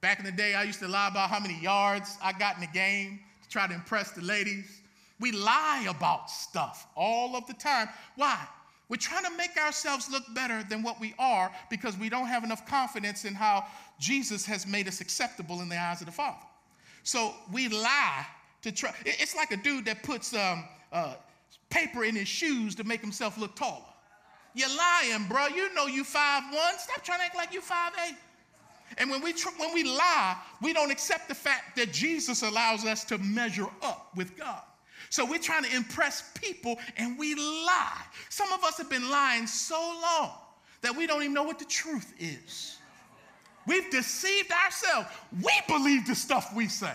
Back 0.02 0.20
in 0.20 0.26
the 0.26 0.32
day, 0.32 0.56
I 0.56 0.64
used 0.64 0.80
to 0.80 0.88
lie 0.88 1.08
about 1.08 1.30
how 1.30 1.40
many 1.40 1.60
yards 1.62 2.18
I 2.22 2.34
got 2.34 2.56
in 2.56 2.62
the 2.62 2.68
game 2.68 3.20
to 3.44 3.50
try 3.50 3.68
to 3.68 3.74
impress 3.74 4.12
the 4.12 4.22
ladies. 4.22 4.82
We 5.20 5.32
lie 5.32 5.88
about 5.90 6.30
stuff 6.30 6.88
all 6.96 7.36
of 7.36 7.48
the 7.48 7.54
time. 7.54 7.88
Why? 8.16 8.38
We're 8.90 8.98
trying 8.98 9.24
to 9.24 9.36
make 9.38 9.58
ourselves 9.58 10.12
look 10.12 10.24
better 10.36 10.64
than 10.64 10.84
what 10.84 11.00
we 11.00 11.16
are 11.18 11.52
because 11.70 11.98
we 11.98 12.10
don't 12.10 12.28
have 12.28 12.44
enough 12.44 12.68
confidence 12.68 13.26
in 13.26 13.34
how 13.34 13.66
Jesus 14.00 14.46
has 14.46 14.68
made 14.68 14.88
us 14.88 15.02
acceptable 15.02 15.62
in 15.62 15.70
the 15.70 15.80
eyes 15.80 16.02
of 16.02 16.06
the 16.06 16.12
Father. 16.12 16.38
So 17.04 17.34
we 17.52 17.68
lie 17.68 18.26
to 18.66 18.72
try. 18.72 18.92
It's 19.06 19.36
like 19.36 19.52
a 19.52 19.58
dude 19.58 19.86
that 19.86 20.02
puts 20.02 20.34
um, 20.34 20.66
uh, 20.92 21.14
paper 21.70 22.04
in 22.04 22.16
his 22.16 22.28
shoes 22.28 22.74
to 22.76 22.84
make 22.84 23.00
himself 23.00 23.38
look 23.38 23.56
taller. 23.56 23.82
You're 24.56 24.76
lying, 24.76 25.28
bro. 25.28 25.48
You 25.48 25.74
know 25.76 25.86
you 25.86 26.04
five 26.04 26.44
one. 26.52 26.74
Stop 26.80 27.04
trying 27.04 27.20
to 27.20 27.26
act 27.26 27.36
like 27.36 27.54
you 27.54 27.62
five 27.62 27.94
eight. 28.08 28.16
And 28.98 29.10
when 29.10 29.22
we 29.22 29.34
tr- 29.34 29.50
when 29.58 29.74
we 29.74 29.84
lie, 29.84 30.38
we 30.62 30.74
don't 30.74 30.92
accept 30.92 31.28
the 31.28 31.36
fact 31.36 31.76
that 31.76 31.92
Jesus 31.92 32.42
allows 32.42 32.86
us 32.86 33.04
to 33.06 33.18
measure 33.20 33.68
up 33.84 34.10
with 34.16 34.36
God. 34.36 34.62
So 35.12 35.26
we're 35.26 35.40
trying 35.40 35.64
to 35.66 35.76
impress 35.76 36.32
people 36.34 36.78
and 36.98 37.20
we 37.20 37.36
lie. 37.36 38.02
Some 38.30 38.52
of 38.52 38.64
us 38.64 38.78
have 38.78 38.90
been 38.90 39.10
lying 39.12 39.46
so 39.46 39.80
long 40.02 40.32
that 40.82 40.96
we 40.96 41.06
don't 41.06 41.22
even 41.22 41.34
know 41.34 41.44
what 41.44 41.60
the 41.60 41.66
truth 41.66 42.14
is. 42.20 42.78
We've 43.68 43.90
deceived 43.92 44.52
ourselves. 44.52 45.08
We 45.42 45.54
believe 45.68 46.08
the 46.08 46.16
stuff 46.16 46.56
we 46.56 46.68
say. 46.68 46.94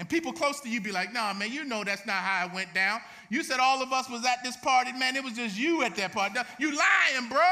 And 0.00 0.08
people 0.08 0.32
close 0.32 0.60
to 0.60 0.68
you 0.70 0.80
be 0.80 0.92
like, 0.92 1.12
nah, 1.12 1.34
man, 1.34 1.52
you 1.52 1.62
know 1.62 1.84
that's 1.84 2.06
not 2.06 2.16
how 2.16 2.46
it 2.46 2.54
went 2.54 2.72
down. 2.72 3.02
You 3.28 3.42
said 3.42 3.60
all 3.60 3.82
of 3.82 3.92
us 3.92 4.08
was 4.08 4.24
at 4.24 4.42
this 4.42 4.56
party, 4.56 4.92
man. 4.94 5.14
It 5.14 5.22
was 5.22 5.34
just 5.34 5.58
you 5.58 5.82
at 5.82 5.94
that 5.96 6.12
party. 6.12 6.40
You 6.58 6.68
lying, 6.68 7.28
bro. 7.28 7.46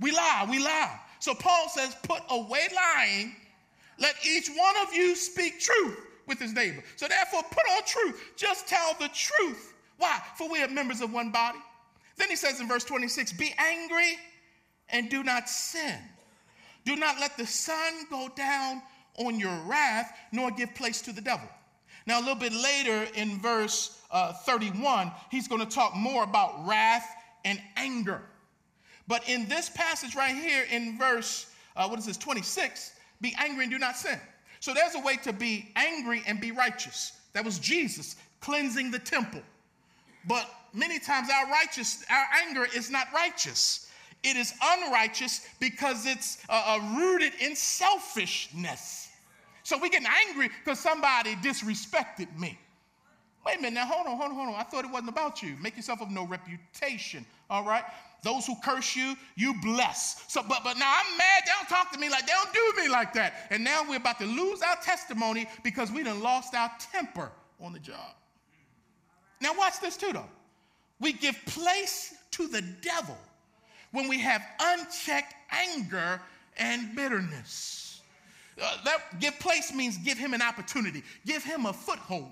We 0.00 0.12
lie, 0.12 0.46
we 0.50 0.58
lie. 0.58 0.98
So 1.18 1.34
Paul 1.34 1.68
says, 1.68 1.94
put 2.04 2.22
away 2.30 2.66
lying. 2.74 3.36
Let 3.98 4.14
each 4.26 4.48
one 4.48 4.76
of 4.78 4.94
you 4.94 5.14
speak 5.14 5.60
truth 5.60 5.98
with 6.26 6.38
his 6.38 6.54
neighbor. 6.54 6.82
So 6.96 7.06
therefore, 7.06 7.42
put 7.50 7.64
on 7.70 7.82
truth. 7.84 8.32
Just 8.36 8.66
tell 8.66 8.94
the 8.98 9.08
truth. 9.08 9.74
Why? 9.98 10.18
For 10.38 10.48
we 10.48 10.62
are 10.62 10.68
members 10.68 11.02
of 11.02 11.12
one 11.12 11.32
body. 11.32 11.58
Then 12.16 12.30
he 12.30 12.36
says 12.36 12.60
in 12.60 12.66
verse 12.66 12.84
26 12.84 13.34
Be 13.34 13.54
angry 13.58 14.16
and 14.88 15.10
do 15.10 15.22
not 15.22 15.50
sin. 15.50 15.98
Do 16.86 16.96
not 16.96 17.20
let 17.20 17.36
the 17.36 17.46
sun 17.46 18.06
go 18.08 18.30
down 18.34 18.80
on 19.18 19.38
your 19.38 19.56
wrath, 19.66 20.12
nor 20.32 20.50
give 20.50 20.74
place 20.74 21.00
to 21.02 21.12
the 21.12 21.20
devil. 21.20 21.48
Now, 22.06 22.18
a 22.18 22.22
little 22.22 22.36
bit 22.36 22.52
later 22.52 23.06
in 23.14 23.38
verse 23.40 24.00
uh, 24.10 24.32
31, 24.32 25.10
he's 25.30 25.48
going 25.48 25.60
to 25.60 25.66
talk 25.66 25.96
more 25.96 26.22
about 26.22 26.66
wrath 26.66 27.06
and 27.44 27.60
anger. 27.76 28.22
But 29.08 29.28
in 29.28 29.48
this 29.48 29.68
passage 29.68 30.14
right 30.14 30.34
here 30.34 30.64
in 30.70 30.98
verse, 30.98 31.52
uh, 31.76 31.88
what 31.88 31.98
is 31.98 32.06
this, 32.06 32.16
26, 32.16 32.92
be 33.20 33.34
angry 33.38 33.64
and 33.64 33.72
do 33.72 33.78
not 33.78 33.96
sin. 33.96 34.20
So 34.60 34.74
there's 34.74 34.94
a 34.94 35.00
way 35.00 35.16
to 35.18 35.32
be 35.32 35.70
angry 35.76 36.22
and 36.26 36.40
be 36.40 36.52
righteous. 36.52 37.12
That 37.32 37.44
was 37.44 37.58
Jesus 37.58 38.16
cleansing 38.40 38.90
the 38.90 38.98
temple. 38.98 39.42
But 40.26 40.48
many 40.72 40.98
times 40.98 41.28
our 41.30 41.50
righteous, 41.50 42.04
our 42.10 42.26
anger 42.46 42.66
is 42.74 42.90
not 42.90 43.08
righteous. 43.14 43.90
It 44.22 44.36
is 44.36 44.54
unrighteous 44.62 45.46
because 45.60 46.06
it's 46.06 46.38
uh, 46.48 46.62
uh, 46.66 46.98
rooted 46.98 47.32
in 47.40 47.54
selfishness. 47.54 49.05
So 49.66 49.76
we 49.76 49.90
getting 49.90 50.06
angry 50.28 50.48
because 50.64 50.78
somebody 50.78 51.34
disrespected 51.34 52.28
me. 52.38 52.56
Wait 53.44 53.58
a 53.58 53.60
minute, 53.60 53.74
now 53.74 53.84
hold 53.84 54.06
on, 54.06 54.16
hold 54.16 54.30
on, 54.30 54.36
hold 54.36 54.48
on. 54.50 54.54
I 54.54 54.62
thought 54.62 54.84
it 54.84 54.90
wasn't 54.92 55.08
about 55.08 55.42
you. 55.42 55.56
Make 55.60 55.74
yourself 55.74 56.00
of 56.00 56.08
no 56.08 56.24
reputation, 56.24 57.26
all 57.50 57.64
right? 57.64 57.82
Those 58.22 58.46
who 58.46 58.54
curse 58.62 58.94
you, 58.94 59.16
you 59.34 59.54
bless. 59.62 60.22
So, 60.28 60.40
but 60.48 60.62
but 60.62 60.78
now 60.78 60.94
I'm 60.96 61.18
mad. 61.18 61.42
They 61.44 61.50
don't 61.50 61.68
talk 61.68 61.90
to 61.90 61.98
me 61.98 62.08
like 62.08 62.28
they 62.28 62.32
don't 62.32 62.52
do 62.54 62.80
me 62.80 62.88
like 62.88 63.12
that. 63.14 63.48
And 63.50 63.64
now 63.64 63.82
we're 63.88 63.96
about 63.96 64.20
to 64.20 64.24
lose 64.26 64.62
our 64.62 64.76
testimony 64.76 65.48
because 65.64 65.90
we 65.90 66.04
done 66.04 66.22
lost 66.22 66.54
our 66.54 66.70
temper 66.92 67.32
on 67.60 67.72
the 67.72 67.80
job. 67.80 68.14
Now 69.40 69.50
watch 69.58 69.80
this 69.80 69.96
too, 69.96 70.12
though. 70.12 70.30
We 71.00 71.12
give 71.12 71.44
place 71.44 72.14
to 72.30 72.46
the 72.46 72.62
devil 72.82 73.18
when 73.90 74.06
we 74.06 74.20
have 74.20 74.46
unchecked 74.60 75.34
anger 75.50 76.20
and 76.56 76.94
bitterness. 76.94 77.85
Uh, 78.60 78.76
that 78.84 79.20
give 79.20 79.38
place 79.38 79.72
means 79.74 79.98
give 79.98 80.18
him 80.18 80.34
an 80.34 80.42
opportunity, 80.42 81.02
give 81.24 81.44
him 81.44 81.66
a 81.66 81.72
foothold. 81.72 82.30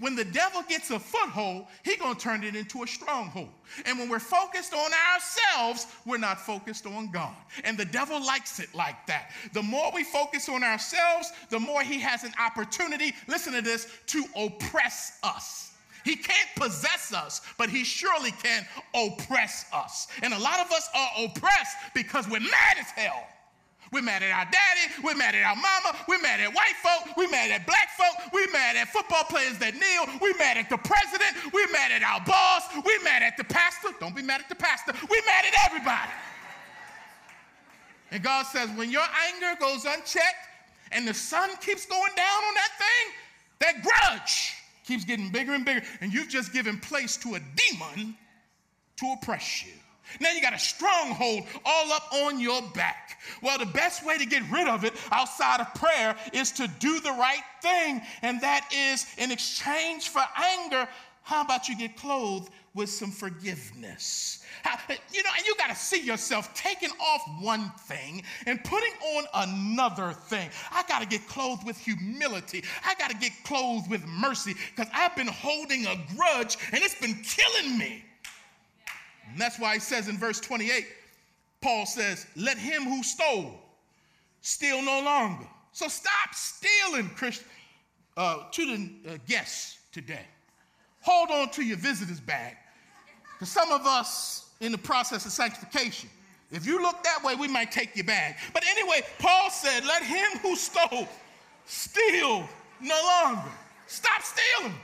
When 0.00 0.16
the 0.16 0.24
devil 0.24 0.62
gets 0.66 0.90
a 0.90 0.98
foothold, 0.98 1.66
he's 1.84 1.98
going 1.98 2.14
to 2.14 2.20
turn 2.20 2.42
it 2.42 2.56
into 2.56 2.82
a 2.82 2.86
stronghold. 2.86 3.50
And 3.84 3.98
when 3.98 4.08
we're 4.08 4.18
focused 4.18 4.72
on 4.72 4.90
ourselves, 5.12 5.86
we're 6.06 6.16
not 6.16 6.40
focused 6.40 6.86
on 6.86 7.10
God. 7.10 7.34
And 7.64 7.76
the 7.76 7.84
devil 7.84 8.18
likes 8.18 8.60
it 8.60 8.74
like 8.74 9.06
that. 9.06 9.30
The 9.52 9.62
more 9.62 9.92
we 9.94 10.02
focus 10.02 10.48
on 10.48 10.64
ourselves, 10.64 11.30
the 11.50 11.60
more 11.60 11.82
he 11.82 12.00
has 12.00 12.24
an 12.24 12.32
opportunity, 12.40 13.12
listen 13.28 13.52
to 13.52 13.60
this, 13.60 13.88
to 14.06 14.24
oppress 14.36 15.18
us. 15.22 15.74
He 16.02 16.16
can't 16.16 16.48
possess 16.56 17.12
us, 17.12 17.42
but 17.58 17.68
he 17.68 17.84
surely 17.84 18.30
can 18.30 18.66
oppress 18.94 19.66
us. 19.70 20.06
And 20.22 20.32
a 20.32 20.38
lot 20.38 20.60
of 20.60 20.72
us 20.72 20.88
are 20.94 21.24
oppressed 21.26 21.76
because 21.94 22.26
we're 22.26 22.40
mad 22.40 22.76
as 22.78 22.90
hell. 22.96 23.26
We're 23.92 24.02
mad 24.02 24.22
at 24.22 24.30
our 24.30 24.44
daddy. 24.44 25.02
We're 25.02 25.16
mad 25.16 25.34
at 25.34 25.42
our 25.42 25.56
mama. 25.56 25.98
We're 26.06 26.20
mad 26.20 26.40
at 26.40 26.54
white 26.54 26.78
folk. 26.82 27.16
We're 27.16 27.30
mad 27.30 27.50
at 27.50 27.66
black 27.66 27.90
folk. 27.98 28.32
We're 28.32 28.50
mad 28.52 28.76
at 28.76 28.88
football 28.88 29.24
players 29.24 29.58
that 29.58 29.74
kneel. 29.74 30.06
We're 30.20 30.36
mad 30.38 30.56
at 30.56 30.70
the 30.70 30.78
president. 30.78 31.34
We're 31.52 31.70
mad 31.72 31.90
at 31.90 32.02
our 32.02 32.20
boss. 32.24 32.62
We're 32.74 33.02
mad 33.02 33.22
at 33.22 33.36
the 33.36 33.44
pastor. 33.44 33.88
Don't 33.98 34.14
be 34.14 34.22
mad 34.22 34.40
at 34.40 34.48
the 34.48 34.54
pastor. 34.54 34.92
We're 35.10 35.26
mad 35.26 35.44
at 35.44 35.54
everybody. 35.66 36.12
And 38.12 38.22
God 38.22 38.46
says, 38.46 38.70
when 38.76 38.90
your 38.90 39.06
anger 39.32 39.58
goes 39.58 39.84
unchecked 39.84 40.46
and 40.92 41.06
the 41.06 41.14
sun 41.14 41.50
keeps 41.60 41.86
going 41.86 42.12
down 42.16 42.44
on 42.44 42.54
that 42.54 42.70
thing, 42.78 43.14
that 43.60 43.82
grudge 43.82 44.54
keeps 44.84 45.04
getting 45.04 45.30
bigger 45.30 45.52
and 45.52 45.64
bigger, 45.64 45.82
and 46.00 46.12
you've 46.12 46.28
just 46.28 46.52
given 46.52 46.78
place 46.78 47.16
to 47.18 47.34
a 47.34 47.40
demon 47.56 48.16
to 48.96 49.16
oppress 49.16 49.64
you. 49.64 49.72
Now 50.20 50.32
you 50.32 50.40
got 50.40 50.54
a 50.54 50.58
stronghold 50.58 51.44
all 51.64 51.92
up 51.92 52.12
on 52.12 52.40
your 52.40 52.62
back. 52.74 53.20
Well, 53.42 53.58
the 53.58 53.66
best 53.66 54.04
way 54.04 54.18
to 54.18 54.26
get 54.26 54.42
rid 54.50 54.68
of 54.68 54.84
it 54.84 54.94
outside 55.12 55.60
of 55.60 55.74
prayer 55.74 56.16
is 56.32 56.50
to 56.52 56.68
do 56.78 57.00
the 57.00 57.12
right 57.12 57.42
thing, 57.62 58.00
and 58.22 58.40
that 58.40 58.68
is 58.74 59.06
in 59.18 59.30
exchange 59.30 60.08
for 60.08 60.22
anger. 60.36 60.88
How 61.22 61.42
about 61.42 61.68
you 61.68 61.76
get 61.76 61.96
clothed 61.96 62.50
with 62.74 62.88
some 62.88 63.10
forgiveness? 63.10 64.44
How, 64.62 64.78
you 65.12 65.22
know, 65.22 65.30
and 65.36 65.46
you 65.46 65.54
got 65.56 65.68
to 65.68 65.76
see 65.76 66.00
yourself 66.00 66.52
taking 66.54 66.90
off 67.00 67.22
one 67.40 67.70
thing 67.86 68.22
and 68.46 68.62
putting 68.64 68.92
on 69.16 69.24
another 69.34 70.12
thing. 70.12 70.50
I 70.72 70.82
got 70.88 71.02
to 71.02 71.06
get 71.06 71.26
clothed 71.28 71.64
with 71.64 71.78
humility. 71.78 72.64
I 72.84 72.94
got 72.94 73.10
to 73.10 73.16
get 73.16 73.32
clothed 73.44 73.88
with 73.90 74.04
mercy 74.06 74.54
because 74.74 74.90
I've 74.94 75.14
been 75.14 75.28
holding 75.28 75.86
a 75.86 75.96
grudge 76.16 76.56
and 76.72 76.82
it's 76.82 77.00
been 77.00 77.14
killing 77.22 77.78
me. 77.78 78.04
And 79.32 79.40
that's 79.40 79.58
why 79.58 79.74
he 79.74 79.80
says 79.80 80.08
in 80.08 80.18
verse 80.18 80.40
28, 80.40 80.86
Paul 81.60 81.86
says, 81.86 82.26
Let 82.36 82.58
him 82.58 82.84
who 82.84 83.02
stole 83.02 83.60
steal 84.40 84.82
no 84.82 85.02
longer. 85.02 85.46
So 85.72 85.88
stop 85.88 86.34
stealing, 86.34 87.08
Christian, 87.10 87.46
uh, 88.16 88.44
to 88.50 88.66
the 88.66 89.12
uh, 89.12 89.18
guests 89.26 89.78
today. 89.92 90.26
Hold 91.02 91.30
on 91.30 91.50
to 91.50 91.62
your 91.62 91.76
visitor's 91.76 92.20
bag. 92.20 92.56
Because 93.34 93.50
some 93.50 93.70
of 93.72 93.86
us 93.86 94.50
in 94.60 94.72
the 94.72 94.78
process 94.78 95.24
of 95.24 95.32
sanctification, 95.32 96.10
if 96.50 96.66
you 96.66 96.82
look 96.82 97.02
that 97.04 97.22
way, 97.22 97.34
we 97.36 97.48
might 97.48 97.70
take 97.70 97.94
your 97.94 98.04
bag. 98.04 98.36
But 98.52 98.64
anyway, 98.66 99.02
Paul 99.18 99.50
said, 99.50 99.84
Let 99.84 100.02
him 100.02 100.38
who 100.42 100.56
stole 100.56 101.08
steal 101.66 102.48
no 102.80 103.22
longer. 103.24 103.50
Stop 103.86 104.22
stealing. 104.22 104.74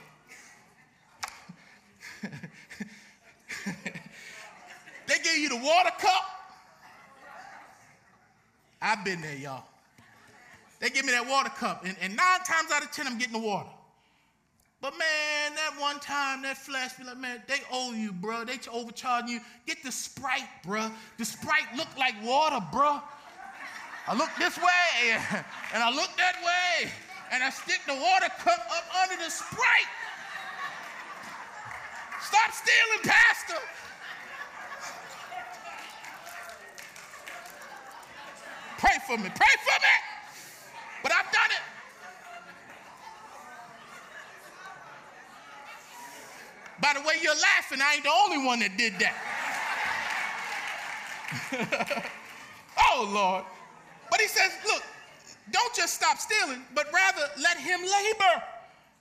Give 5.14 5.36
you 5.36 5.48
the 5.48 5.57
water 5.57 5.90
cup. 5.98 6.24
I've 8.82 9.04
been 9.04 9.20
there, 9.20 9.36
y'all. 9.36 9.64
They 10.80 10.90
give 10.90 11.04
me 11.04 11.12
that 11.12 11.26
water 11.26 11.48
cup, 11.48 11.84
and, 11.84 11.96
and 12.00 12.14
nine 12.14 12.40
times 12.46 12.70
out 12.72 12.82
of 12.82 12.92
ten, 12.92 13.07
I'm 13.07 13.18
getting 13.18 13.32
the 13.32 13.46
water. 13.46 13.70
But 14.82 14.92
man, 14.98 15.54
that 15.54 15.80
one 15.80 15.98
time, 16.00 16.42
that 16.42 16.59
flash 16.59 16.92
be 16.94 17.04
like, 17.04 17.16
man, 17.16 17.42
they 17.48 17.61
owe 17.72 17.92
you, 17.92 18.12
bro. 18.12 18.44
They 18.44 18.59
overcharging 18.70 19.30
you. 19.30 19.40
Get 19.66 19.82
the 19.82 19.90
Sprite, 19.90 20.48
bro. 20.64 20.90
The 21.18 21.24
Sprite 21.24 21.74
look 21.76 21.88
like 21.98 22.14
water, 22.22 22.64
bro. 22.70 23.00
I 24.07 24.14
look 24.14 24.28
this 24.38 24.57
way, 24.59 25.16
and 25.74 25.82
I 25.82 25.90
look 25.90 26.11
that 26.16 26.36
way, 26.44 26.90
and 27.32 27.42
I 27.42 27.50
stick 27.50 27.80
the 27.86 27.94
water 27.94 28.28
cup 28.38 28.61
up 28.70 28.84
under 29.02 29.16
the 29.16 29.30
Sprite. 29.30 29.90
Stop 32.20 32.52
stealing, 32.52 33.02
Pastor. 33.02 33.62
Pray 38.79 38.97
for 39.07 39.16
me. 39.16 39.31
Pray 39.35 39.57
for 39.64 39.79
me. 39.81 39.95
But 41.03 41.12
I've 41.12 41.33
done 41.33 41.51
it. 41.51 41.62
By 46.81 46.93
the 46.95 47.01
way, 47.01 47.14
you're 47.22 47.35
laughing. 47.35 47.81
I 47.83 47.95
ain't 47.95 48.05
the 48.05 48.11
only 48.11 48.47
one 48.47 48.61
that 48.61 48.77
did 48.77 48.95
that. 48.99 49.14
oh, 52.93 53.11
Lord. 53.12 53.45
But 54.11 54.20
he 54.20 54.29
says, 54.29 54.53
look, 54.66 54.83
don't 55.53 55.74
just 55.74 55.95
stop 55.95 56.18
stealing, 56.18 56.62
but 56.74 56.87
rather 56.93 57.22
let 57.41 57.57
him 57.57 57.81
labor, 57.81 58.43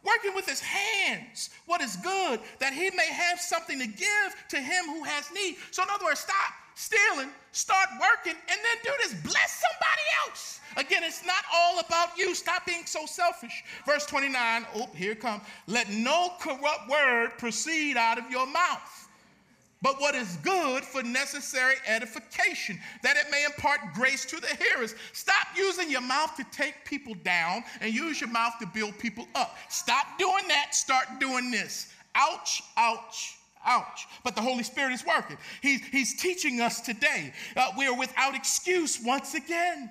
working 0.04 0.34
with 0.36 0.48
his 0.48 0.62
hands 0.62 1.50
what 1.66 1.82
is 1.82 1.96
good, 1.98 2.40
that 2.60 2.74
he 2.74 2.92
may 2.92 3.08
have 3.08 3.40
something 3.40 3.80
to 3.80 3.88
give 3.88 4.36
to 4.50 4.58
him 4.58 4.86
who 4.86 5.04
has 5.04 5.30
need. 5.34 5.58
So, 5.72 5.84
in 5.84 5.90
other 5.92 6.06
words, 6.06 6.22
stop 6.22 6.54
stealing, 6.76 7.30
start 7.52 7.88
working, 8.00 8.34
and 8.34 8.60
then 8.64 8.78
do 8.84 8.92
this. 9.02 9.14
Bless 9.22 9.64
somebody 9.64 10.08
else. 10.28 10.60
Again, 10.78 11.04
it's 11.04 11.26
not 11.26 11.44
all 11.54 11.80
about 11.80 12.18
you. 12.18 12.36
Stop 12.36 12.66
being 12.66 12.86
so 12.86 13.06
selfish. 13.06 13.64
Verse 13.86 14.06
29, 14.06 14.66
oh, 14.76 14.90
here 14.94 15.14
it 15.14 15.20
comes. 15.20 15.42
Let 15.68 15.90
no 15.90 16.34
corrupt 16.40 16.90
word 16.90 17.32
proceed 17.38 17.98
out 17.98 18.18
of 18.18 18.30
your 18.30 18.46
mouth 18.46 19.06
but 19.86 20.02
what 20.02 20.16
is 20.16 20.38
good 20.38 20.84
for 20.84 21.04
necessary 21.04 21.76
edification, 21.86 22.80
that 23.04 23.18
it 23.18 23.28
may 23.30 23.46
impart 23.46 23.80
grace 23.94 24.26
to 24.26 24.42
the 24.42 24.48
hearers. 24.48 24.96
Stop 25.14 25.46
using 25.56 25.92
your 25.92 26.02
mouth 26.02 26.36
to 26.38 26.44
take 26.46 26.74
people 26.86 27.14
down 27.24 27.64
and 27.82 27.94
use 27.94 28.20
your 28.20 28.32
mouth 28.32 28.54
to 28.62 28.66
build 28.66 28.98
people 28.98 29.28
up. 29.36 29.56
Stop 29.70 30.18
doing 30.18 30.48
that, 30.48 30.74
start 30.74 31.06
doing 31.20 31.52
this. 31.52 31.94
Ouch, 32.16 32.64
ouch, 32.78 33.38
ouch. 33.66 34.08
But 34.24 34.36
the 34.36 34.42
Holy 34.42 34.64
Spirit 34.64 34.94
is 34.94 35.06
working. 35.06 35.38
He's, 35.62 35.82
he's 35.88 36.20
teaching 36.20 36.62
us 36.62 36.82
today. 36.82 37.34
Uh, 37.56 37.72
we 37.78 37.88
are 37.88 37.98
without 37.98 38.36
excuse 38.36 39.00
once 39.04 39.34
again. 39.34 39.90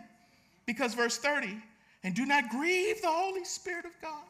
Because 0.67 0.95
verse 0.95 1.19
30, 1.19 1.57
and 2.05 2.15
do 2.15 2.25
not 2.25 2.49
grieve 2.49 3.03
the 3.03 3.09
Holy 3.09 3.45
Spirit 3.45 3.85
of 3.85 3.93
God, 4.01 4.23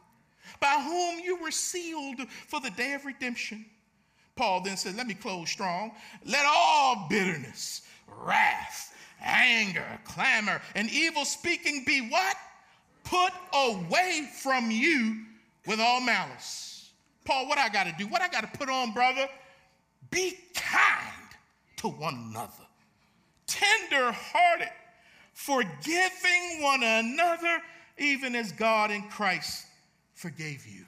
by 0.59 0.81
whom 0.83 1.19
you 1.23 1.37
were 1.41 1.51
sealed 1.51 2.19
for 2.47 2.59
the 2.59 2.71
day 2.71 2.93
of 2.93 3.05
redemption. 3.05 3.65
Paul 4.35 4.61
then 4.61 4.75
says, 4.75 4.95
Let 4.95 5.07
me 5.07 5.13
close 5.13 5.49
strong. 5.49 5.91
Let 6.25 6.45
all 6.45 7.07
bitterness, 7.09 7.83
wrath, 8.07 8.93
anger, 9.21 9.85
clamor, 10.03 10.61
and 10.75 10.89
evil 10.89 11.23
speaking 11.23 11.83
be 11.85 12.09
what? 12.09 12.35
Put 13.05 13.31
away 13.53 14.29
from 14.41 14.71
you 14.71 15.23
with 15.65 15.79
all 15.79 16.01
malice. 16.01 16.74
Paul, 17.25 17.47
what 17.47 17.57
I 17.57 17.69
got 17.69 17.85
to 17.85 17.93
do? 17.97 18.07
What 18.07 18.21
I 18.21 18.27
got 18.27 18.41
to 18.41 18.57
put 18.57 18.69
on, 18.69 18.93
brother? 18.93 19.27
Be 20.11 20.37
kind 20.53 21.11
to 21.77 21.89
one 21.89 22.29
another, 22.31 22.65
tender 23.47 24.11
hearted, 24.11 24.69
forgiving 25.33 26.61
one 26.61 26.83
another, 26.83 27.61
even 27.97 28.35
as 28.35 28.51
God 28.51 28.91
in 28.91 29.03
Christ 29.09 29.65
forgave 30.13 30.65
you. 30.65 30.85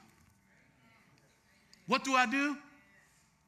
What 1.87 2.03
do 2.03 2.13
I 2.13 2.25
do? 2.25 2.57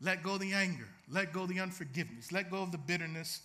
Let 0.02 0.24
go 0.24 0.38
the 0.38 0.54
anger. 0.54 0.88
Let 1.12 1.34
go 1.34 1.46
the 1.46 1.60
unforgiveness. 1.60 2.32
Let 2.32 2.50
go 2.50 2.62
of 2.64 2.72
the 2.72 2.78
bitterness 2.78 3.42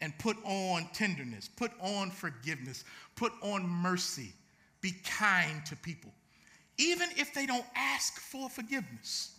and 0.00 0.16
put 0.18 0.36
on 0.44 0.88
tenderness. 0.92 1.48
Put 1.56 1.72
on 1.80 2.10
forgiveness. 2.10 2.84
Put 3.14 3.32
on 3.40 3.66
mercy. 3.66 4.32
Be 4.80 4.92
kind 5.04 5.64
to 5.66 5.76
people, 5.76 6.12
even 6.78 7.08
if 7.16 7.32
they 7.32 7.46
don't 7.46 7.64
ask 7.74 8.18
for 8.20 8.48
forgiveness. 8.48 9.32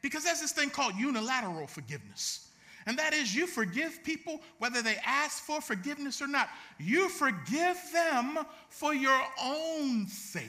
Because 0.00 0.24
there's 0.24 0.40
this 0.40 0.52
thing 0.52 0.70
called 0.70 0.94
unilateral 0.96 1.66
forgiveness. 1.66 2.48
And 2.86 2.98
that 2.98 3.14
is, 3.14 3.34
you 3.34 3.46
forgive 3.46 4.02
people 4.02 4.40
whether 4.58 4.82
they 4.82 4.96
ask 5.04 5.44
for 5.44 5.60
forgiveness 5.60 6.20
or 6.20 6.26
not. 6.26 6.48
You 6.78 7.08
forgive 7.08 7.78
them 7.92 8.38
for 8.70 8.92
your 8.92 9.20
own 9.40 10.08
sake. 10.08 10.42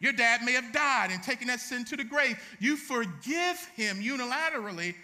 Your 0.00 0.12
dad 0.12 0.42
may 0.44 0.52
have 0.52 0.72
died 0.72 1.10
and 1.10 1.22
taken 1.22 1.48
that 1.48 1.60
sin 1.60 1.84
to 1.86 1.96
the 1.96 2.04
grave. 2.04 2.40
You 2.60 2.76
forgive 2.76 3.64
him 3.76 3.98
unilaterally 3.98 4.94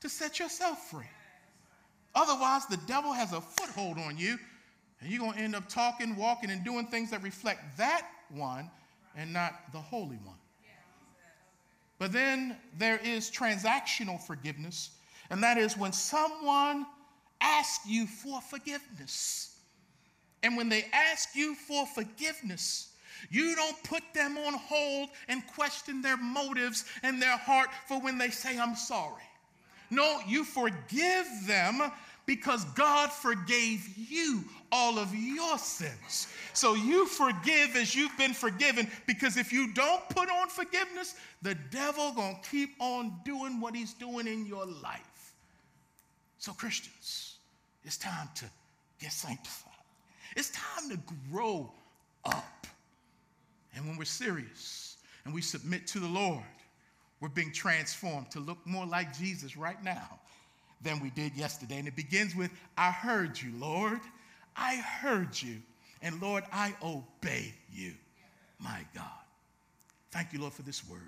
to 0.00 0.08
set 0.08 0.38
yourself 0.38 0.90
free. 0.90 1.08
Otherwise, 2.14 2.66
the 2.66 2.78
devil 2.86 3.12
has 3.12 3.32
a 3.32 3.40
foothold 3.40 3.98
on 3.98 4.18
you, 4.18 4.38
and 5.00 5.10
you're 5.10 5.20
going 5.20 5.32
to 5.32 5.38
end 5.38 5.54
up 5.54 5.68
talking, 5.68 6.16
walking, 6.16 6.50
and 6.50 6.62
doing 6.64 6.86
things 6.86 7.10
that 7.10 7.22
reflect 7.22 7.78
that 7.78 8.06
one 8.30 8.70
and 9.16 9.32
not 9.32 9.72
the 9.72 9.78
Holy 9.78 10.18
One. 10.24 10.36
But 11.98 12.12
then 12.12 12.56
there 12.78 12.98
is 12.98 13.30
transactional 13.30 14.20
forgiveness, 14.20 14.90
and 15.30 15.42
that 15.42 15.56
is 15.56 15.76
when 15.76 15.92
someone 15.92 16.84
asks 17.40 17.86
you 17.86 18.06
for 18.06 18.40
forgiveness. 18.40 19.56
And 20.42 20.56
when 20.56 20.68
they 20.68 20.86
ask 20.92 21.36
you 21.36 21.54
for 21.54 21.86
forgiveness, 21.86 22.92
you 23.30 23.54
don't 23.54 23.80
put 23.84 24.02
them 24.14 24.36
on 24.38 24.54
hold 24.54 25.10
and 25.28 25.46
question 25.46 26.02
their 26.02 26.16
motives 26.16 26.84
and 27.02 27.22
their 27.22 27.36
heart 27.36 27.68
for 27.86 28.00
when 28.00 28.18
they 28.18 28.30
say, 28.30 28.58
I'm 28.58 28.74
sorry. 28.74 29.22
No, 29.90 30.20
you 30.26 30.42
forgive 30.44 31.26
them 31.46 31.92
because 32.26 32.64
God 32.74 33.10
forgave 33.10 33.88
you 33.96 34.44
all 34.70 34.98
of 34.98 35.14
your 35.14 35.58
sins. 35.58 36.28
So 36.54 36.74
you 36.74 37.06
forgive 37.06 37.76
as 37.76 37.94
you've 37.94 38.16
been 38.16 38.32
forgiven 38.32 38.88
because 39.06 39.36
if 39.36 39.52
you 39.52 39.72
don't 39.72 40.08
put 40.08 40.30
on 40.30 40.48
forgiveness, 40.48 41.14
the 41.42 41.56
devil 41.70 42.12
going 42.12 42.36
to 42.42 42.50
keep 42.50 42.70
on 42.78 43.12
doing 43.24 43.60
what 43.60 43.74
he's 43.74 43.92
doing 43.92 44.26
in 44.26 44.46
your 44.46 44.64
life. 44.66 45.34
So 46.38 46.52
Christians, 46.52 47.36
it's 47.84 47.96
time 47.96 48.28
to 48.36 48.44
get 49.00 49.12
sanctified. 49.12 49.72
It's 50.36 50.50
time 50.50 50.90
to 50.90 50.98
grow 51.30 51.72
up. 52.24 52.66
And 53.74 53.86
when 53.86 53.96
we're 53.96 54.04
serious 54.04 54.96
and 55.24 55.34
we 55.34 55.42
submit 55.42 55.86
to 55.88 56.00
the 56.00 56.08
Lord, 56.08 56.42
we're 57.20 57.28
being 57.28 57.52
transformed 57.52 58.30
to 58.32 58.40
look 58.40 58.58
more 58.66 58.86
like 58.86 59.16
Jesus 59.16 59.56
right 59.56 59.82
now 59.84 60.18
than 60.82 61.00
we 61.00 61.10
did 61.10 61.34
yesterday. 61.34 61.78
And 61.78 61.88
it 61.88 61.96
begins 61.96 62.34
with, 62.34 62.50
I 62.76 62.90
heard 62.90 63.40
you, 63.40 63.52
Lord. 63.58 64.00
I 64.56 64.76
heard 64.76 65.40
you. 65.40 65.58
And 66.02 66.20
Lord, 66.20 66.44
I 66.52 66.74
obey 66.82 67.54
you, 67.72 67.92
my 68.58 68.84
God. 68.94 69.04
Thank 70.10 70.32
you, 70.32 70.40
Lord, 70.40 70.52
for 70.52 70.62
this 70.62 70.88
word. 70.88 71.00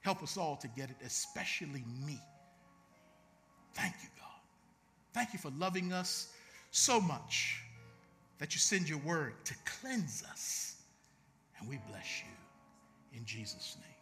Help 0.00 0.22
us 0.22 0.36
all 0.36 0.56
to 0.56 0.68
get 0.68 0.90
it, 0.90 0.96
especially 1.04 1.84
me. 2.04 2.18
Thank 3.74 3.94
you, 4.02 4.08
God. 4.18 4.28
Thank 5.12 5.32
you 5.32 5.38
for 5.38 5.52
loving 5.58 5.92
us 5.92 6.32
so 6.70 7.00
much 7.00 7.62
that 8.38 8.54
you 8.54 8.58
send 8.58 8.88
your 8.88 8.98
word 8.98 9.34
to 9.44 9.54
cleanse 9.64 10.24
us 10.30 10.76
and 11.58 11.68
we 11.68 11.78
bless 11.88 12.22
you 12.22 13.18
in 13.18 13.24
Jesus' 13.24 13.76
name. 13.80 13.92